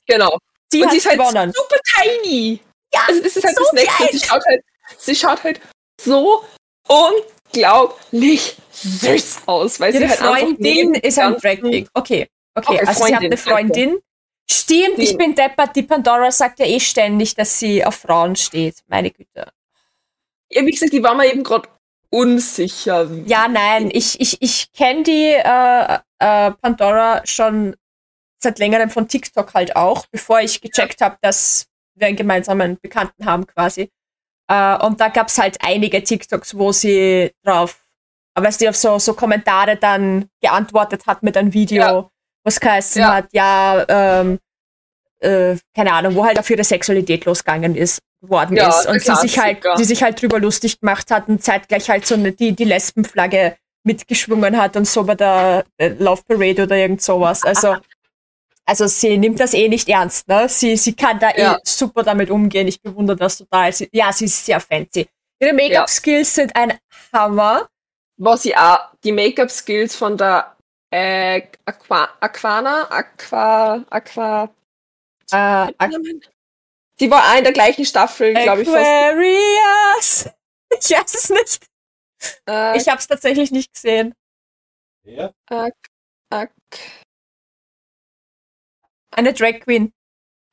genau. 0.08 0.38
Sie 0.72 0.82
und 0.84 0.90
sie 0.92 0.98
ist 0.98 1.08
halt 1.08 1.20
gewonnen. 1.20 1.54
super 1.56 1.78
tiny. 1.96 2.60
Ja, 2.94 3.02
Also 3.08 3.22
das 3.22 3.36
ist 3.36 3.44
halt 3.44 3.56
so 3.56 3.64
das 3.64 3.74
Nächste. 3.74 4.18
Sie 4.18 4.26
schaut 4.26 4.46
halt, 4.46 4.64
sie 4.98 5.16
schaut 5.16 5.44
halt 5.44 5.62
so 6.00 6.44
unglaublich 6.88 8.56
süß 8.72 9.40
aus, 9.46 9.80
weil 9.80 9.94
Ihre 9.94 10.04
sie 10.04 10.10
halt 10.10 10.20
Freundin 10.20 10.94
ist 10.96 11.20
ein 11.20 11.36
Drag. 11.38 11.58
Okay, 11.60 11.88
okay. 11.94 12.30
Okay, 12.56 12.80
also 12.80 13.06
sie 13.06 13.16
hat 13.16 13.24
eine 13.24 13.38
Freundin. 13.38 14.00
Stimmt, 14.50 14.98
ich 14.98 15.18
bin 15.18 15.36
deppert. 15.36 15.76
Die 15.76 15.84
Pandora 15.84 16.32
sagt 16.32 16.60
ja 16.60 16.66
eh 16.66 16.80
ständig, 16.80 17.36
dass 17.36 17.60
sie 17.60 17.84
auf 17.84 17.96
Frauen 17.96 18.36
steht. 18.36 18.78
Meine 18.88 19.12
Güte. 19.12 19.52
Ja, 20.50 20.66
wie 20.66 20.72
gesagt, 20.72 20.94
die 20.94 21.04
war 21.04 21.14
mir 21.16 21.32
eben 21.32 21.44
gerade 21.44 21.68
unsicher. 22.10 23.10
Ja, 23.26 23.48
nein, 23.50 23.90
ich, 23.92 24.20
ich, 24.22 24.42
ich 24.42 24.72
kenne 24.72 25.04
die 25.04 25.34
äh, 25.34 26.00
äh, 26.20 26.52
Pandora 26.52 27.22
schon 27.26 27.76
seit 28.42 28.60
längerem 28.60 28.90
von 28.90 29.08
TikTok 29.08 29.54
halt 29.54 29.76
auch, 29.76 30.06
bevor 30.08 30.40
ich 30.40 30.62
gecheckt 30.62 31.02
habe, 31.02 31.18
dass 31.22 31.68
wir 32.00 32.08
einen 32.08 32.16
gemeinsamen 32.16 32.78
Bekannten 32.82 33.26
haben 33.26 33.46
quasi. 33.48 33.90
Äh, 34.50 34.78
und 34.86 35.00
da 35.02 35.10
gab's 35.10 35.38
halt 35.38 35.58
einige 35.62 36.04
TikToks, 36.04 36.58
wo 36.58 36.72
sie 36.72 37.32
drauf, 37.44 37.80
aber 38.34 38.52
sie 38.52 38.70
auf 38.70 38.76
so, 38.76 38.98
so 39.00 39.14
Kommentare 39.14 39.76
dann 39.76 40.30
geantwortet 40.42 41.06
hat 41.08 41.24
mit 41.24 41.36
einem 41.36 41.54
Video, 41.54 41.82
Ja. 41.84 42.10
was 42.44 42.60
geheißen 42.60 43.02
Ja. 43.02 43.14
hat, 43.16 43.28
ja, 43.34 43.86
ähm, 43.90 44.40
äh, 45.20 45.58
keine 45.76 45.94
Ahnung, 45.94 46.16
wo 46.16 46.24
halt 46.26 46.38
auf 46.40 46.50
ihre 46.50 46.64
Sexualität 46.64 47.26
losgegangen 47.26 47.76
ist, 47.76 48.00
worden 48.22 48.56
Ja, 48.56 48.70
ist. 48.70 48.86
Und 48.88 49.02
sie 49.02 49.16
sich 49.16 49.40
halt, 49.40 49.64
sie 49.76 49.84
sich 49.84 50.04
halt 50.04 50.22
drüber 50.22 50.40
lustig 50.40 50.80
gemacht 50.80 51.10
hat 51.12 51.28
und 51.28 51.44
zeitgleich 51.44 51.90
halt 51.90 52.06
so 52.06 52.16
eine, 52.16 52.32
die, 52.32 52.54
die 52.54 52.64
Lesbenflagge 52.66 53.58
mitgeschwungen 53.84 54.58
hat 54.62 54.76
und 54.78 54.86
so 54.86 55.04
bei 55.04 55.16
der 55.16 55.66
äh, 55.78 55.90
Love 55.90 56.22
Parade 56.28 56.64
oder 56.64 56.76
irgend 56.78 57.02
sowas. 57.02 57.44
Also, 57.44 57.78
also 58.68 58.86
sie 58.88 59.18
nimmt 59.18 59.40
das 59.40 59.54
eh 59.54 59.68
nicht 59.70 59.88
ernst, 59.90 60.28
ne? 60.28 60.48
Sie, 60.50 60.76
sie 60.78 60.94
kann 60.96 61.20
da 61.20 61.32
Ja. 61.36 61.56
eh 61.56 61.60
super 61.66 62.04
damit 62.04 62.30
umgehen. 62.30 62.68
Ich 62.68 62.82
bewundere 62.82 63.18
das 63.18 63.38
total. 63.38 63.72
Sie, 63.74 63.90
ja, 63.92 64.12
sie 64.14 64.26
ist 64.26 64.46
sehr 64.46 64.60
fancy. 64.60 65.08
Ihre 65.40 65.54
Make-up-Skills 65.54 66.36
sind 66.36 66.56
ein 66.56 66.78
Hammer. 67.14 67.70
Was 68.20 68.46
ich 68.46 68.58
auch, 68.58 68.80
die 69.04 69.12
Make-up-Skills 69.12 69.96
von 69.96 70.18
der 70.18 70.56
äh, 70.92 71.42
Aqua, 71.66 72.10
Aquana, 72.20 72.90
Aqua, 72.90 73.84
Aqua, 73.90 74.50
Äh, 75.32 75.36
Aqu- 75.36 76.22
die 77.00 77.12
war 77.12 77.32
auch 77.32 77.38
in 77.38 77.44
der 77.44 77.54
gleichen 77.54 77.86
Staffel, 77.86 78.34
glaube 78.34 78.62
ich. 78.64 78.68
Aquarius! 78.70 80.30
Ich 80.84 80.90
weiß 80.92 81.14
es 81.14 81.30
nicht. 81.30 81.66
Äh, 82.50 82.78
Ich 82.78 82.88
habe 82.90 82.98
es 83.00 83.08
tatsächlich 83.08 83.52
nicht 83.52 83.74
gesehen. 83.74 84.14
Ja, 85.04 85.32
Aqu 86.30 86.52
Eine 89.18 89.34
Drag 89.34 89.60
Queen. 89.62 89.92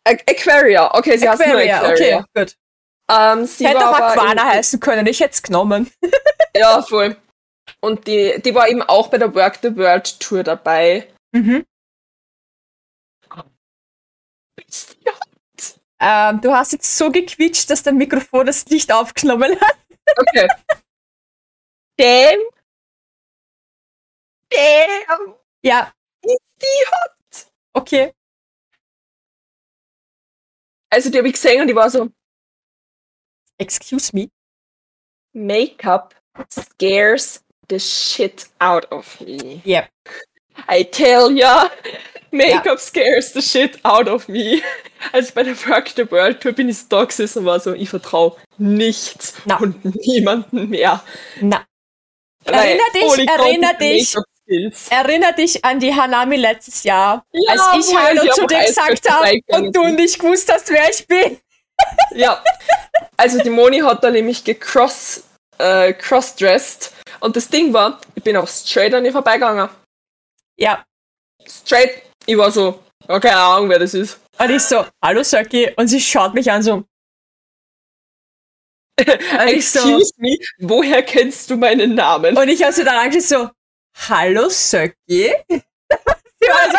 Aqu- 0.07 0.25
Aquaria. 0.29 0.95
Okay, 0.95 1.17
sie 1.19 1.29
heißt 1.29 1.39
nur 1.41 1.49
Aquaria, 1.49 1.77
Aquaria. 1.83 2.19
okay, 2.19 2.25
gut. 2.35 2.57
Ähm, 3.11 3.45
sie 3.47 3.69
Hätte 3.69 3.89
auch 3.89 3.95
Aquana 3.99 4.45
heißen 4.47 4.81
können, 4.81 5.07
ich 5.07 5.21
hätte 5.21 5.35
es 5.35 5.43
genommen. 5.43 5.91
Ja, 6.57 6.83
voll. 6.83 7.17
Und 7.81 8.07
die, 8.07 8.41
die 8.41 8.55
war 8.55 8.69
eben 8.69 8.81
auch 8.83 9.09
bei 9.09 9.19
der 9.19 9.35
Work 9.35 9.59
the 9.61 9.75
World 9.77 10.21
Tour 10.21 10.45
dabei. 10.45 11.09
Mhm. 11.33 11.67
Ähm, 16.01 16.41
du 16.41 16.53
hast 16.53 16.73
jetzt 16.73 16.97
so 16.97 17.11
gequietscht, 17.11 17.69
dass 17.71 17.83
dein 17.83 17.97
Mikrofon 17.97 18.47
das 18.47 18.67
nicht 18.67 18.93
aufgenommen 18.93 19.59
hat. 19.61 19.77
Okay. 20.17 20.49
Damn. 21.99 22.41
Damn. 24.51 25.35
Ja. 25.62 25.93
Ist 26.23 26.41
die 26.61 26.87
hot? 26.87 27.47
Okay. 27.73 28.12
Also 30.95 31.11
die 31.11 31.18
habe 31.18 31.26
ich 31.26 31.34
gesehen 31.34 31.61
und 31.61 31.66
die 31.66 31.74
war 31.74 31.90
so, 31.90 32.09
Excuse 33.59 34.14
me. 34.14 34.28
Make-up 35.32 36.14
scares 36.49 37.42
the 37.68 37.80
shit 37.80 38.47
out 38.61 38.86
of 38.92 39.20
me. 39.20 39.61
Yeah. 39.64 39.88
I 40.68 40.84
tell 40.84 41.32
ya, 41.32 41.68
Make-up 42.30 42.78
scares 42.78 43.32
the 43.32 43.42
shit 43.42 43.84
out 43.84 44.07
of 44.07 44.28
me. 44.28 44.62
Also 45.12 45.34
bei 45.34 45.42
der 45.42 45.57
Work 45.66 45.88
the 45.97 46.09
World 46.09 46.40
Tour 46.40 46.53
bin 46.53 46.68
ich 46.68 46.86
da 46.88 47.05
gesessen 47.05 47.40
und 47.40 47.47
war 47.47 47.59
so, 47.59 47.74
ich 47.74 47.90
vertraue 47.90 48.36
nichts 48.57 49.34
Na. 49.47 49.57
und 49.59 49.84
niemanden 50.07 50.70
mehr. 50.70 51.03
Na. 51.40 51.66
Weil 52.45 52.55
Erinner 52.55 52.84
dich, 52.95 53.28
erinner 53.28 53.74
dich. 53.74 54.16
Make-up-Skills. 54.47 54.88
Erinner 54.90 55.32
dich 55.32 55.64
an 55.64 55.80
die 55.80 55.95
Hanami 55.95 56.36
letztes 56.36 56.82
Jahr, 56.84 57.24
Ja, 57.32 57.53
als 57.53 57.88
ich 57.88 57.97
Hallo 57.97 58.22
ich 58.24 58.32
zu 58.32 58.47
dir 58.47 58.64
gesagt 58.64 59.11
habe 59.11 59.40
und 59.49 59.74
du 59.74 59.88
nicht 59.88 60.18
gewusst 60.18 60.53
hast, 60.53 60.70
wer 60.70 60.88
ich 60.90 61.07
bin. 61.07 61.38
Ja, 62.14 62.42
also 63.16 63.42
die 63.42 63.51
Moni 63.51 63.80
hat 63.80 64.05
da 64.05 64.11
nämlich 64.11 64.45
gecross, 64.45 65.24
äh, 65.59 65.92
crossdressed 65.92 66.92
und 67.18 67.34
das 67.34 67.49
Ding 67.49 67.72
war, 67.72 68.01
ich 68.14 68.22
bin 68.22 68.36
auch 68.36 68.47
straight 68.47 68.95
an 68.95 69.05
ihr 69.05 69.11
vorbeigegangen. 69.11 69.68
Ja. 70.57 70.84
Straight, 71.45 72.03
ich 72.26 72.38
war 72.38 72.53
so, 72.53 72.78
ja, 73.09 73.18
keine 73.18 73.36
Ahnung, 73.36 73.70
wer 73.70 73.80
das 73.80 73.92
ist. 73.92 74.20
Und 74.38 74.51
ich 74.51 74.62
so, 74.62 74.86
hallo 75.03 75.24
Söki. 75.24 75.72
Und 75.76 75.88
sie 75.88 76.01
schaut 76.01 76.32
mich 76.32 76.51
an 76.51 76.62
so. 76.62 76.84
Ich 79.49 79.68
so, 79.68 79.80
Excuse 79.80 80.12
me, 80.18 80.36
woher 80.59 81.03
kennst 81.03 81.51
du 81.51 81.57
meinen 81.57 81.97
Namen? 81.97 82.38
und 82.38 82.49
ich 82.49 82.62
habe 82.62 82.72
sie 82.72 82.84
dann 82.84 82.95
angeschaut 82.95 83.22
so, 83.22 83.51
hallo 83.95 84.49
Söki. 84.49 85.32
sie 85.49 85.62
war 86.49 86.70
so, 86.70 86.78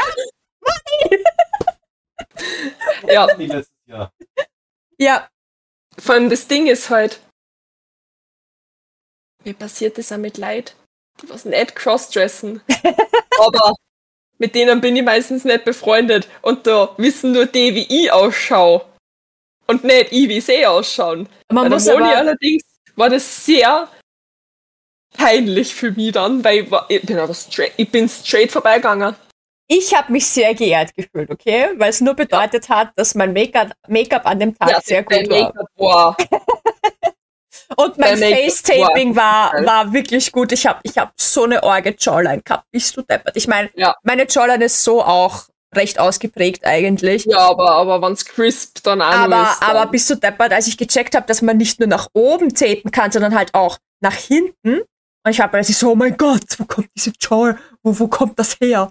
Ja, 3.07 3.27
ja, 4.97 5.29
vor 5.97 6.15
allem 6.15 6.29
das 6.29 6.47
Ding 6.47 6.67
ist 6.67 6.89
halt, 6.89 7.19
mir 9.43 9.53
passiert 9.53 9.97
das 9.97 10.11
auch 10.11 10.17
mit 10.17 10.37
Leid, 10.37 10.75
die 11.21 11.29
was 11.29 11.45
nicht 11.45 11.75
crossdressen. 11.75 12.61
Aber 13.39 13.75
mit 14.37 14.55
denen 14.55 14.81
bin 14.81 14.95
ich 14.95 15.03
meistens 15.03 15.45
nicht 15.45 15.65
befreundet 15.65 16.27
und 16.41 16.67
da 16.67 16.93
wissen 16.97 17.31
nur 17.31 17.45
die, 17.45 17.75
wie 17.75 18.03
ich 18.03 18.11
ausschaue. 18.11 18.85
Und 19.67 19.83
nicht 19.83 20.11
ich, 20.11 20.29
wie 20.29 20.41
sie 20.41 20.65
ausschauen. 20.65 21.27
man 21.51 21.63
Bei 21.63 21.69
der 21.69 21.69
muss 21.71 21.85
Moni 21.85 22.03
aber, 22.03 22.17
allerdings 22.17 22.63
war 22.95 23.09
das 23.09 23.45
sehr 23.45 23.89
peinlich 25.17 25.73
für 25.75 25.91
mich 25.91 26.11
dann, 26.13 26.43
weil 26.43 26.63
ich, 26.63 26.71
war, 26.71 26.85
ich 26.89 27.01
bin 27.01 27.17
aber 27.19 27.33
straight, 27.33 27.73
ich 27.77 27.89
bin 27.91 28.07
straight 28.09 28.51
vorbeigegangen. 28.51 29.15
ich 29.67 29.95
habe 29.95 30.11
mich 30.11 30.27
sehr 30.27 30.53
geehrt 30.53 30.93
gefühlt, 30.95 31.29
okay? 31.31 31.69
Weil 31.77 31.89
es 31.89 32.01
nur 32.01 32.13
bedeutet 32.13 32.69
hat, 32.69 32.91
dass 32.95 33.15
mein 33.15 33.33
Make-up 33.33 34.25
an 34.25 34.39
dem 34.39 34.57
Tag 34.57 34.83
sehr 34.83 35.03
dein 35.03 35.25
gut 35.27 35.53
war. 35.77 36.15
Und 37.77 37.97
mein 37.97 38.17
Face-Taping 38.17 39.15
war 39.15 39.51
war, 39.65 39.91
wirklich 39.91 40.31
gut. 40.31 40.51
Ich 40.51 40.67
habe 40.67 40.79
ich 40.83 40.97
hab 40.97 41.13
so 41.19 41.43
eine 41.45 41.63
orge 41.63 41.95
Jawline 41.97 42.41
gehabt. 42.43 42.65
Bist 42.71 42.95
du 42.95 43.01
deppert? 43.01 43.35
Ich 43.35 43.47
meine, 43.47 43.69
Ja. 43.75 43.95
meine 44.03 44.27
Jawline 44.29 44.65
ist 44.65 44.83
so 44.83 45.03
auch 45.03 45.45
recht 45.73 45.99
ausgeprägt 45.99 46.63
eigentlich. 46.65 47.25
Ja, 47.25 47.39
aber, 47.49 47.71
aber 47.71 48.01
wenn's 48.01 48.23
crisp 48.23 48.83
dann 48.83 48.99
noch 48.99 49.05
aber, 49.07 49.43
ist. 49.51 49.61
dann- 49.61 49.69
aber 49.77 49.91
bist 49.91 50.09
du 50.09 50.15
deppert, 50.15 50.53
als 50.53 50.67
ich 50.67 50.77
gecheckt 50.77 51.15
habe, 51.15 51.25
dass 51.25 51.41
man 51.41 51.57
nicht 51.57 51.79
nur 51.79 51.89
nach 51.89 52.07
oben 52.13 52.53
tapen 52.53 52.91
kann, 52.91 53.11
sondern 53.11 53.35
halt 53.35 53.53
auch 53.55 53.77
nach 53.99 54.13
hinten. 54.15 54.81
Und 55.25 55.31
ich 55.31 55.39
habe 55.41 55.57
also 55.57 55.73
so, 55.73 55.91
oh 55.91 55.95
mein 55.95 56.15
Gott, 56.15 56.43
wo 56.59 56.65
kommt 56.65 56.89
diese 56.95 57.11
Jaw? 57.19 57.55
Wo, 57.81 57.97
wo 57.99 58.07
kommt 58.07 58.37
das 58.37 58.59
her? 58.59 58.89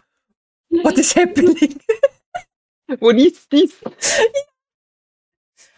What 0.68 0.98
is 0.98 1.14
happening? 1.14 1.78
Wo 3.00 3.10
liest 3.10 3.50
dies? 3.52 3.72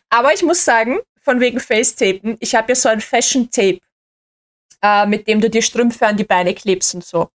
Aber 0.09 0.33
ich 0.33 0.43
muss 0.43 0.65
sagen, 0.65 0.99
von 1.21 1.41
wegen 1.41 1.61
Facetapen, 1.61 2.37
ich 2.41 2.55
habe 2.55 2.71
ja 2.71 2.75
so 2.75 2.89
ein 2.89 3.01
Fashion-Tape, 3.01 3.81
äh, 4.83 5.07
mit 5.07 5.29
dem 5.29 5.41
du 5.41 5.51
die 5.51 5.63
Strümpfe 5.63 6.07
an 6.07 6.17
die 6.17 6.25
Beine 6.25 6.55
klebst 6.55 6.95
und 6.95 7.05
so. 7.05 7.29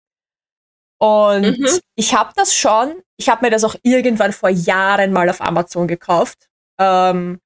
Und 0.97 1.59
Mhm. 1.59 1.79
ich 1.95 2.13
habe 2.13 2.31
das 2.35 2.55
schon, 2.55 3.01
ich 3.17 3.29
habe 3.29 3.45
mir 3.45 3.51
das 3.51 3.63
auch 3.63 3.75
irgendwann 3.83 4.33
vor 4.33 4.49
Jahren 4.49 5.11
mal 5.11 5.29
auf 5.29 5.41
Amazon 5.41 5.87
gekauft. 5.87 6.49
Ähm, 6.77 7.39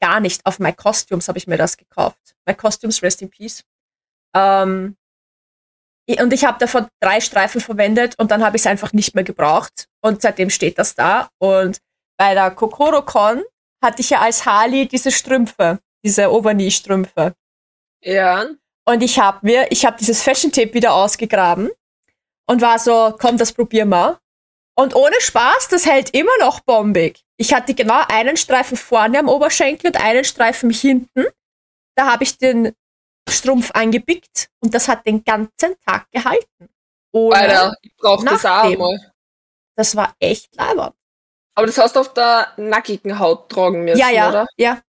gar 0.00 0.20
nicht, 0.20 0.44
auf 0.46 0.58
My 0.58 0.72
Costumes 0.72 1.28
habe 1.28 1.38
ich 1.38 1.46
mir 1.46 1.58
das 1.58 1.76
gekauft. 1.76 2.34
My 2.46 2.54
Costumes, 2.54 3.02
rest 3.02 3.22
in 3.22 3.30
peace. 3.30 3.62
Ähm, 4.34 4.96
und 6.18 6.32
ich 6.32 6.44
habe 6.44 6.58
davon 6.58 6.88
drei 7.00 7.20
Streifen 7.20 7.60
verwendet 7.60 8.18
und 8.18 8.30
dann 8.30 8.44
habe 8.44 8.56
ich 8.56 8.62
es 8.62 8.66
einfach 8.66 8.92
nicht 8.92 9.14
mehr 9.14 9.24
gebraucht. 9.24 9.88
Und 10.02 10.20
seitdem 10.22 10.50
steht 10.50 10.78
das 10.78 10.94
da. 10.94 11.28
Und 11.38 11.78
bei 12.18 12.34
der 12.34 12.50
KokoroCon 12.50 13.42
hatte 13.82 14.00
ich 14.00 14.10
ja 14.10 14.20
als 14.20 14.44
Harley 14.44 14.86
diese 14.86 15.10
Strümpfe, 15.10 15.78
diese 16.04 16.30
Overknee-Strümpfe. 16.30 17.34
Ja. 18.02 18.46
Und 18.84 19.02
ich 19.02 19.18
habe 19.18 19.38
mir, 19.42 19.70
ich 19.70 19.86
habe 19.86 19.96
dieses 19.98 20.22
Fashion 20.22 20.50
Tape 20.50 20.74
wieder 20.74 20.92
ausgegraben 20.92 21.70
und 22.48 22.60
war 22.60 22.78
so, 22.78 23.14
komm, 23.18 23.38
das 23.38 23.52
probier 23.52 23.86
mal. 23.86 24.18
Und 24.74 24.96
ohne 24.96 25.20
Spaß, 25.20 25.68
das 25.68 25.86
hält 25.86 26.10
immer 26.10 26.36
noch 26.40 26.60
bombig. 26.60 27.20
Ich 27.36 27.52
hatte 27.52 27.74
genau 27.74 28.02
einen 28.08 28.36
Streifen 28.36 28.76
vorne 28.76 29.18
am 29.18 29.28
Oberschenkel 29.28 29.88
und 29.88 30.00
einen 30.00 30.24
Streifen 30.24 30.70
hinten. 30.70 31.26
Da 31.94 32.10
habe 32.10 32.24
ich 32.24 32.38
den 32.38 32.72
Strumpf 33.28 33.70
angepickt 33.72 34.48
und 34.60 34.74
das 34.74 34.88
hat 34.88 35.06
den 35.06 35.24
ganzen 35.24 35.76
Tag 35.86 36.10
gehalten. 36.10 36.68
Ohne, 37.12 37.36
Alter, 37.36 37.74
ich 37.82 37.94
brauch 37.96 38.24
das 38.24 38.44
auch 38.44 38.76
mal. 38.76 39.12
Das 39.76 39.94
war 39.96 40.14
echt 40.18 40.54
leibernd. 40.56 40.94
Aber 41.54 41.66
das 41.66 41.78
hast 41.78 41.96
du 41.96 42.00
auf 42.00 42.14
der 42.14 42.48
nackigen 42.56 43.18
Haut 43.18 43.48
tragen 43.50 43.84
müssen, 43.84 43.98
Ja, 43.98 44.10
ja, 44.10 44.28
oder? 44.28 44.46
ja. 44.56 44.80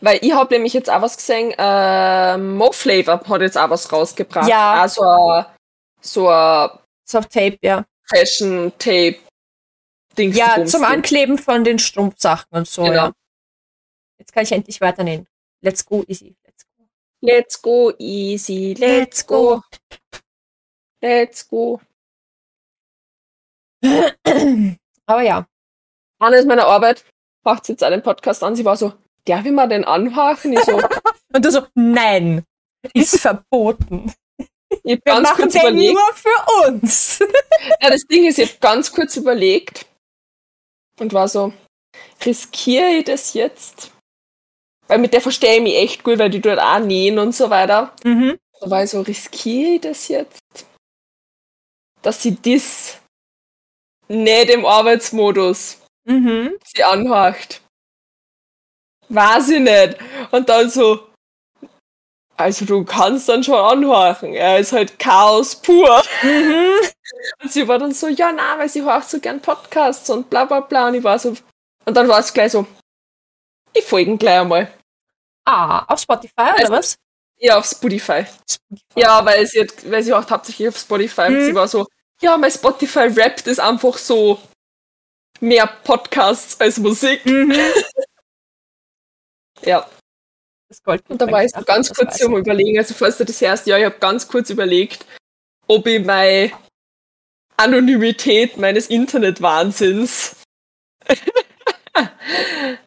Weil 0.00 0.18
ich 0.22 0.32
habe 0.32 0.54
nämlich 0.54 0.72
jetzt 0.72 0.90
auch 0.90 1.02
was 1.02 1.16
gesehen, 1.16 1.54
äh, 1.56 2.36
Mo 2.36 2.72
Flavor 2.72 3.20
hat 3.26 3.40
jetzt 3.40 3.56
auch 3.56 3.70
was 3.70 3.90
rausgebracht. 3.92 4.48
Ja. 4.48 4.82
Also 4.82 5.02
ein, 5.02 5.46
so 6.00 6.28
ein 6.28 6.70
So 7.04 7.18
auf 7.18 7.26
Tape, 7.26 7.58
ja. 7.62 7.84
Fashion 8.02 8.72
Tape 8.78 9.16
Dings. 10.16 10.36
Ja, 10.36 10.64
zum 10.64 10.84
Ankleben 10.84 11.38
von 11.38 11.64
den 11.64 11.78
Strumpfsachen 11.78 12.48
und 12.50 12.68
so. 12.68 12.82
Genau. 12.84 12.94
Ja. 12.94 13.12
Jetzt 14.18 14.32
kann 14.32 14.42
ich 14.42 14.52
endlich 14.52 14.80
weiternehmen. 14.80 15.26
Let's 15.60 15.84
go, 15.84 16.04
easy. 16.06 16.36
Let's 17.24 17.56
go. 17.62 17.90
Easy, 17.98 18.74
let's 18.78 19.26
go, 19.26 19.62
let's 21.00 21.48
go. 21.48 21.80
Aber 25.06 25.22
ja. 25.22 25.46
Anne 26.18 26.36
ist 26.36 26.46
meine 26.46 26.66
Arbeit, 26.66 27.04
macht 27.42 27.68
jetzt 27.70 27.82
einen 27.82 28.02
Podcast 28.02 28.42
an, 28.42 28.54
sie 28.56 28.64
war 28.64 28.76
so, 28.76 28.92
darf 29.24 29.44
ich 29.46 29.52
mal 29.52 29.68
den 29.68 29.84
anhaken? 29.84 30.52
Ich 30.52 30.60
so, 30.64 30.76
Und 31.34 31.44
du 31.44 31.50
so, 31.50 31.66
nein, 31.74 32.44
ist 32.92 33.18
verboten. 33.20 34.12
ich 34.84 34.98
hab 34.98 35.06
Wir 35.06 35.22
ganz 35.22 35.28
machen 35.30 35.36
kurz 35.42 35.52
den 35.54 35.62
überlegt. 35.62 35.94
nur 35.94 36.12
für 36.14 36.68
uns. 36.68 37.18
Ja, 37.80 37.88
das 37.90 38.02
Ding 38.02 38.26
ist, 38.26 38.38
ich 38.38 38.52
hab 38.52 38.60
ganz 38.60 38.92
kurz 38.92 39.16
überlegt 39.16 39.86
und 41.00 41.14
war 41.14 41.28
so, 41.28 41.54
riskiere 42.24 42.90
ich 42.98 43.04
das 43.04 43.32
jetzt? 43.32 43.93
Weil 44.88 44.98
mit 44.98 45.12
der 45.12 45.20
verstehe 45.20 45.56
ich 45.56 45.62
mich 45.62 45.76
echt 45.76 46.04
gut, 46.04 46.18
weil 46.18 46.30
die 46.30 46.40
dort 46.40 46.60
auch 46.60 46.78
nähen 46.78 47.18
und 47.18 47.34
so 47.34 47.50
weiter. 47.50 47.92
Mhm. 48.04 48.38
Da 48.60 48.70
war 48.70 48.84
ich 48.84 48.90
so, 48.90 49.00
riskiere 49.00 49.74
ich 49.74 49.80
das 49.80 50.08
jetzt? 50.08 50.40
Dass 52.02 52.22
sie 52.22 52.36
das 52.40 52.98
nicht 54.08 54.50
im 54.50 54.66
Arbeitsmodus 54.66 55.78
Mhm. 56.06 56.58
sie 56.64 56.84
anhakt. 56.84 57.62
Weiß 59.08 59.48
ich 59.48 59.60
nicht. 59.60 59.96
Und 60.30 60.48
dann 60.48 60.68
so, 60.68 61.08
also 62.36 62.64
du 62.64 62.84
kannst 62.84 63.28
dann 63.28 63.42
schon 63.44 63.54
anhorchen. 63.54 64.34
Er 64.34 64.58
ist 64.58 64.72
halt 64.72 64.98
Chaos 64.98 65.56
pur. 65.56 66.02
Mhm. 66.22 66.72
Und 67.42 67.52
sie 67.52 67.66
war 67.66 67.78
dann 67.78 67.92
so, 67.92 68.08
ja, 68.08 68.32
na, 68.32 68.58
weil 68.58 68.68
sie 68.68 68.82
hört 68.82 69.08
so 69.08 69.18
gern 69.20 69.40
Podcasts 69.40 70.10
und 70.10 70.28
bla 70.28 70.44
bla 70.44 70.60
bla. 70.60 70.88
Und 70.88 70.94
ich 70.94 71.04
war 71.04 71.18
so, 71.18 71.34
und 71.86 71.96
dann 71.96 72.08
war 72.08 72.18
es 72.18 72.32
gleich 72.34 72.52
so, 72.52 72.66
ich 73.74 73.84
folge 73.84 74.16
gleich 74.16 74.40
einmal. 74.40 74.72
Ah, 75.44 75.84
auf 75.92 76.00
Spotify 76.00 76.32
oder 76.40 76.58
Also- 76.58 76.72
was? 76.72 76.96
Ja, 77.38 77.58
auf 77.58 77.66
Spotify. 77.66 78.24
Spotify. 78.48 79.00
Ja, 79.00 79.24
weil 79.24 79.46
sie, 79.46 79.60
hat, 79.60 79.90
weil 79.90 80.02
sie 80.02 80.12
hört 80.14 80.30
hauptsächlich 80.30 80.68
auf 80.68 80.78
Spotify. 80.78 81.22
Und 81.26 81.34
Mhm. 81.40 81.44
sie 81.46 81.54
war 81.54 81.68
so, 81.68 81.86
ja, 82.22 82.36
mein 82.38 82.50
Spotify 82.50 83.00
rappt 83.08 83.46
ist 83.48 83.58
einfach 83.60 83.98
so 83.98 84.40
mehr 85.40 85.66
Podcasts 85.66 86.58
als 86.60 86.78
Musik. 86.78 87.24
Mhm. 87.26 87.52
Ja. 89.62 89.88
Das 90.68 90.82
Gold 90.82 91.02
Und 91.08 91.20
da 91.22 91.30
war 91.30 91.42
ich 91.44 91.52
so 91.52 91.62
ganz 91.62 91.92
kurz 91.92 92.20
am 92.22 92.36
überlegen, 92.36 92.76
also 92.78 92.92
falls 92.94 93.16
du 93.18 93.24
das 93.24 93.40
hörst, 93.40 93.66
ja, 93.66 93.78
ich 93.78 93.84
habe 93.84 93.98
ganz 93.98 94.26
kurz 94.28 94.50
überlegt, 94.50 95.06
ob 95.66 95.86
ich 95.86 96.04
meine 96.04 96.52
Anonymität 97.56 98.56
meines 98.58 98.88
Internetwahnsinns. 98.88 100.36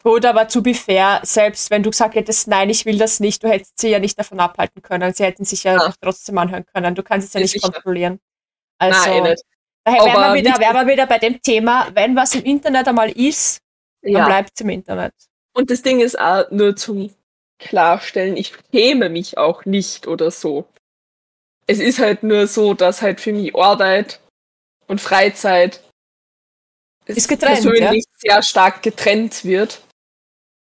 Gut, 0.03 0.25
aber 0.25 0.47
to 0.47 0.61
be 0.61 0.73
fair, 0.73 1.21
selbst 1.23 1.69
wenn 1.71 1.83
du 1.83 1.89
gesagt 1.91 2.15
hättest, 2.15 2.47
nein, 2.47 2.69
ich 2.69 2.85
will 2.85 2.97
das 2.97 3.19
nicht, 3.19 3.43
du 3.43 3.47
hättest 3.49 3.79
sie 3.79 3.89
ja 3.89 3.99
nicht 3.99 4.17
davon 4.19 4.39
abhalten 4.39 4.81
können. 4.81 5.13
Sie 5.13 5.23
hätten 5.23 5.45
sich 5.45 5.63
ja 5.63 5.73
Ja. 5.73 5.87
noch 5.87 5.95
trotzdem 6.01 6.37
anhören 6.37 6.65
können. 6.65 6.95
Du 6.95 7.03
kannst 7.03 7.27
es 7.27 7.33
ja 7.33 7.39
Ja, 7.39 7.43
nicht 7.43 7.51
sicher. 7.53 7.71
kontrollieren. 7.71 8.19
Also, 8.79 9.09
Nein, 9.09 9.23
nicht. 9.23 9.43
daher 9.83 10.05
wären 10.05 10.33
wir, 10.33 10.33
wieder, 10.43 10.59
wären 10.59 10.75
wir 10.87 10.93
wieder 10.93 11.07
bei 11.07 11.19
dem 11.19 11.41
Thema, 11.41 11.87
wenn 11.93 12.15
was 12.15 12.35
im 12.35 12.43
Internet 12.43 12.87
einmal 12.87 13.09
ist, 13.11 13.59
dann 14.01 14.11
Ja. 14.13 14.25
bleibt 14.25 14.51
es 14.55 14.61
im 14.61 14.69
Internet. 14.69 15.13
Und 15.53 15.71
das 15.71 15.81
Ding 15.81 15.99
ist 15.99 16.19
auch 16.19 16.49
nur 16.51 16.75
zum 16.75 17.13
Klarstellen, 17.59 18.37
ich 18.37 18.53
schäme 18.71 19.09
mich 19.09 19.37
auch 19.37 19.65
nicht 19.65 20.05
oder 20.07 20.29
so. 20.31 20.67
Es 21.65 21.79
ist 21.79 21.99
halt 21.99 22.23
nur 22.23 22.47
so, 22.47 22.73
dass 22.73 23.01
halt 23.01 23.19
für 23.19 23.33
mich 23.33 23.55
Arbeit 23.55 24.19
und 24.87 25.01
Freizeit 25.01 25.81
Ist 27.15 27.27
getrennt, 27.27 27.61
persönlich 27.61 28.05
sehr 28.17 28.41
stark 28.43 28.81
getrennt 28.83 29.43
wird. 29.45 29.81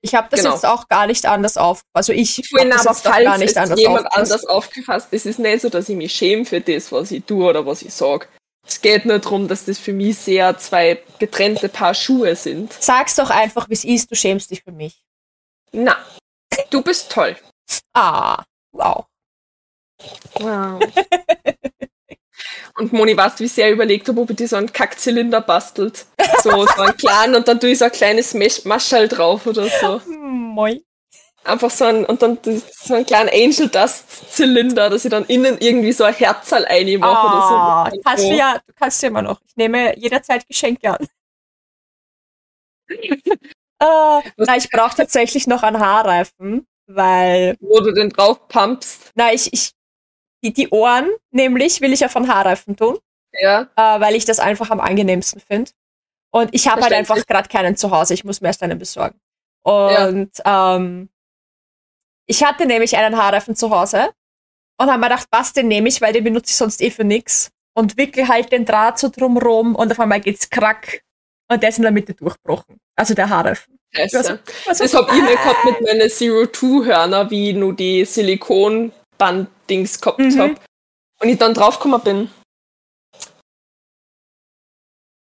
Ich 0.01 0.13
habe 0.13 0.27
das 0.29 0.41
Genau. 0.41 0.53
jetzt 0.53 0.65
auch 0.65 0.87
gar 0.87 1.07
nicht 1.07 1.25
anders 1.25 1.57
auf. 1.57 1.81
Also 1.93 2.13
ich 2.13 2.37
Ich 2.39 2.49
vorhin 2.49 2.71
hab 2.71 2.83
das 2.83 2.85
aber 2.87 2.95
jetzt 2.95 3.07
auch 3.07 3.11
falls 3.11 3.25
gar 3.25 3.37
nicht 3.39 3.57
anders 3.57 3.79
jemand 3.79 4.05
aufgefasst. 4.05 4.17
anders 4.31 4.45
aufgefasst. 4.45 5.07
Es 5.11 5.25
ist 5.25 5.39
nicht 5.39 5.61
so, 5.61 5.69
dass 5.69 5.89
ich 5.89 5.95
mich 5.95 6.13
schäme 6.13 6.45
für 6.45 6.61
das, 6.61 6.91
was 6.91 7.09
ich 7.11 7.23
tue 7.25 7.43
oder 7.49 7.65
was 7.65 7.81
ich 7.81 7.91
sage. 7.93 8.27
Es 8.67 8.81
geht 8.81 9.05
nur 9.05 9.17
darum, 9.19 9.47
dass 9.47 9.65
das 9.65 9.77
für 9.79 9.93
mich 9.93 10.17
sehr 10.17 10.57
zwei 10.59 11.01
getrennte 11.19 11.69
Paar 11.69 11.93
Schuhe 11.95 12.35
sind. 12.35 12.73
Sag's 12.79 13.15
doch 13.15 13.29
einfach, 13.31 13.69
wie 13.69 13.73
es 13.73 13.83
ist, 13.83 14.11
du 14.11 14.15
schämst 14.15 14.51
dich 14.51 14.63
für 14.63 14.71
mich. 14.71 15.03
Na, 15.71 15.97
du 16.69 16.81
bist 16.81 17.11
toll. 17.11 17.35
Ah, 17.93 18.43
auch. 18.77 19.05
Wow. 20.39 20.79
Und 22.77 22.91
Moni, 22.91 23.15
weißt 23.15 23.39
du, 23.39 23.43
wie 23.45 23.47
sehr 23.47 23.67
ich 23.69 23.73
überlegt 23.73 24.07
habe, 24.09 24.19
ob 24.19 24.29
ich 24.29 24.35
dir 24.35 24.47
so 24.49 24.57
einen 24.57 24.71
Kackzylinder 24.71 25.39
bastelt? 25.41 26.05
So, 26.43 26.65
so 26.65 26.81
einen 26.81 26.97
kleinen 26.97 27.35
und 27.35 27.47
dann 27.47 27.59
tue 27.59 27.69
ich 27.69 27.79
so 27.79 27.85
ein 27.85 27.91
kleines 27.91 28.33
Maschall 28.65 29.07
drauf 29.07 29.47
oder 29.47 29.67
so. 29.69 30.01
Moi. 30.07 30.81
Einfach 31.45 31.69
so 31.69 31.85
ein, 31.85 32.05
und 32.05 32.21
dann 32.21 32.37
so 32.43 32.95
einen 32.95 33.05
kleinen 33.05 33.29
Angel 33.29 33.69
Dust 33.69 34.33
Zylinder, 34.33 34.89
dass 34.89 35.05
ich 35.05 35.11
dann 35.11 35.25
innen 35.25 35.57
irgendwie 35.59 35.91
so 35.93 36.03
ein 36.03 36.13
Herzal 36.13 36.63
reinmache 36.63 37.17
Ah, 37.17 37.83
oder 37.83 37.91
so. 37.91 38.01
kannst 38.03 38.23
du 38.25 38.33
ja, 38.35 38.57
du 38.65 38.73
kannst 38.73 39.01
ja 39.03 39.07
immer 39.09 39.21
noch. 39.21 39.39
Ich 39.47 39.55
nehme 39.55 39.97
jederzeit 39.97 40.45
Geschenke 40.47 40.89
an. 40.89 41.07
äh, 42.89 44.21
na, 44.37 44.57
ich 44.57 44.69
brauche 44.69 44.95
tatsächlich 44.97 45.47
noch 45.47 45.63
einen 45.63 45.79
Haarreifen, 45.79 46.67
weil, 46.87 47.55
Wo 47.59 47.79
du 47.79 47.91
den 47.93 48.09
drauf 48.09 48.47
pumpst. 48.47 49.11
na, 49.15 49.31
ich, 49.31 49.53
ich, 49.53 49.71
die, 50.45 50.53
die 50.53 50.69
Ohren 50.69 51.09
nämlich 51.31 51.81
will 51.81 51.93
ich 51.93 52.01
ja 52.01 52.09
von 52.09 52.27
Haarreifen 52.27 52.75
tun, 52.75 52.97
Ja. 53.33 53.61
äh, 53.75 53.99
weil 53.99 54.15
ich 54.15 54.25
das 54.25 54.39
einfach 54.39 54.69
am 54.69 54.79
angenehmsten 54.79 55.41
finde. 55.41 55.71
Und 56.31 56.53
ich 56.53 56.67
habe 56.67 56.81
halt 56.81 56.93
einfach 56.93 57.25
gerade 57.25 57.47
keinen 57.49 57.77
zu 57.77 57.91
Hause. 57.91 58.13
Ich 58.13 58.23
muss 58.25 58.41
mir 58.41 58.47
erst 58.47 58.61
einen 58.61 58.77
besorgen. 58.77 59.19
Und 59.63 60.31
ähm, 60.45 61.09
ich 62.27 62.43
hatte 62.43 62.65
nämlich 62.65 62.97
einen 62.97 63.17
Haarreifen 63.17 63.55
zu 63.55 63.69
Hause 63.71 64.11
und 64.77 64.87
habe 64.89 64.99
mir 64.99 65.07
gedacht, 65.09 65.27
was, 65.31 65.53
den 65.53 65.67
nehme 65.67 65.87
ich, 65.87 66.01
weil 66.01 66.13
den 66.13 66.23
benutze 66.23 66.49
ich 66.49 66.55
sonst 66.57 66.81
eh 66.81 66.91
für 66.91 67.03
nix. 67.03 67.49
Und 67.77 67.97
wickel 67.97 68.27
halt 68.27 68.51
den 68.51 68.65
Draht 68.65 68.99
so 68.99 69.09
drumrum 69.09 69.75
und 69.75 69.91
auf 69.91 69.99
einmal 69.99 70.21
geht's 70.21 70.49
krack 70.49 71.01
und 71.51 71.61
der 71.61 71.69
ist 71.69 71.77
in 71.77 71.83
der 71.83 71.91
Mitte 71.91 72.13
durchbrochen. 72.13 72.77
Also 72.95 73.13
der 73.13 73.29
Haarreifen. 73.29 73.77
Also, 73.97 74.37
Das 74.65 74.93
hab 74.93 75.11
ich 75.13 75.21
mir 75.21 75.35
gehabt 75.35 75.65
mit 75.65 75.81
meinen 75.81 76.09
Zero-Two-Hörner, 76.09 77.29
wie 77.31 77.53
nur 77.53 77.73
die 77.75 78.05
Silikonband-Dings 79.17 80.01
gehabt 80.01 80.19
Mhm. 80.19 80.39
hab. 80.39 80.65
Und 81.21 81.29
ich 81.29 81.37
dann 81.37 81.53
draufgekommen 81.53 82.01
bin. 82.01 82.31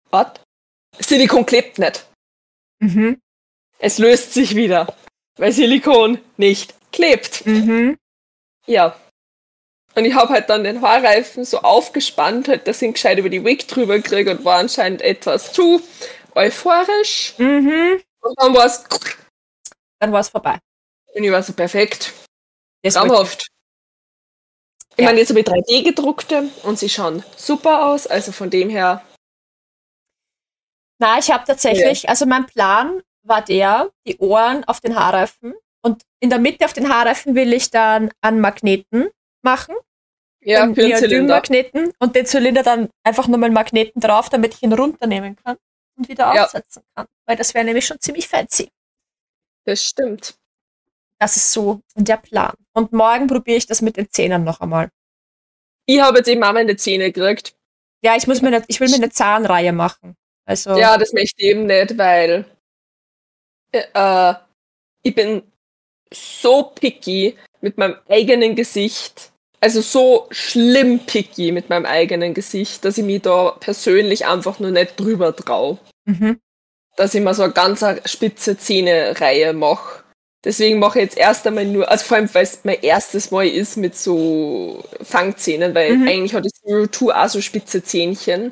Was? 0.09 0.39
Silikon 0.99 1.45
klebt 1.45 1.79
nicht. 1.79 2.05
Mhm. 2.79 3.19
Es 3.79 3.97
löst 3.97 4.33
sich 4.33 4.55
wieder. 4.55 4.95
Weil 5.37 5.51
Silikon 5.51 6.19
nicht 6.37 6.73
klebt. 6.91 7.45
Mhm. 7.45 7.97
Ja. 8.67 8.97
Und 9.95 10.05
ich 10.05 10.13
habe 10.13 10.33
halt 10.33 10.49
dann 10.49 10.63
den 10.63 10.81
Haarreifen 10.81 11.43
so 11.43 11.59
aufgespannt, 11.59 12.47
halt, 12.47 12.67
dass 12.67 12.81
ich 12.81 12.87
ihn 12.87 12.93
gescheit 12.93 13.17
über 13.17 13.29
die 13.29 13.43
Wig 13.43 13.67
drüber 13.67 13.99
kriege 13.99 14.31
und 14.31 14.45
war 14.45 14.59
anscheinend 14.59 15.01
etwas 15.01 15.51
zu 15.51 15.81
euphorisch. 16.35 17.33
Mhm. 17.37 18.01
Und 18.21 18.39
dann 18.39 18.53
war 18.53 18.65
es. 18.65 18.83
Dann 19.99 20.11
war 20.11 20.21
es 20.21 20.29
vorbei. 20.29 20.59
Und 21.13 21.23
ich 21.23 21.31
war 21.31 21.43
so 21.43 21.53
perfekt. 21.53 22.13
Das 22.83 22.93
Traumhaft. 22.93 23.47
Ich 24.95 25.03
Ja. 25.03 25.05
meine, 25.05 25.19
jetzt 25.19 25.29
habe 25.29 25.39
ich 25.39 25.45
3D 25.45 25.83
gedruckte 25.83 26.49
und 26.63 26.77
sie 26.77 26.89
schauen 26.89 27.23
super 27.37 27.85
aus. 27.87 28.07
Also 28.07 28.31
von 28.31 28.49
dem 28.49 28.69
her, 28.69 29.03
Na, 30.99 31.17
ich 31.17 31.31
habe 31.31 31.43
tatsächlich, 31.45 32.07
also 32.09 32.25
mein 32.27 32.45
Plan 32.45 33.01
war 33.23 33.41
der, 33.43 33.89
die 34.05 34.17
Ohren 34.19 34.63
auf 34.65 34.81
den 34.81 34.95
Haarreifen 34.95 35.55
und 35.83 36.03
in 36.19 36.29
der 36.29 36.37
Mitte 36.39 36.65
auf 36.65 36.73
den 36.73 36.89
Haarreifen 36.93 37.33
will 37.35 37.53
ich 37.53 37.71
dann 37.71 38.11
einen 38.21 38.39
Magneten 38.39 39.09
machen. 39.43 39.75
ja, 40.43 40.65
für 40.67 40.73
den 40.73 40.95
Zylinder. 40.95 41.39
Neodym-Magneten 41.39 41.93
und 41.99 42.15
den 42.15 42.25
Zylinder 42.25 42.63
dann 42.63 42.89
einfach 43.03 43.27
nochmal 43.27 43.45
einen 43.47 43.53
Magneten 43.53 43.99
drauf, 44.01 44.27
damit 44.29 44.55
ich 44.55 44.63
ihn 44.63 44.73
runternehmen 44.73 45.35
kann 45.35 45.57
und 45.97 46.07
wieder 46.09 46.33
Ja. 46.33 46.45
aufsetzen 46.45 46.81
kann. 46.95 47.05
Weil 47.27 47.35
das 47.37 47.53
wäre 47.53 47.63
nämlich 47.65 47.85
schon 47.85 47.99
ziemlich 47.99 48.27
fancy. 48.27 48.69
Das 49.65 49.83
stimmt. 49.83 50.35
Das 51.21 51.37
ist 51.37 51.51
so 51.51 51.81
der 51.95 52.17
Plan. 52.17 52.55
Und 52.73 52.93
morgen 52.93 53.27
probiere 53.27 53.57
ich 53.57 53.67
das 53.67 53.83
mit 53.83 53.95
den 53.95 54.09
Zähnen 54.09 54.43
noch 54.43 54.59
einmal. 54.59 54.89
Ich 55.85 56.01
habe 56.01 56.17
jetzt 56.17 56.27
eben 56.27 56.43
auch 56.43 56.51
meine 56.51 56.75
Zähne 56.77 57.11
gekriegt. 57.11 57.53
Ja, 58.03 58.15
ich 58.15 58.25
muss 58.25 58.41
mir 58.41 58.47
eine, 58.47 58.63
ich 58.67 58.79
will 58.79 58.89
mir 58.89 58.95
eine 58.95 59.11
Zahnreihe 59.11 59.71
machen. 59.71 60.15
Also, 60.45 60.75
Ja, 60.75 60.97
das 60.97 61.13
möchte 61.13 61.35
ich 61.37 61.49
eben 61.49 61.67
nicht, 61.67 61.95
weil 61.95 62.45
äh, 63.71 64.33
ich 65.03 65.13
bin 65.13 65.43
so 66.11 66.63
picky 66.63 67.37
mit 67.61 67.77
meinem 67.77 67.97
eigenen 68.09 68.55
Gesicht. 68.55 69.31
Also 69.59 69.81
so 69.81 70.27
schlimm 70.31 71.05
picky 71.05 71.51
mit 71.51 71.69
meinem 71.69 71.85
eigenen 71.85 72.33
Gesicht, 72.33 72.83
dass 72.83 72.97
ich 72.97 73.05
mich 73.05 73.21
da 73.21 73.51
persönlich 73.59 74.25
einfach 74.25 74.59
nur 74.59 74.71
nicht 74.71 74.99
drüber 74.99 75.35
traue. 75.35 75.77
mhm. 76.05 76.39
dass 76.95 77.13
ich 77.13 77.21
mal 77.21 77.35
so 77.35 77.43
eine 77.43 77.53
ganz 77.53 77.85
spitze 78.05 78.57
Zähne-Reihe 78.57 79.53
mache. 79.53 80.00
Deswegen 80.43 80.79
mache 80.79 80.99
ich 80.99 81.05
jetzt 81.05 81.17
erst 81.17 81.45
einmal 81.45 81.65
nur, 81.65 81.87
also 81.89 82.03
vor 82.03 82.17
allem, 82.17 82.33
weil 82.33 82.43
es 82.43 82.59
mein 82.63 82.81
erstes 82.81 83.29
Mal 83.29 83.47
ist 83.47 83.77
mit 83.77 83.95
so 83.95 84.83
Fangzähnen, 85.03 85.75
weil 85.75 85.97
Mhm. 85.97 86.07
eigentlich 86.07 86.33
hat 86.33 86.45
das 86.45 86.53
Zero 86.53 86.87
Two 86.87 87.11
auch 87.11 87.29
so 87.29 87.41
spitze 87.41 87.83
Zähnchen. 87.83 88.51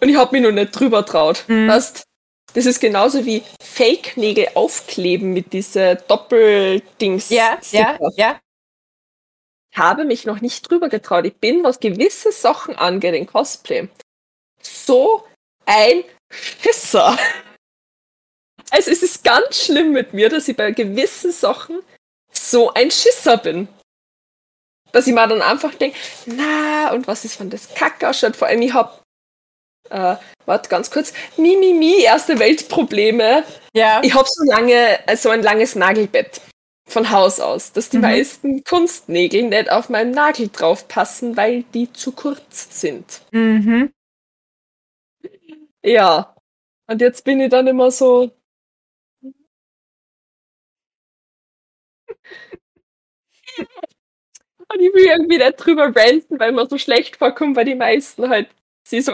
Und 0.00 0.08
ich 0.08 0.16
habe 0.16 0.32
mich 0.32 0.42
noch 0.42 0.52
nicht 0.52 0.72
drüber 0.72 1.04
traut. 1.04 1.44
Mhm. 1.46 1.68
Weißt, 1.68 2.04
das 2.54 2.66
ist 2.66 2.80
genauso 2.80 3.26
wie 3.26 3.42
Fake-Nägel 3.62 4.48
aufkleben 4.54 5.32
mit 5.34 5.52
diese 5.52 5.96
Doppeldings. 6.08 7.28
ja, 7.28 7.58
ja, 7.70 7.98
ja. 8.16 8.40
Ich 9.72 9.78
habe 9.78 10.04
mich 10.04 10.24
noch 10.24 10.40
nicht 10.40 10.70
drüber 10.70 10.88
getraut. 10.88 11.26
Ich 11.26 11.34
bin, 11.36 11.64
was 11.64 11.80
gewisse 11.80 12.30
Sachen 12.32 12.76
angeht, 12.76 13.14
in 13.14 13.26
Cosplay, 13.26 13.88
so 14.62 15.24
ein 15.66 16.04
Schisser. 16.30 17.18
Also 18.74 18.90
es 18.90 19.04
ist 19.04 19.22
ganz 19.22 19.66
schlimm 19.66 19.92
mit 19.92 20.14
mir, 20.14 20.28
dass 20.28 20.48
ich 20.48 20.56
bei 20.56 20.72
gewissen 20.72 21.30
Sachen 21.30 21.78
so 22.32 22.74
ein 22.74 22.90
Schisser 22.90 23.36
bin. 23.36 23.68
Dass 24.90 25.06
ich 25.06 25.14
mir 25.14 25.28
dann 25.28 25.42
einfach 25.42 25.72
denke, 25.74 25.96
na, 26.26 26.92
und 26.92 27.06
was 27.06 27.24
ist, 27.24 27.38
wenn 27.38 27.50
das 27.50 27.72
kacke 27.72 28.08
ausschaut? 28.08 28.34
Vor 28.34 28.48
allem, 28.48 28.62
ich 28.62 28.74
hab, 28.74 29.00
äh, 29.90 30.16
warte 30.44 30.68
ganz 30.68 30.90
kurz, 30.90 31.12
Mimimi, 31.36 32.00
erste 32.02 32.40
Weltprobleme. 32.40 33.44
Ja. 33.74 34.00
Ich 34.02 34.12
habe 34.12 34.28
so 34.28 34.42
lange, 34.42 34.98
so 35.14 35.30
ein 35.30 35.44
langes 35.44 35.76
Nagelbett 35.76 36.40
von 36.88 37.12
Haus 37.12 37.38
aus, 37.38 37.70
dass 37.72 37.90
die 37.90 37.98
Mhm. 37.98 38.02
meisten 38.02 38.64
Kunstnägel 38.64 39.44
nicht 39.44 39.70
auf 39.70 39.88
meinen 39.88 40.10
Nagel 40.10 40.48
draufpassen, 40.48 41.36
weil 41.36 41.62
die 41.74 41.92
zu 41.92 42.10
kurz 42.10 42.80
sind. 42.80 43.20
Mhm. 43.30 43.92
Ja. 45.84 46.34
Und 46.88 47.00
jetzt 47.00 47.22
bin 47.22 47.40
ich 47.40 47.50
dann 47.50 47.68
immer 47.68 47.92
so. 47.92 48.32
Und 53.58 54.80
ich 54.80 54.92
will 54.94 55.06
irgendwie 55.06 55.38
nicht 55.38 55.56
drüber 55.56 55.94
ranten, 55.94 56.38
weil 56.40 56.52
man 56.52 56.68
so 56.68 56.78
schlecht 56.78 57.16
vorkommt, 57.16 57.56
weil 57.56 57.64
die 57.66 57.74
meisten 57.74 58.28
halt 58.28 58.48
sie 58.86 59.00
so 59.00 59.12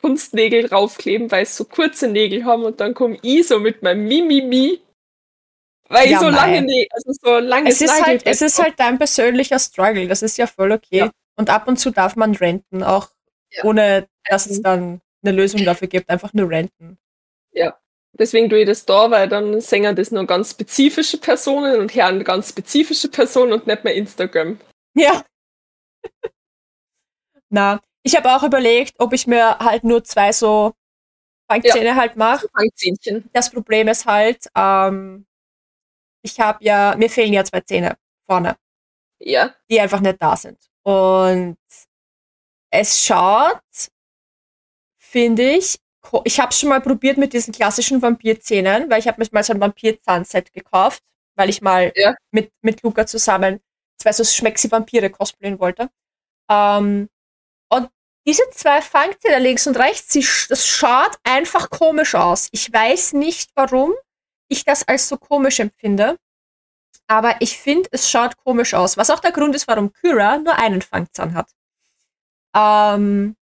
Kunstnägel 0.00 0.68
draufkleben, 0.68 1.30
weil 1.30 1.46
sie 1.46 1.54
so 1.54 1.64
kurze 1.64 2.08
Nägel 2.08 2.44
haben 2.44 2.64
und 2.64 2.80
dann 2.80 2.94
komme 2.94 3.18
ich 3.22 3.46
so 3.48 3.58
mit 3.58 3.82
meinem 3.82 4.06
Mimimi, 4.06 4.80
weil 5.88 6.06
Ja, 6.10 6.12
ich 6.14 6.18
so 6.18 6.26
mei. 6.30 6.36
lange 6.36 6.62
Nägel, 6.62 6.88
also 6.92 7.12
so 7.20 7.38
langes 7.38 7.74
Es 7.76 7.80
ist, 7.82 8.04
halt, 8.06 8.26
es 8.26 8.42
ist 8.42 8.58
halt 8.62 8.78
dein 8.78 8.98
persönlicher 8.98 9.58
Struggle, 9.58 10.06
das 10.08 10.22
ist 10.22 10.36
ja 10.38 10.46
voll 10.46 10.72
okay. 10.72 10.98
Ja. 10.98 11.10
Und 11.36 11.50
ab 11.50 11.68
und 11.68 11.78
zu 11.78 11.90
darf 11.90 12.16
man 12.16 12.34
renten, 12.34 12.82
auch 12.82 13.08
Ja. 13.50 13.64
ohne 13.64 14.08
dass 14.28 14.46
es 14.46 14.60
dann 14.62 15.00
eine 15.24 15.34
Lösung 15.34 15.64
dafür 15.64 15.88
gibt, 15.88 16.10
einfach 16.10 16.32
nur 16.34 16.50
renten. 16.50 16.98
Ja. 17.52 17.78
Deswegen 18.12 18.48
tue 18.48 18.60
ich 18.60 18.66
das 18.66 18.84
da, 18.84 19.10
weil 19.10 19.28
dann 19.28 19.60
singen 19.60 19.94
das 19.94 20.10
nur 20.10 20.26
ganz 20.26 20.50
spezifische 20.50 21.18
Personen 21.18 21.80
und 21.80 21.94
hören 21.94 22.24
ganz 22.24 22.48
spezifische 22.50 23.08
Personen 23.08 23.52
und 23.52 23.66
nicht 23.66 23.84
mehr 23.84 23.94
Instagram. 23.94 24.58
Ja. 24.94 25.24
Na, 27.50 27.80
ich 28.02 28.16
habe 28.16 28.34
auch 28.34 28.42
überlegt, 28.42 28.94
ob 28.98 29.12
ich 29.12 29.26
mir 29.26 29.58
halt 29.58 29.84
nur 29.84 30.04
zwei 30.04 30.32
so 30.32 30.74
Fangzähne 31.50 31.94
halt 31.96 32.16
mache. 32.16 32.48
Fangzähnchen. 32.54 33.28
Das 33.32 33.50
Problem 33.50 33.88
ist 33.88 34.06
halt, 34.06 34.46
ähm, 34.56 35.26
ich 36.22 36.40
habe 36.40 36.62
ja, 36.64 36.94
mir 36.96 37.08
fehlen 37.08 37.32
ja 37.32 37.44
zwei 37.44 37.60
Zähne 37.60 37.96
vorne, 38.26 38.56
Ja. 39.20 39.54
die 39.70 39.80
einfach 39.80 40.00
nicht 40.00 40.20
da 40.20 40.36
sind. 40.36 40.58
Und 40.82 41.56
es 42.70 43.02
schaut, 43.02 43.62
finde 44.98 45.50
ich, 45.56 45.78
ich 46.24 46.40
habe 46.40 46.52
schon 46.52 46.68
mal 46.70 46.80
probiert 46.80 47.18
mit 47.18 47.32
diesen 47.32 47.52
klassischen 47.52 48.00
Vampirzähnen, 48.00 48.88
weil 48.90 49.00
ich 49.00 49.08
habe 49.08 49.20
mir 49.20 49.28
mal 49.32 49.42
so 49.42 49.52
ein 49.52 49.60
Vampir-Zahnset 49.60 50.52
gekauft, 50.52 51.02
weil 51.36 51.50
ich 51.50 51.60
mal 51.60 51.92
Ja. 51.96 52.14
mit, 52.30 52.52
mit 52.62 52.82
Luca 52.82 53.06
zusammen 53.06 53.60
zwei 54.00 54.12
so 54.12 54.24
Schmexi-Vampire 54.24 55.10
cosplayen 55.10 55.58
wollte. 55.58 55.90
Ähm, 56.50 57.08
und 57.68 57.90
diese 58.26 58.48
zwei 58.50 58.80
Fangzähne 58.80 59.38
links 59.40 59.66
und 59.66 59.76
rechts, 59.76 60.12
sie, 60.12 60.26
das 60.48 60.66
schaut 60.66 61.18
einfach 61.24 61.70
komisch 61.70 62.14
aus. 62.14 62.48
Ich 62.52 62.72
weiß 62.72 63.14
nicht, 63.14 63.50
warum 63.54 63.92
ich 64.48 64.64
das 64.64 64.86
als 64.86 65.08
so 65.08 65.16
komisch 65.16 65.60
empfinde. 65.60 66.16
Aber 67.06 67.36
ich 67.40 67.58
finde, 67.58 67.88
es 67.92 68.10
schaut 68.10 68.36
komisch 68.36 68.74
aus. 68.74 68.96
Was 68.96 69.10
auch 69.10 69.20
der 69.20 69.32
Grund 69.32 69.54
ist, 69.54 69.66
warum 69.66 69.92
Kyra 69.92 70.38
nur 70.38 70.56
einen 70.56 70.82
Fangzahn 70.82 71.34
hat. 71.34 71.50
Ähm, 72.54 73.34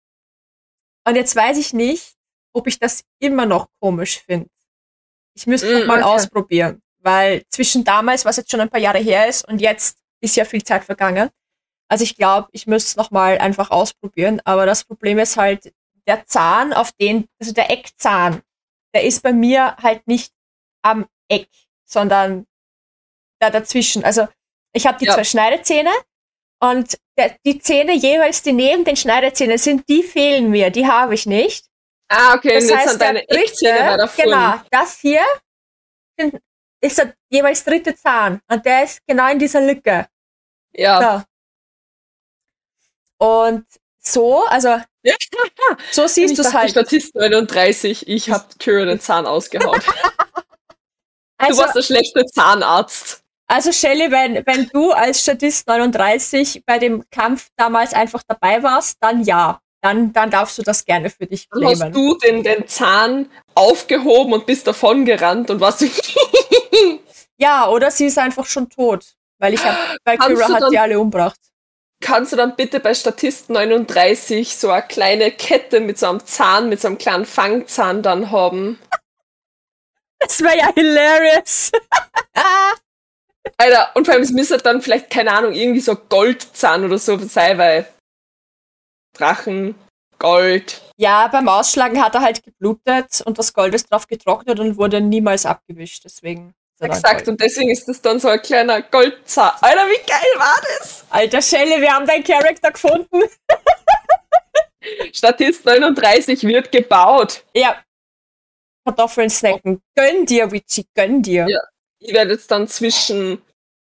und 1.06 1.14
jetzt 1.16 1.36
weiß 1.36 1.58
ich 1.58 1.72
nicht, 1.72 2.15
ob 2.56 2.66
ich 2.66 2.78
das 2.78 3.04
immer 3.20 3.46
noch 3.46 3.68
komisch 3.80 4.20
finde. 4.20 4.48
Ich 5.34 5.46
müsste 5.46 5.68
Mm, 5.74 5.78
noch 5.80 5.86
mal 5.86 6.02
okay. 6.02 6.08
ausprobieren. 6.14 6.82
Weil 7.00 7.44
zwischen 7.50 7.84
damals, 7.84 8.24
was 8.24 8.36
jetzt 8.36 8.50
schon 8.50 8.60
ein 8.60 8.70
paar 8.70 8.80
Jahre 8.80 8.98
her 8.98 9.28
ist, 9.28 9.46
und 9.46 9.60
jetzt 9.60 9.98
ist 10.20 10.36
ja 10.36 10.44
viel 10.44 10.64
Zeit 10.64 10.84
vergangen. 10.84 11.30
Also 11.88 12.02
ich 12.02 12.16
glaube, 12.16 12.48
ich 12.52 12.66
müsste 12.66 12.88
es 12.88 12.96
noch 12.96 13.10
mal 13.10 13.38
einfach 13.38 13.70
ausprobieren. 13.70 14.40
Aber 14.44 14.66
das 14.66 14.84
Problem 14.84 15.18
ist 15.18 15.36
halt, 15.36 15.72
der 16.08 16.24
Zahn, 16.26 16.72
auf 16.72 16.92
den, 16.92 17.26
also 17.38 17.52
der 17.52 17.70
Eckzahn, 17.70 18.42
der 18.94 19.04
ist 19.04 19.22
bei 19.22 19.32
mir 19.32 19.76
halt 19.76 20.06
nicht 20.08 20.32
am 20.82 21.06
Eck, 21.28 21.48
sondern 21.84 22.46
da 23.40 23.50
dazwischen. 23.50 24.04
Also 24.04 24.26
ich 24.72 24.86
habe 24.86 24.98
die 24.98 25.06
Ja. 25.06 25.14
zwei 25.14 25.24
Schneidezähne 25.24 25.90
und 26.60 26.96
der, 27.18 27.36
die 27.44 27.58
Zähne 27.58 27.94
jeweils, 27.94 28.42
die 28.42 28.52
neben 28.52 28.84
den 28.84 28.96
Schneidezähnen 28.96 29.58
sind, 29.58 29.88
die 29.88 30.02
fehlen 30.02 30.50
mir, 30.50 30.70
die 30.70 30.86
habe 30.86 31.14
ich 31.14 31.26
nicht. 31.26 31.65
Ah, 32.08 32.34
okay, 32.34 32.54
Das 32.54 32.64
und 32.64 32.70
jetzt 32.70 32.78
heißt, 32.78 32.88
sind 32.90 33.02
deine 33.02 33.28
Eckzähne 33.28 34.08
vorne. 34.08 34.10
genau, 34.16 34.54
das 34.70 34.98
hier 35.00 35.22
sind, 36.18 36.40
ist 36.80 36.98
der 36.98 37.14
jeweils 37.30 37.64
dritte 37.64 37.94
Zahn 37.96 38.40
und 38.48 38.64
der 38.64 38.84
ist 38.84 39.00
genau 39.06 39.30
in 39.30 39.38
dieser 39.38 39.60
Lücke. 39.60 40.06
Ja. 40.72 41.00
Da. 41.00 41.24
Und 43.18 43.66
so, 43.98 44.44
also 44.46 44.68
Ja. 45.02 45.14
so 45.90 46.06
siehst 46.06 46.38
du 46.38 46.42
es 46.42 46.52
halt. 46.52 46.70
Statist 46.70 47.14
39, 47.14 48.08
ich 48.08 48.30
hab 48.30 48.58
Kyra 48.58 48.84
den 48.84 49.00
Zahn 49.00 49.26
ausgehauen. 49.26 49.80
du 50.38 50.44
Also, 51.38 51.62
warst 51.62 51.76
der 51.76 51.82
schlechte 51.82 52.24
Zahnarzt. 52.26 53.24
also 53.48 53.72
Shelley, 53.72 54.10
wenn, 54.10 54.46
wenn 54.46 54.68
du 54.68 54.92
als 54.92 55.22
Statist 55.22 55.66
39 55.66 56.62
bei 56.66 56.78
dem 56.78 57.04
Kampf 57.10 57.48
damals 57.56 57.94
einfach 57.94 58.22
dabei 58.28 58.62
warst, 58.62 58.98
dann 59.00 59.24
ja. 59.24 59.60
Dann, 59.82 60.12
dann 60.12 60.30
darfst 60.30 60.58
du 60.58 60.62
das 60.62 60.84
gerne 60.84 61.10
für 61.10 61.26
dich 61.26 61.48
Dann 61.50 61.64
hast 61.66 61.94
du 61.94 62.16
den, 62.18 62.42
den 62.42 62.66
Zahn 62.66 63.30
aufgehoben 63.54 64.32
und 64.32 64.46
bist 64.46 64.66
davon 64.66 65.04
gerannt 65.04 65.50
und 65.50 65.60
warst 65.60 65.80
du. 65.82 65.88
Ja, 67.38 67.68
oder 67.68 67.90
sie 67.90 68.06
ist 68.06 68.16
einfach 68.18 68.46
schon 68.46 68.70
tot. 68.70 69.04
Weil 69.38 69.52
ich 69.52 69.62
hab, 69.62 69.76
weil 70.04 70.16
Kannst 70.16 70.36
Kyra 70.36 70.48
du 70.48 70.54
hat 70.54 70.62
dann- 70.62 70.70
die 70.70 70.78
alle 70.78 70.98
umgebracht. 70.98 71.38
Kannst 72.00 72.32
du 72.32 72.36
dann 72.36 72.56
bitte 72.56 72.80
bei 72.80 72.94
Statist 72.94 73.50
39 73.50 74.56
so 74.56 74.70
eine 74.70 74.82
kleine 74.86 75.30
Kette 75.30 75.80
mit 75.80 75.98
so 75.98 76.08
einem 76.08 76.24
Zahn, 76.24 76.68
mit 76.70 76.80
so 76.80 76.88
einem 76.88 76.98
kleinen 76.98 77.24
Fangzahn 77.26 78.02
dann 78.02 78.30
haben? 78.30 78.78
Das 80.18 80.40
wäre 80.42 80.56
ja 80.58 80.70
hilarious. 80.74 81.72
Alter, 83.58 83.90
und 83.94 84.04
vor 84.04 84.14
allem, 84.14 84.22
es 84.22 84.30
müsste 84.32 84.58
dann 84.58 84.82
vielleicht, 84.82 85.08
keine 85.10 85.32
Ahnung, 85.32 85.52
irgendwie 85.52 85.80
so 85.80 85.94
Goldzahn 85.94 86.84
oder 86.84 86.98
so 86.98 87.18
sein, 87.18 87.56
weil 87.58 87.86
Drachen, 89.18 89.74
Gold. 90.18 90.80
Ja, 90.96 91.28
beim 91.28 91.48
Ausschlagen 91.48 92.02
hat 92.02 92.14
er 92.14 92.22
halt 92.22 92.42
geblutet 92.42 93.22
und 93.24 93.38
das 93.38 93.52
Gold 93.52 93.74
ist 93.74 93.90
drauf 93.90 94.06
getrocknet 94.06 94.58
und 94.60 94.76
wurde 94.76 95.00
niemals 95.00 95.46
abgewischt. 95.46 96.04
Deswegen. 96.04 96.54
Exakt, 96.78 97.26
und 97.26 97.40
deswegen 97.40 97.70
ist 97.70 97.88
das 97.88 98.02
dann 98.02 98.20
so 98.20 98.28
ein 98.28 98.40
kleiner 98.42 98.82
Goldzahn. 98.82 99.52
Alter, 99.62 99.86
wie 99.86 100.06
geil 100.06 100.32
war 100.36 100.62
das? 100.78 101.06
Alter 101.08 101.40
Shelley, 101.40 101.80
wir 101.80 101.90
haben 101.90 102.06
deinen 102.06 102.22
Charakter 102.22 102.70
gefunden. 102.70 103.22
Statist 105.12 105.64
39 105.64 106.42
wird 106.42 106.70
gebaut. 106.70 107.44
Ja. 107.54 107.82
Kartoffeln 108.84 109.30
snacken. 109.30 109.80
Gönn 109.94 110.26
dir, 110.26 110.50
Witchy, 110.52 110.86
gönn 110.94 111.22
dir. 111.22 111.46
Ja. 111.48 111.60
Ich 111.98 112.12
werde 112.12 112.32
jetzt 112.32 112.50
dann 112.50 112.68
zwischen 112.68 113.40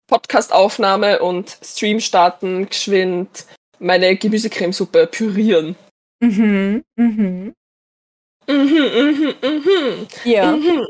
Podcastaufnahme 0.07 1.19
und 1.19 1.57
Stream 1.63 2.01
starten, 2.01 2.67
geschwind 2.67 3.45
meine 3.83 4.15
Gemüsecremesuppe 4.15 5.07
pürieren. 5.07 5.75
Mhm, 6.19 6.83
mhm. 6.95 7.53
Mhm, 8.47 8.55
mhm, 8.55 9.35
mhm. 9.41 10.07
Ja. 10.23 10.51
Mhm. 10.51 10.87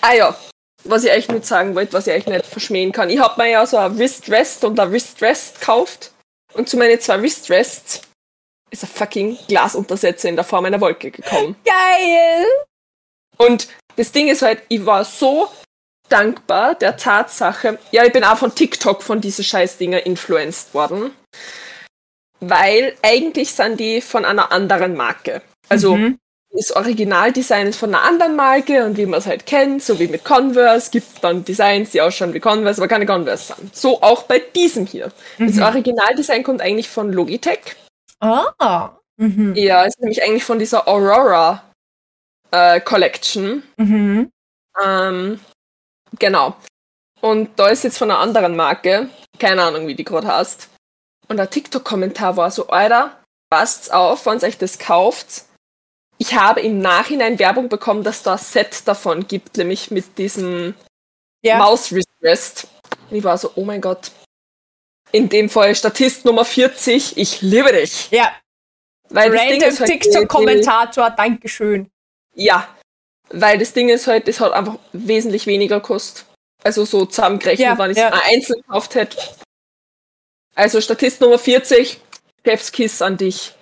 Ah 0.00 0.14
ja, 0.14 0.36
was 0.84 1.04
ich 1.04 1.10
eigentlich 1.10 1.28
nicht 1.28 1.46
sagen 1.46 1.74
wollte, 1.74 1.92
was 1.92 2.06
ich 2.06 2.12
eigentlich 2.12 2.36
nicht 2.36 2.46
verschmähen 2.46 2.92
kann. 2.92 3.10
Ich 3.10 3.18
habe 3.18 3.40
mir 3.40 3.50
ja 3.50 3.66
so 3.66 3.76
ein 3.76 3.98
Wrist 3.98 4.30
Rest 4.30 4.64
und 4.64 4.78
ein 4.78 4.90
Wrist 4.90 5.20
Rest 5.22 5.60
gekauft. 5.60 6.12
Und 6.54 6.68
zu 6.68 6.76
meinen 6.76 7.00
zwei 7.00 7.20
Wrist 7.20 7.50
Rests 7.50 8.02
ist 8.70 8.84
ein 8.84 8.88
fucking 8.88 9.38
Glasuntersetzer 9.48 10.28
in 10.28 10.36
der 10.36 10.44
Form 10.44 10.64
einer 10.64 10.80
Wolke 10.80 11.10
gekommen. 11.10 11.56
Geil. 11.64 12.46
Und 13.38 13.68
das 13.96 14.12
Ding 14.12 14.28
ist 14.28 14.42
halt, 14.42 14.62
ich 14.68 14.84
war 14.84 15.04
so 15.04 15.50
dankbar 16.08 16.74
der 16.74 16.96
Tatsache, 16.96 17.78
ja, 17.90 18.04
ich 18.04 18.12
bin 18.12 18.24
auch 18.24 18.36
von 18.36 18.54
TikTok 18.54 19.02
von 19.02 19.20
diesen 19.20 19.44
Scheißdinger 19.44 20.04
influenced 20.04 20.74
worden. 20.74 21.10
Weil 22.44 22.94
eigentlich 23.02 23.52
sind 23.52 23.78
die 23.78 24.00
von 24.00 24.24
einer 24.24 24.50
anderen 24.50 24.96
Marke. 24.96 25.42
Also 25.68 25.94
Mhm. 25.96 26.18
das 26.50 26.72
Originaldesign 26.72 27.68
ist 27.68 27.78
von 27.78 27.94
einer 27.94 28.02
anderen 28.04 28.34
Marke 28.34 28.84
und 28.84 28.96
wie 28.96 29.06
man 29.06 29.20
es 29.20 29.26
halt 29.26 29.46
kennt, 29.46 29.82
so 29.82 29.98
wie 30.00 30.08
mit 30.08 30.24
Converse, 30.24 30.90
gibt 30.90 31.06
es 31.14 31.20
dann 31.20 31.44
Designs, 31.44 31.92
die 31.92 32.00
ausschauen 32.00 32.34
wie 32.34 32.40
Converse, 32.40 32.80
aber 32.80 32.88
keine 32.88 33.06
Converse 33.06 33.54
sind. 33.54 33.74
So 33.76 34.02
auch 34.02 34.24
bei 34.24 34.40
diesem 34.40 34.86
hier. 34.86 35.12
Das 35.38 35.54
Mhm. 35.54 35.62
Originaldesign 35.62 36.42
kommt 36.42 36.60
eigentlich 36.60 36.88
von 36.88 37.12
Logitech. 37.12 37.60
Ah. 38.20 38.90
Mhm. 39.18 39.54
Ja, 39.54 39.84
ist 39.84 40.00
nämlich 40.00 40.22
eigentlich 40.22 40.44
von 40.44 40.58
dieser 40.58 40.88
Aurora 40.88 41.62
äh, 42.50 42.80
Collection. 42.80 43.62
Mhm. 43.76 44.30
Ähm, 44.84 45.40
genau. 46.18 46.56
Und 47.20 47.50
da 47.56 47.68
ist 47.68 47.84
jetzt 47.84 47.98
von 47.98 48.10
einer 48.10 48.18
anderen 48.20 48.56
Marke, 48.56 49.08
keine 49.38 49.62
Ahnung, 49.62 49.86
wie 49.86 49.94
die 49.94 50.04
gerade 50.04 50.26
heißt. 50.26 50.68
Und 51.28 51.36
der 51.36 51.50
TikTok-Kommentar 51.50 52.36
war 52.36 52.50
so, 52.50 52.68
Alter, 52.68 53.22
passt's 53.50 53.90
auf, 53.90 54.26
wenn 54.26 54.38
ihr 54.38 54.44
euch 54.48 54.58
das 54.58 54.78
kauft. 54.78 55.44
Ich 56.18 56.34
habe 56.34 56.60
im 56.60 56.78
Nachhinein 56.80 57.38
Werbung 57.38 57.68
bekommen, 57.68 58.04
dass 58.04 58.22
da 58.22 58.34
ein 58.34 58.38
Set 58.38 58.86
davon 58.86 59.26
gibt, 59.26 59.56
nämlich 59.56 59.90
mit 59.90 60.18
diesem 60.18 60.74
Ja. 61.42 61.58
Maus-Wrist. 61.58 62.68
Und 63.10 63.16
ich 63.16 63.24
war 63.24 63.36
so, 63.38 63.52
oh 63.56 63.64
mein 63.64 63.80
Gott. 63.80 64.12
In 65.10 65.28
dem 65.28 65.50
Fall 65.50 65.74
Statist 65.74 66.24
Nummer 66.24 66.44
40, 66.44 67.16
ich 67.18 67.42
liebe 67.42 67.72
dich. 67.72 68.10
Ja. 68.10 68.32
Weil 69.10 69.36
Random 69.36 69.68
ist 69.68 69.80
halt, 69.80 69.90
TikTok-Kommentator, 69.90 71.10
Dankeschön. 71.10 71.90
Ja, 72.34 72.66
weil 73.28 73.58
das 73.58 73.72
Ding 73.72 73.88
ist 73.88 74.06
halt, 74.06 74.28
das 74.28 74.40
hat 74.40 74.52
einfach 74.52 74.78
wesentlich 74.92 75.46
weniger 75.46 75.80
kostet. 75.80 76.24
Also 76.62 76.84
so 76.84 77.04
zusammengerechnet, 77.04 77.66
Ja, 77.66 77.78
wenn 77.78 77.90
ich 77.90 77.98
es 77.98 78.02
ja. 78.02 78.10
einzeln 78.24 78.62
gekauft 78.62 78.94
hätte. 78.94 79.18
Also 80.54 80.80
Statist 80.80 81.20
Nummer 81.20 81.38
40, 81.38 82.00
Chefskiss 82.44 83.00
an 83.00 83.16
dich. 83.16 83.54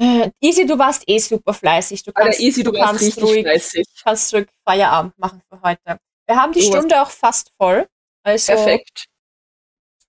Äh, 0.00 0.30
Easy, 0.40 0.66
du 0.66 0.76
warst 0.76 1.04
eh 1.06 1.18
super 1.18 1.54
fleißig. 1.54 2.02
Du 2.02 2.10
Alter, 2.14 2.22
kannst, 2.30 2.40
easy, 2.40 2.64
du, 2.64 2.72
warst 2.72 3.00
richtig 3.00 3.22
ruhig, 3.22 3.42
fleißig. 3.42 3.86
kannst 4.02 4.34
ruhig 4.34 4.48
Feierabend 4.64 5.16
machen 5.18 5.40
für 5.48 5.62
heute. 5.62 5.98
Wir 6.26 6.36
haben 6.36 6.52
die 6.52 6.60
Du 6.60 6.66
Stunde 6.66 7.00
auch 7.00 7.10
fast 7.10 7.52
voll. 7.56 7.86
Also, 8.24 8.52
Perfekt. 8.52 9.04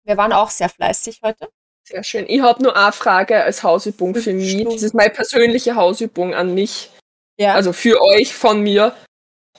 wir 0.05 0.17
waren 0.17 0.33
auch 0.33 0.49
sehr 0.49 0.69
fleißig 0.69 1.19
heute. 1.21 1.49
Sehr 1.87 2.03
schön. 2.03 2.25
Ich 2.27 2.41
habe 2.41 2.63
nur 2.63 2.75
eine 2.75 2.91
Frage 2.91 3.43
als 3.43 3.61
Hausübung 3.61 4.15
für 4.15 4.33
mich. 4.33 4.51
Stunden. 4.51 4.71
Das 4.71 4.81
ist 4.81 4.95
meine 4.95 5.11
persönliche 5.11 5.75
Hausübung 5.75 6.33
an 6.33 6.55
mich. 6.55 6.89
Ja. 7.37 7.53
Also 7.53 7.73
für 7.73 8.01
euch, 8.01 8.33
von 8.33 8.61
mir. 8.61 8.95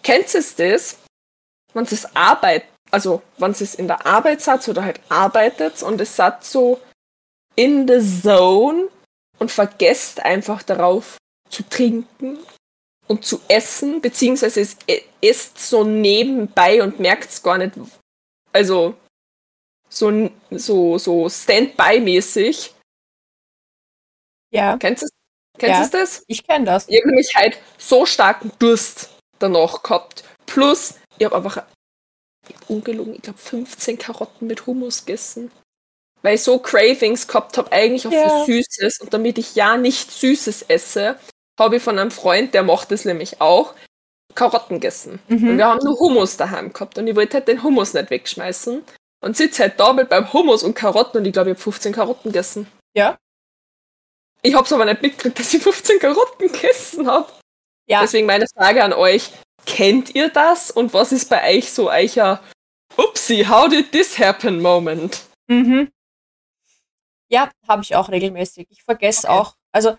Kennt 0.02 0.34
ihr 0.34 0.44
das? 0.56 0.98
Wenn 1.72 1.84
es 1.84 2.16
Arbeit, 2.16 2.64
also 2.90 3.22
wenn 3.38 3.50
es 3.50 3.74
in 3.74 3.86
der 3.88 4.06
Arbeit 4.06 4.40
seid 4.40 4.66
oder 4.68 4.84
halt 4.84 5.00
arbeitet 5.08 5.82
und 5.82 6.00
es 6.00 6.14
seid 6.16 6.44
so 6.44 6.80
in 7.54 7.86
the 7.88 8.00
zone 8.22 8.88
und 9.38 9.50
vergesst 9.50 10.20
einfach 10.20 10.62
darauf 10.62 11.16
zu 11.50 11.62
trinken 11.68 12.38
und 13.06 13.24
zu 13.24 13.40
essen, 13.48 14.00
beziehungsweise 14.00 14.60
es 14.60 14.76
e- 14.86 15.02
esst 15.20 15.58
so 15.58 15.84
nebenbei 15.84 16.82
und 16.82 16.98
merkt 17.00 17.30
es 17.30 17.42
gar 17.42 17.58
nicht. 17.58 17.72
Also 18.52 18.94
so, 19.88 20.30
so, 20.50 20.98
so 20.98 21.28
Standby-mäßig. 21.28 22.74
Ja, 24.52 24.76
Kennst 24.78 25.02
du 25.02 25.06
Kennst 25.58 25.92
Ja. 25.94 26.00
das? 26.00 26.22
ich 26.26 26.46
kenne 26.46 26.66
das. 26.66 26.88
Ich 26.88 26.98
habe 27.00 27.08
nämlich 27.08 27.34
halt 27.34 27.58
so 27.78 28.04
starken 28.04 28.52
Durst 28.58 29.10
danach 29.38 29.82
gehabt. 29.82 30.22
Plus, 30.44 30.94
ich 31.18 31.24
habe 31.24 31.36
einfach, 31.36 31.64
ich 32.50 32.70
ungelogen, 32.70 33.14
ich 33.14 33.22
glaube 33.22 33.38
15 33.38 33.98
Karotten 33.98 34.46
mit 34.46 34.66
Hummus 34.66 35.04
gegessen. 35.04 35.50
Weil 36.22 36.36
ich 36.36 36.42
so 36.42 36.58
Cravings 36.58 37.28
gehabt 37.28 37.56
habe, 37.58 37.70
eigentlich 37.72 38.06
auch 38.06 38.12
Ja. 38.12 38.44
für 38.44 38.52
Süßes. 38.52 39.00
Und 39.00 39.12
damit 39.14 39.38
ich 39.38 39.54
ja 39.54 39.76
nicht 39.76 40.10
Süßes 40.10 40.62
esse, 40.68 41.18
habe 41.58 41.76
ich 41.76 41.82
von 41.82 41.98
einem 41.98 42.10
Freund, 42.10 42.52
der 42.54 42.62
macht 42.62 42.90
es 42.92 43.04
nämlich 43.04 43.40
auch, 43.40 43.74
Karotten 44.34 44.76
gegessen. 44.76 45.18
Und 45.28 45.42
Mhm. 45.42 45.58
wir 45.58 45.66
haben 45.66 45.80
nur 45.84 45.98
Hummus 45.98 46.36
daheim 46.36 46.72
gehabt. 46.72 46.98
Und 46.98 47.06
ich 47.06 47.16
wollte 47.16 47.38
halt 47.38 47.48
den 47.48 47.62
Hummus 47.62 47.94
nicht 47.94 48.10
wegschmeißen. 48.10 48.82
Und 49.24 49.36
sitze 49.36 49.62
halt 49.62 49.80
da 49.80 49.92
mit 49.92 50.08
beim 50.08 50.32
Hummus 50.32 50.62
und 50.62 50.74
Karotten 50.74 51.18
und 51.20 51.24
ich 51.26 51.32
glaube, 51.32 51.50
ich 51.50 51.54
habe 51.56 51.62
15 51.62 51.92
Karotten 51.92 52.32
gegessen. 52.32 52.66
Ja. 52.94 53.16
Ich 54.42 54.54
habe 54.54 54.64
es 54.64 54.72
aber 54.72 54.84
nicht 54.84 55.02
mitgekriegt, 55.02 55.38
dass 55.38 55.52
ich 55.54 55.62
15 55.62 55.98
Karotten 55.98 56.52
gegessen 56.52 57.06
habe. 57.06 57.30
Ja. 57.88 58.00
Deswegen 58.02 58.26
meine 58.26 58.46
Frage 58.54 58.84
an 58.84 58.92
euch: 58.92 59.30
Kennt 59.66 60.14
ihr 60.14 60.28
das 60.30 60.70
und 60.70 60.94
was 60.94 61.12
ist 61.12 61.28
bei 61.28 61.56
euch 61.56 61.70
so 61.72 61.90
euer 61.90 62.40
Upsi, 62.96 63.44
how 63.48 63.68
did 63.68 63.92
this 63.92 64.18
happen 64.18 64.62
Moment? 64.62 65.22
Mhm. 65.48 65.90
Ja, 67.28 67.50
habe 67.68 67.82
ich 67.82 67.94
auch 67.96 68.08
regelmäßig. 68.08 68.68
Ich 68.70 68.84
vergesse 68.84 69.28
Okay. 69.28 69.36
auch, 69.38 69.56
also 69.72 69.96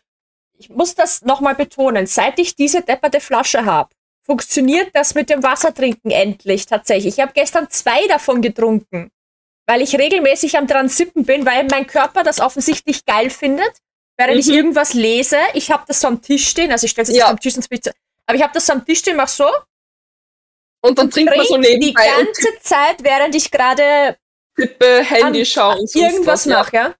ich 0.57 0.69
muss 0.69 0.95
das 0.95 1.21
nochmal 1.23 1.53
betonen, 1.55 2.07
seit 2.07 2.39
ich 2.39 2.55
diese 2.55 2.81
depperte 2.81 3.19
Flasche 3.19 3.65
habe, 3.65 3.89
funktioniert 4.23 4.89
das 4.95 5.13
mit 5.13 5.29
dem 5.29 5.43
Wassertrinken 5.43 6.09
endlich 6.09 6.65
tatsächlich. 6.65 7.15
Ich 7.15 7.19
habe 7.21 7.33
gestern 7.33 7.69
zwei 7.69 8.07
davon 8.07 8.41
getrunken, 8.41 9.11
weil 9.67 9.81
ich 9.81 9.95
regelmäßig 9.97 10.57
am 10.57 10.65
dran 10.67 10.89
sippen 10.89 11.25
bin, 11.25 11.45
weil 11.45 11.65
mein 11.65 11.85
Körper 11.85 12.23
das 12.23 12.39
offensichtlich 12.39 13.05
geil 13.05 13.29
findet, 13.29 13.71
während 14.17 14.39
ich 14.39 14.47
Mhm. 14.47 14.53
irgendwas 14.53 14.93
lese. 14.93 15.37
Ich 15.53 15.69
habe 15.71 15.83
das 15.87 15.99
so 15.99 16.07
am 16.07 16.21
Tisch 16.21 16.47
stehen, 16.47 16.71
also 16.71 16.85
ich 16.85 16.91
stelle 16.91 17.03
es 17.03 17.09
jetzt 17.09 17.19
Ja. 17.19 17.29
am 17.29 17.39
Tisch 17.39 17.55
ins 17.55 17.67
Bild, 17.67 17.91
aber 18.27 18.35
ich 18.37 18.43
habe 18.43 18.53
das 18.53 18.65
so 18.65 18.73
am 18.73 18.85
Tisch 18.85 18.99
stehen, 18.99 19.15
mach 19.17 19.27
so 19.27 19.49
Und 20.81 20.97
dann 20.99 21.09
trinkt 21.09 21.35
man 21.35 21.45
so 21.45 21.55
die 21.57 21.61
nebenbei 21.77 22.07
und 22.19 22.25
ganze 22.27 22.59
Zeit, 22.61 23.03
während 23.03 23.33
ich 23.33 23.49
gerade 23.49 24.17
tippe, 24.55 25.03
Handy 25.03 25.39
an- 25.39 25.45
schauen 25.45 25.79
und 25.79 25.89
sonst 25.89 25.95
irgendwas 26.03 26.27
was. 26.41 26.45
Ja. 26.45 26.57
mache, 26.59 26.75
ja. 26.75 26.95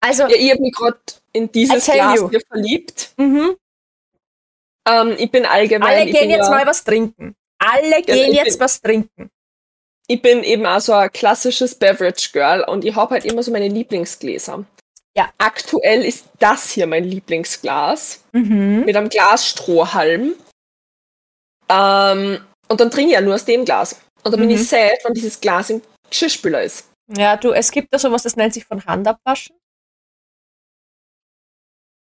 Also, 0.00 0.22
Ja, 0.28 0.36
ich 0.36 0.50
habe 0.50 0.60
mich 0.62 0.72
gerade 0.74 0.98
in 1.32 1.50
dieses 1.50 1.84
Glas 1.84 2.18
you. 2.20 2.30
hier 2.30 2.40
verliebt. 2.48 3.12
mhm. 3.16 3.56
Ähm, 4.88 5.14
ich 5.18 5.30
bin 5.30 5.46
allgemein. 5.46 5.88
Alle 6.00 6.04
ich 6.10 6.12
gehen 6.18 6.28
jetzt 6.30 6.46
ja, 6.46 6.50
mal 6.50 6.66
was 6.66 6.82
trinken. 6.82 7.36
Alle 7.58 8.02
gehen 8.02 8.30
ich 8.32 8.36
jetzt 8.36 8.58
bin- 8.58 8.60
was 8.64 8.80
trinken. 8.80 9.30
Ich 10.08 10.20
bin 10.20 10.42
eben 10.42 10.66
auch 10.66 10.80
so 10.80 10.92
ein 10.92 11.12
klassisches 11.12 11.76
Beverage 11.76 12.30
Girl 12.32 12.64
und 12.64 12.84
ich 12.84 12.94
habe 12.96 13.14
halt 13.14 13.24
immer 13.24 13.42
so 13.44 13.52
meine 13.52 13.68
Lieblingsgläser. 13.68 14.64
Ja. 15.16 15.30
Aktuell 15.38 16.04
ist 16.04 16.26
das 16.38 16.70
hier 16.70 16.86
mein 16.86 17.04
Lieblingsglas. 17.04 18.24
Mhm. 18.32 18.84
mit 18.86 18.96
einem 18.96 19.08
Glasstrohhalm. 19.10 20.34
Ähm, 21.68 22.44
und 22.68 22.80
dann 22.80 22.90
trinke 22.90 23.08
ich 23.10 23.14
ja 23.14 23.20
nur 23.20 23.34
aus 23.34 23.44
dem 23.44 23.64
Glas. 23.64 24.00
Und 24.24 24.32
dann 24.32 24.40
bin 24.40 24.48
Mhm. 24.48 24.54
ich 24.56 24.68
sad, 24.68 24.98
wenn 25.04 25.14
dieses 25.14 25.40
Glas 25.40 25.68
im 25.70 25.82
Geschirrspüler 26.08 26.62
ist. 26.62 26.88
Ja, 27.14 27.36
du, 27.36 27.52
es 27.52 27.70
gibt 27.70 27.88
da 27.92 27.98
sowas, 27.98 28.22
das 28.22 28.36
nennt 28.36 28.54
sich 28.54 28.64
von 28.64 28.84
Hand 28.86 29.06
abwaschen. 29.06 29.56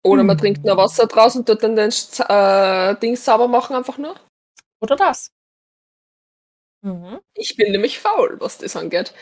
Oder 0.05 0.23
man 0.23 0.37
Mhm. 0.37 0.41
trinkt 0.41 0.65
nur 0.65 0.77
Wasser 0.77 1.07
draus 1.07 1.37
und 1.37 1.47
tut 1.47 1.63
dann 1.63 1.77
den 1.77 1.91
äh, 1.91 2.97
Ding 3.01 3.17
sauber 3.17 3.49
machen 3.49 3.77
einfach 3.77 3.99
nur. 3.99 4.19
Oder 4.83 4.97
das. 4.97 5.31
Mhm. 6.83 7.21
Ich 7.35 7.57
bin 7.57 7.73
nämlich 7.73 7.99
faul, 7.99 8.37
was 8.41 8.59
das 8.59 8.77
angeht. 8.77 9.13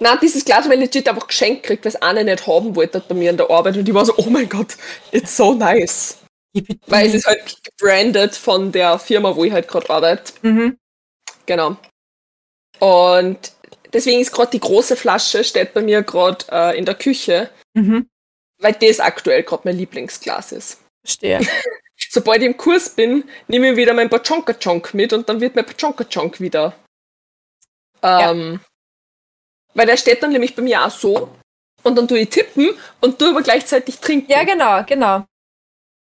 Na, 0.00 0.16
dieses 0.16 0.44
Glas 0.44 0.64
habe 0.64 0.74
ich 0.74 0.80
legit 0.80 1.08
einfach 1.08 1.26
geschenkt 1.26 1.62
gekriegt, 1.62 1.84
weil 1.84 1.92
es 1.92 2.02
eine 2.02 2.24
nicht 2.24 2.46
haben 2.46 2.74
wollte 2.74 3.00
bei 3.00 3.14
mir 3.14 3.30
in 3.30 3.36
der 3.36 3.50
Arbeit. 3.50 3.76
Und 3.76 3.88
ich 3.88 3.94
war 3.94 4.04
so, 4.04 4.14
oh 4.16 4.28
mein 4.28 4.48
Gott, 4.48 4.76
it's 5.12 5.36
so 5.36 5.54
nice. 5.54 6.18
Weil 6.86 7.06
es 7.08 7.14
ist 7.14 7.26
halt 7.26 7.56
gebrandet 7.64 8.34
von 8.36 8.70
der 8.72 8.98
Firma, 8.98 9.34
wo 9.34 9.44
ich 9.44 9.52
halt 9.52 9.66
gerade 9.68 9.90
arbeite. 9.90 10.32
Mhm. 10.42 10.78
Genau. 11.46 11.76
Und 12.78 13.52
deswegen 13.92 14.20
ist 14.20 14.32
gerade 14.32 14.50
die 14.50 14.60
große 14.60 14.96
Flasche, 14.96 15.42
steht 15.44 15.74
bei 15.74 15.80
mir 15.82 16.02
gerade 16.02 16.44
äh, 16.50 16.78
in 16.78 16.84
der 16.84 16.94
Küche, 16.94 17.50
Mhm. 17.76 18.08
weil 18.60 18.72
das 18.74 19.00
aktuell 19.00 19.42
gerade 19.42 19.62
mein 19.64 19.76
Lieblingsglas 19.76 20.52
ist. 20.52 20.80
Verstehe. 21.04 21.40
Sobald 22.10 22.42
ich 22.42 22.46
im 22.46 22.56
Kurs 22.56 22.90
bin, 22.90 23.24
nehme 23.48 23.70
ich 23.70 23.76
wieder 23.76 23.94
mein 23.94 24.10
Pachonka 24.10 24.54
Chonk 24.54 24.94
mit 24.94 25.12
und 25.12 25.28
dann 25.28 25.40
wird 25.40 25.56
mein 25.56 25.66
Pachonka 25.66 26.04
Chonk 26.04 26.40
wieder. 26.40 26.74
Ähm, 28.02 28.60
Weil 29.74 29.86
der 29.86 29.96
steht 29.96 30.22
dann 30.22 30.30
nämlich 30.30 30.54
bei 30.54 30.62
mir 30.62 30.84
auch 30.84 30.90
so 30.90 31.30
und 31.82 31.96
dann 31.96 32.08
tue 32.08 32.20
ich 32.20 32.30
tippen 32.30 32.78
und 33.00 33.18
tue 33.18 33.30
aber 33.30 33.42
gleichzeitig 33.42 33.98
trinken. 33.98 34.30
Ja, 34.30 34.44
genau, 34.44 34.82
genau. 34.84 35.26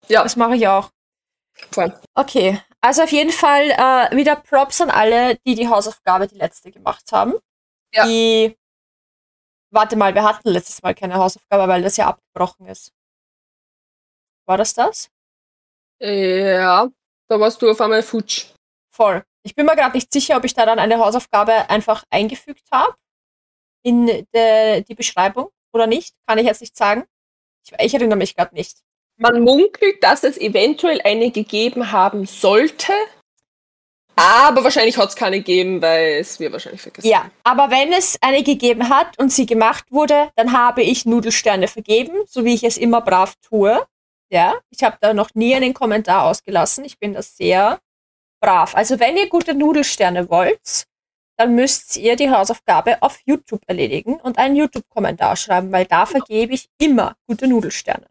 Ja. 0.08 0.22
Das 0.22 0.36
mache 0.36 0.56
ich 0.56 0.66
auch. 0.66 0.90
Voll. 1.70 1.98
Okay. 2.14 2.60
Also 2.80 3.02
auf 3.02 3.12
jeden 3.12 3.32
Fall 3.32 3.70
äh, 3.70 4.16
wieder 4.16 4.36
Props 4.36 4.80
an 4.80 4.90
alle, 4.90 5.36
die 5.46 5.54
die 5.54 5.68
Hausaufgabe 5.68 6.28
die 6.28 6.36
letzte 6.38 6.70
gemacht 6.70 7.10
haben. 7.12 7.34
Ja. 7.92 8.06
Die, 8.06 8.56
warte 9.70 9.96
mal, 9.96 10.14
wir 10.14 10.22
hatten 10.22 10.48
letztes 10.48 10.82
Mal 10.82 10.94
keine 10.94 11.14
Hausaufgabe, 11.14 11.68
weil 11.68 11.82
das 11.82 11.96
ja 11.96 12.06
abgebrochen 12.08 12.66
ist. 12.66 12.92
War 14.46 14.56
das 14.56 14.74
das? 14.74 15.10
Ja, 16.00 16.88
da 17.28 17.40
warst 17.40 17.60
du 17.60 17.70
auf 17.70 17.80
einmal 17.80 18.02
futsch. 18.02 18.46
Voll. 18.94 19.24
Ich 19.42 19.54
bin 19.54 19.66
mir 19.66 19.76
gerade 19.76 19.96
nicht 19.96 20.12
sicher, 20.12 20.36
ob 20.36 20.44
ich 20.44 20.54
da 20.54 20.64
dann 20.64 20.78
eine 20.78 20.98
Hausaufgabe 20.98 21.68
einfach 21.68 22.04
eingefügt 22.10 22.64
habe 22.70 22.94
in 23.88 24.06
de, 24.06 24.82
die 24.82 24.94
Beschreibung 24.94 25.48
oder 25.72 25.86
nicht. 25.86 26.14
Kann 26.26 26.38
ich 26.38 26.46
jetzt 26.46 26.60
nicht 26.60 26.76
sagen. 26.76 27.04
Ich, 27.64 27.72
ich 27.78 27.94
erinnere 27.94 28.18
mich 28.18 28.36
gerade 28.36 28.54
nicht. 28.54 28.78
Man 29.16 29.42
munkelt, 29.42 30.02
dass 30.02 30.22
es 30.22 30.38
eventuell 30.38 31.00
eine 31.02 31.30
gegeben 31.30 31.90
haben 31.90 32.24
sollte, 32.26 32.92
aber 34.20 34.64
wahrscheinlich 34.64 34.98
hat 34.98 35.10
es 35.10 35.14
keine 35.14 35.38
gegeben, 35.38 35.80
weil 35.80 36.18
es 36.18 36.40
wir 36.40 36.50
wahrscheinlich 36.50 36.82
vergessen 36.82 37.06
Ja, 37.06 37.30
aber 37.44 37.70
wenn 37.70 37.92
es 37.92 38.18
eine 38.20 38.42
gegeben 38.42 38.88
hat 38.88 39.16
und 39.16 39.32
sie 39.32 39.46
gemacht 39.46 39.84
wurde, 39.90 40.30
dann 40.34 40.52
habe 40.52 40.82
ich 40.82 41.06
Nudelsterne 41.06 41.68
vergeben, 41.68 42.12
so 42.26 42.44
wie 42.44 42.54
ich 42.54 42.64
es 42.64 42.78
immer 42.78 43.00
brav 43.00 43.36
tue. 43.48 43.86
Ja, 44.28 44.56
ich 44.70 44.82
habe 44.82 44.98
da 45.00 45.14
noch 45.14 45.30
nie 45.34 45.54
einen 45.54 45.72
Kommentar 45.72 46.24
ausgelassen. 46.24 46.84
Ich 46.84 46.98
bin 46.98 47.14
da 47.14 47.22
sehr 47.22 47.78
brav. 48.40 48.74
Also 48.74 48.98
wenn 48.98 49.16
ihr 49.16 49.28
gute 49.28 49.54
Nudelsterne 49.54 50.28
wollt, 50.28 50.86
dann 51.38 51.54
müsst 51.54 51.96
ihr 51.96 52.16
die 52.16 52.30
Hausaufgabe 52.30 53.00
auf 53.00 53.20
YouTube 53.24 53.62
erledigen 53.66 54.16
und 54.16 54.38
einen 54.38 54.56
YouTube-Kommentar 54.56 55.36
schreiben, 55.36 55.70
weil 55.70 55.86
da 55.86 56.04
vergebe 56.04 56.52
ich 56.52 56.68
immer 56.78 57.14
gute 57.26 57.46
Nudelsterne. 57.46 58.06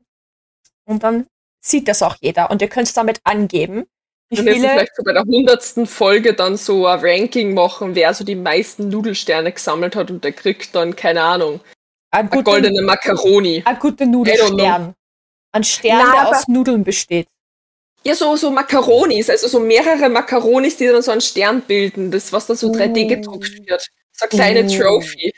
Und 0.85 1.03
dann 1.03 1.27
sieht 1.59 1.89
das 1.89 2.01
auch 2.01 2.15
jeder 2.21 2.49
und 2.49 2.61
ihr 2.61 2.69
könnt 2.69 2.87
es 2.87 2.93
damit 2.93 3.19
angeben, 3.25 3.85
wie 4.29 4.37
Wir 4.37 4.43
müssen 4.43 4.55
viele 4.55 4.69
vielleicht 4.69 4.95
so 4.95 5.03
bei 5.03 5.13
der 5.13 5.23
hundertsten 5.23 5.87
Folge 5.87 6.33
dann 6.33 6.55
so 6.55 6.87
ein 6.87 6.99
Ranking 7.01 7.53
machen, 7.53 7.95
wer 7.95 8.13
so 8.13 8.23
die 8.23 8.35
meisten 8.35 8.87
Nudelsterne 8.87 9.51
gesammelt 9.51 9.95
hat 9.97 10.09
und 10.09 10.23
der 10.23 10.31
kriegt 10.31 10.73
dann, 10.73 10.95
keine 10.95 11.21
Ahnung, 11.21 11.59
ein 12.11 12.21
eine 12.21 12.29
gute, 12.29 12.43
goldene 12.43 12.81
Macaroni. 12.81 13.61
ein 13.65 13.79
guter 13.79 14.05
I 14.05 14.07
don't 14.07 14.09
know. 14.09 14.17
Nudelstern. 14.19 14.93
Ein 15.51 15.63
Stern, 15.63 16.01
Na, 16.01 16.11
der 16.11 16.29
aus 16.29 16.47
Nudeln 16.47 16.83
besteht. 16.83 17.27
Ja, 18.03 18.15
so, 18.15 18.35
so 18.37 18.51
Macaronis, 18.51 19.29
also 19.29 19.47
so 19.47 19.59
mehrere 19.59 20.07
Macaronis, 20.09 20.77
die 20.77 20.87
dann 20.87 21.01
so 21.01 21.11
einen 21.11 21.21
Stern 21.21 21.61
bilden, 21.61 22.09
das, 22.11 22.31
was 22.31 22.47
dann 22.47 22.55
so 22.55 22.71
3D 22.71 23.03
Uh. 23.03 23.07
gedruckt 23.07 23.67
wird. 23.67 23.87
So 24.13 24.23
eine 24.25 24.29
kleine 24.29 24.63
Uh. 24.63 24.77
Trophy. 24.79 25.33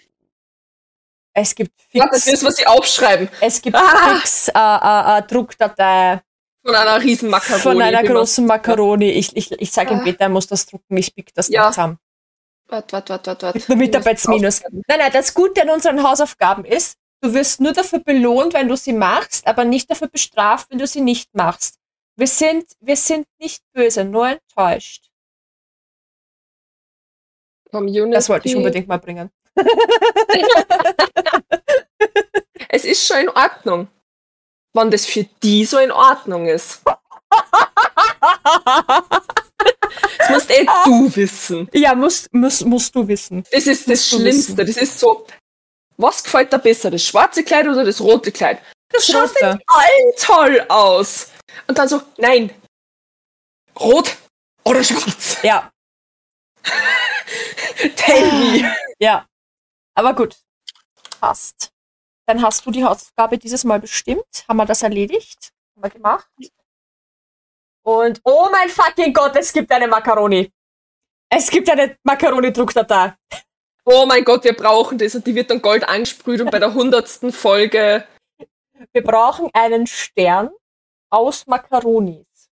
Es 1.34 1.55
gibt 1.55 1.72
Warte, 1.93 2.10
das 2.14 2.24
fix, 2.26 2.34
ist, 2.39 2.43
was 2.43 2.55
sie 2.57 2.68
aufschreiben. 2.68 3.30
es 3.39 3.62
gibt 3.62 3.76
Ah. 3.76 4.16
fix 4.20 4.49
äh, 4.49 4.51
äh, 4.53 5.18
äh, 5.20 5.22
Druckdatei 5.24 6.22
Von 6.66 6.76
einer 6.76 7.01
riesen 7.01 7.30
Macaroni. 7.30 7.62
von 7.62 7.82
einer 7.82 8.03
großen 8.03 8.45
Macaroni. 8.45 9.10
Ich, 9.12 9.36
ich, 9.36 9.51
ich 9.53 9.72
sage 9.72 9.93
ihm 9.93 9.99
Ah. 10.01 10.03
bitte, 10.03 10.20
er 10.22 10.30
muss 10.30 10.47
das 10.47 10.66
drucken, 10.66 10.97
ich 10.97 11.16
pick 11.16 11.34
das 11.34 11.47
Ja. 11.47 11.70
zusammen. 11.70 11.97
Warte, 12.68 12.93
warte, 12.93 13.14
warte, 13.14 13.41
warte. 13.41 13.57
Mit 13.57 13.70
einem 13.70 13.80
Mitarbeitsminus. 13.80 14.62
Nein, 14.88 14.99
nein, 14.99 15.12
das 15.14 15.34
Gute 15.34 15.62
an 15.64 15.70
unseren 15.72 16.03
Hausaufgaben 16.03 16.66
ist, 16.66 16.97
du 17.22 17.34
wirst 17.34 17.62
nur 17.62 17.74
dafür 17.74 17.99
belohnt, 17.99 18.53
wenn 18.53 18.68
du 18.68 18.76
sie 18.76 18.93
machst, 18.93 19.47
aber 19.47 19.66
nicht 19.66 19.89
dafür 19.89 20.07
bestraft, 20.07 20.70
wenn 20.70 20.78
du 20.78 20.86
sie 20.86 21.01
nicht 21.01 21.34
machst. 21.34 21.78
Wir 22.20 22.28
sind, 22.28 22.65
wir 22.82 22.97
sind 22.97 23.26
nicht 23.39 23.63
böse, 23.72 24.03
nur 24.03 24.28
enttäuscht. 24.28 25.09
Community. 27.72 28.13
Das 28.13 28.28
wollte 28.28 28.49
ich 28.49 28.57
unbedingt 28.57 28.89
mal 28.89 28.99
bringen. 28.99 29.32
Es 32.72 32.86
ist 32.86 33.07
schon 33.07 33.22
in 33.22 33.30
Ordnung. 33.30 33.88
Wann 34.74 34.91
das 34.91 35.05
für 35.05 35.24
die 35.41 35.65
so 35.65 35.80
in 35.80 35.91
Ordnung 35.91 36.47
ist. 36.47 36.82
Das 40.17 40.30
musst 40.30 40.51
eh 40.51 40.65
du 40.86 41.15
wissen. 41.15 41.70
ja, 41.74 41.95
musst, 41.95 42.32
musst, 42.34 42.65
musst 42.65 42.93
du 42.95 43.07
wissen. 43.07 43.43
Das 43.51 43.65
ist 43.65 43.82
das 43.82 43.88
Musst 43.88 44.11
du 44.11 44.17
Schlimmste. 44.17 44.65
Das 44.65 44.78
ist 44.78 44.99
so. 44.99 45.26
Was 45.97 46.24
gefällt 46.24 46.53
dir 46.53 46.59
besser? 46.59 46.91
Das 46.91 47.03
schwarze 47.03 47.43
Kleid 47.43 47.67
oder 47.67 47.84
das 47.84 47.99
rote 47.99 48.32
Kleid? 48.32 48.61
Das 48.89 49.07
schaut 49.07 49.32
in 49.41 49.47
allen 49.47 50.13
toll 50.17 50.65
aus. 50.70 51.30
Und 51.67 51.77
dann 51.77 51.87
so, 51.87 52.01
nein. 52.17 52.53
Rot 53.79 54.17
oder 54.63 54.83
schwarz? 54.83 55.41
Ja, 55.43 55.71
Tell 57.95 58.31
me. 58.31 58.75
ja. 58.99 59.25
Aber 59.95 60.13
gut. 60.13 60.35
Passt. 61.19 61.71
Dann 62.25 62.41
hast 62.41 62.65
du 62.65 62.71
die 62.71 62.83
Hausaufgabe 62.83 63.37
dieses 63.37 63.63
Mal 63.63 63.79
bestimmt. 63.79 64.45
Haben 64.47 64.57
wir 64.57 64.65
das 64.65 64.83
erledigt? 64.83 65.51
Haben 65.75 65.83
wir 65.83 65.89
gemacht? 65.89 66.27
Und 67.83 68.21
oh 68.23 68.49
mein 68.51 68.69
fucking 68.69 69.13
Gott, 69.13 69.35
es 69.35 69.51
gibt 69.51 69.71
eine 69.71 69.87
Macaroni. 69.87 70.51
Es 71.29 71.49
gibt 71.49 71.69
eine 71.69 71.97
Macaroni-Druckdatei. 72.03 73.15
Oh 73.85 74.05
mein 74.05 74.23
Gott, 74.23 74.43
wir 74.43 74.55
brauchen 74.55 74.97
das 74.97 75.15
und 75.15 75.25
die 75.25 75.33
wird 75.33 75.49
dann 75.49 75.61
Gold 75.61 75.87
angesprüht 75.87 76.41
und 76.41 76.51
bei 76.51 76.59
der 76.59 76.73
hundertsten 76.73 77.31
Folge. 77.31 78.07
Wir 78.91 79.03
brauchen 79.03 79.49
einen 79.53 79.87
Stern 79.87 80.51
aus 81.10 81.47
Macaronis, 81.47 82.49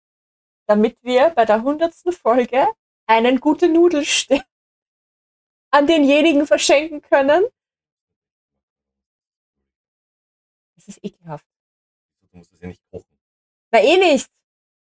damit 0.65 0.97
wir 1.03 1.29
bei 1.31 1.45
der 1.45 1.61
hundertsten 1.63 2.11
Folge 2.11 2.67
einen 3.05 3.39
gute 3.39 3.69
Nudelstern 3.69 4.43
an 5.71 5.87
denjenigen 5.87 6.47
verschenken 6.47 7.01
können. 7.01 7.45
Das 10.75 10.87
ist 10.87 11.03
ekelhaft. 11.03 11.45
Du 12.31 12.37
musst 12.37 12.53
das 12.53 12.61
ja 12.61 12.67
nicht 12.67 12.81
kochen. 12.91 13.17
Na 13.71 13.81
eh 13.81 13.97
nicht. 13.97 14.29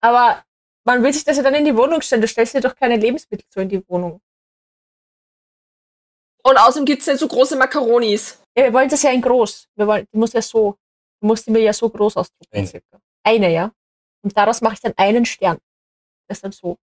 Aber 0.00 0.44
man 0.84 1.02
will 1.02 1.12
sich 1.12 1.24
das 1.24 1.36
ja 1.36 1.42
dann 1.42 1.54
in 1.54 1.64
die 1.64 1.76
Wohnung 1.76 2.00
stellen. 2.02 2.22
Du 2.22 2.28
stellst 2.28 2.54
dir 2.54 2.60
doch 2.60 2.74
keine 2.74 2.96
Lebensmittel 2.96 3.46
so 3.50 3.60
in 3.60 3.68
die 3.68 3.86
Wohnung. 3.88 4.20
Und 6.42 6.56
außerdem 6.56 6.86
gibt 6.86 7.02
es 7.02 7.08
nicht 7.08 7.18
so 7.18 7.28
große 7.28 7.56
Makaronis. 7.56 8.40
Ja, 8.56 8.64
wir 8.64 8.72
wollen 8.72 8.88
das 8.88 9.02
ja 9.02 9.10
in 9.10 9.20
groß. 9.20 9.68
Wir 9.74 9.86
wollen, 9.86 10.06
die 10.12 10.16
muss 10.16 10.32
ja 10.32 10.42
so, 10.42 10.78
du 11.20 11.26
musst 11.26 11.46
die 11.46 11.50
mir 11.50 11.60
ja 11.60 11.72
so 11.72 11.88
groß 11.88 12.16
ausdrucken. 12.16 12.66
Circa. 12.66 13.00
Eine, 13.28 13.52
ja. 13.52 13.72
Und 14.22 14.36
daraus 14.36 14.62
mache 14.62 14.74
ich 14.74 14.80
dann 14.80 14.94
einen 14.96 15.26
Stern. 15.26 15.58
Das 16.28 16.38
ist 16.38 16.44
dann 16.44 16.52
so. 16.52 16.78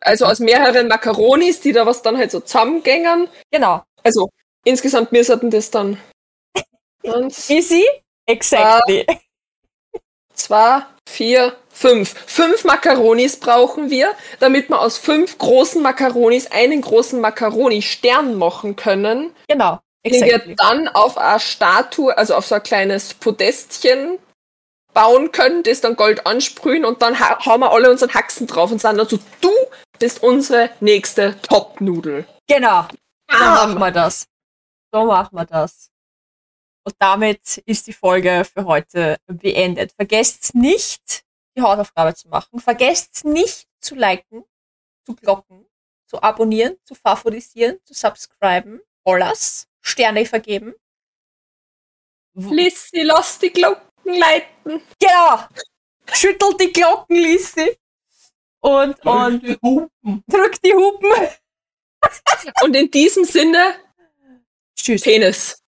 Also 0.00 0.26
aus 0.26 0.40
mehreren 0.40 0.88
Makaronis, 0.88 1.60
die 1.60 1.72
da 1.72 1.86
was 1.86 2.02
dann 2.02 2.16
halt 2.18 2.32
so 2.32 2.40
zusammengängern. 2.40 3.28
Genau. 3.52 3.82
Also 4.02 4.30
insgesamt 4.64 5.12
wir 5.12 5.24
sollten 5.24 5.50
das 5.50 5.70
dann 5.70 5.96
Easy? 7.48 7.84
Exactly. 8.26 9.06
zwei, 10.34 10.82
vier, 11.08 11.54
fünf. 11.68 12.14
Fünf 12.26 12.64
Makaronis 12.64 13.38
brauchen 13.38 13.90
wir, 13.90 14.12
damit 14.40 14.68
wir 14.70 14.80
aus 14.80 14.98
fünf 14.98 15.38
großen 15.38 15.80
Makaronis 15.82 16.48
einen 16.50 16.80
großen 16.80 17.20
Makaroni-Stern 17.20 18.34
machen 18.34 18.74
können, 18.74 19.32
Genau. 19.48 19.78
den 20.04 20.14
Exactly. 20.14 20.48
wir 20.48 20.56
dann 20.56 20.88
auf 20.88 21.16
eine 21.16 21.38
Statue, 21.38 22.16
also 22.18 22.34
auf 22.34 22.46
so 22.46 22.56
ein 22.56 22.62
kleines 22.62 23.14
Podestchen 23.14 24.18
bauen 24.94 25.32
können, 25.32 25.62
das 25.62 25.80
dann 25.80 25.96
Gold 25.96 26.26
ansprühen 26.26 26.84
und 26.84 27.02
dann 27.02 27.18
ha 27.18 27.44
hauen 27.44 27.60
wir 27.60 27.72
alle 27.72 27.90
unseren 27.90 28.14
Haxen 28.14 28.46
drauf 28.46 28.70
und 28.70 28.80
sagen 28.80 28.98
so, 29.06 29.18
du 29.40 29.50
bist 29.98 30.22
unsere 30.22 30.70
nächste 30.80 31.40
Top-Nudel. 31.42 32.26
Genau. 32.46 32.82
So 33.30 33.36
Ah. 33.36 33.66
machen 33.66 33.78
wir 33.78 33.90
das. 33.90 34.26
So 34.92 35.04
machen 35.04 35.36
wir 35.36 35.44
das. 35.44 35.90
Und 36.84 36.94
damit 36.98 37.58
ist 37.66 37.86
die 37.86 37.92
Folge 37.92 38.44
für 38.44 38.64
heute 38.66 39.16
beendet. 39.26 39.92
Vergesst 39.92 40.54
nicht, 40.54 41.24
die 41.56 41.62
Hausaufgabe 41.62 42.14
zu 42.14 42.28
machen. 42.28 42.60
Vergesst 42.60 43.24
nicht 43.24 43.66
zu 43.80 43.94
liken, 43.94 44.44
zu 45.06 45.14
glocken, 45.14 45.66
zu 46.06 46.22
abonnieren, 46.22 46.76
zu 46.84 46.94
favorisieren, 46.94 47.78
zu 47.84 47.94
subscriben. 47.94 48.80
Alles. 49.04 49.66
Sterne 49.80 50.26
vergeben. 50.26 50.74
Lissy, 52.34 53.02
lass 53.02 53.38
die 53.38 53.52
Glocken 54.04 54.14
leiten. 54.20 54.82
Genau. 55.00 55.44
Schüttelt 56.12 56.60
die 56.60 56.72
Glocken, 56.72 57.16
Lissi. 57.16 57.76
Und, 58.60 59.04
und 59.04 59.42
Die 59.42 59.58
Hupen. 59.62 60.24
drückt 60.26 60.64
die 60.64 60.74
Hupen. 60.74 61.10
Und 62.62 62.74
in 62.76 62.90
diesem 62.90 63.24
Sinne, 63.24 63.76
Tschüss. 64.76 65.02
Penis. 65.02 65.62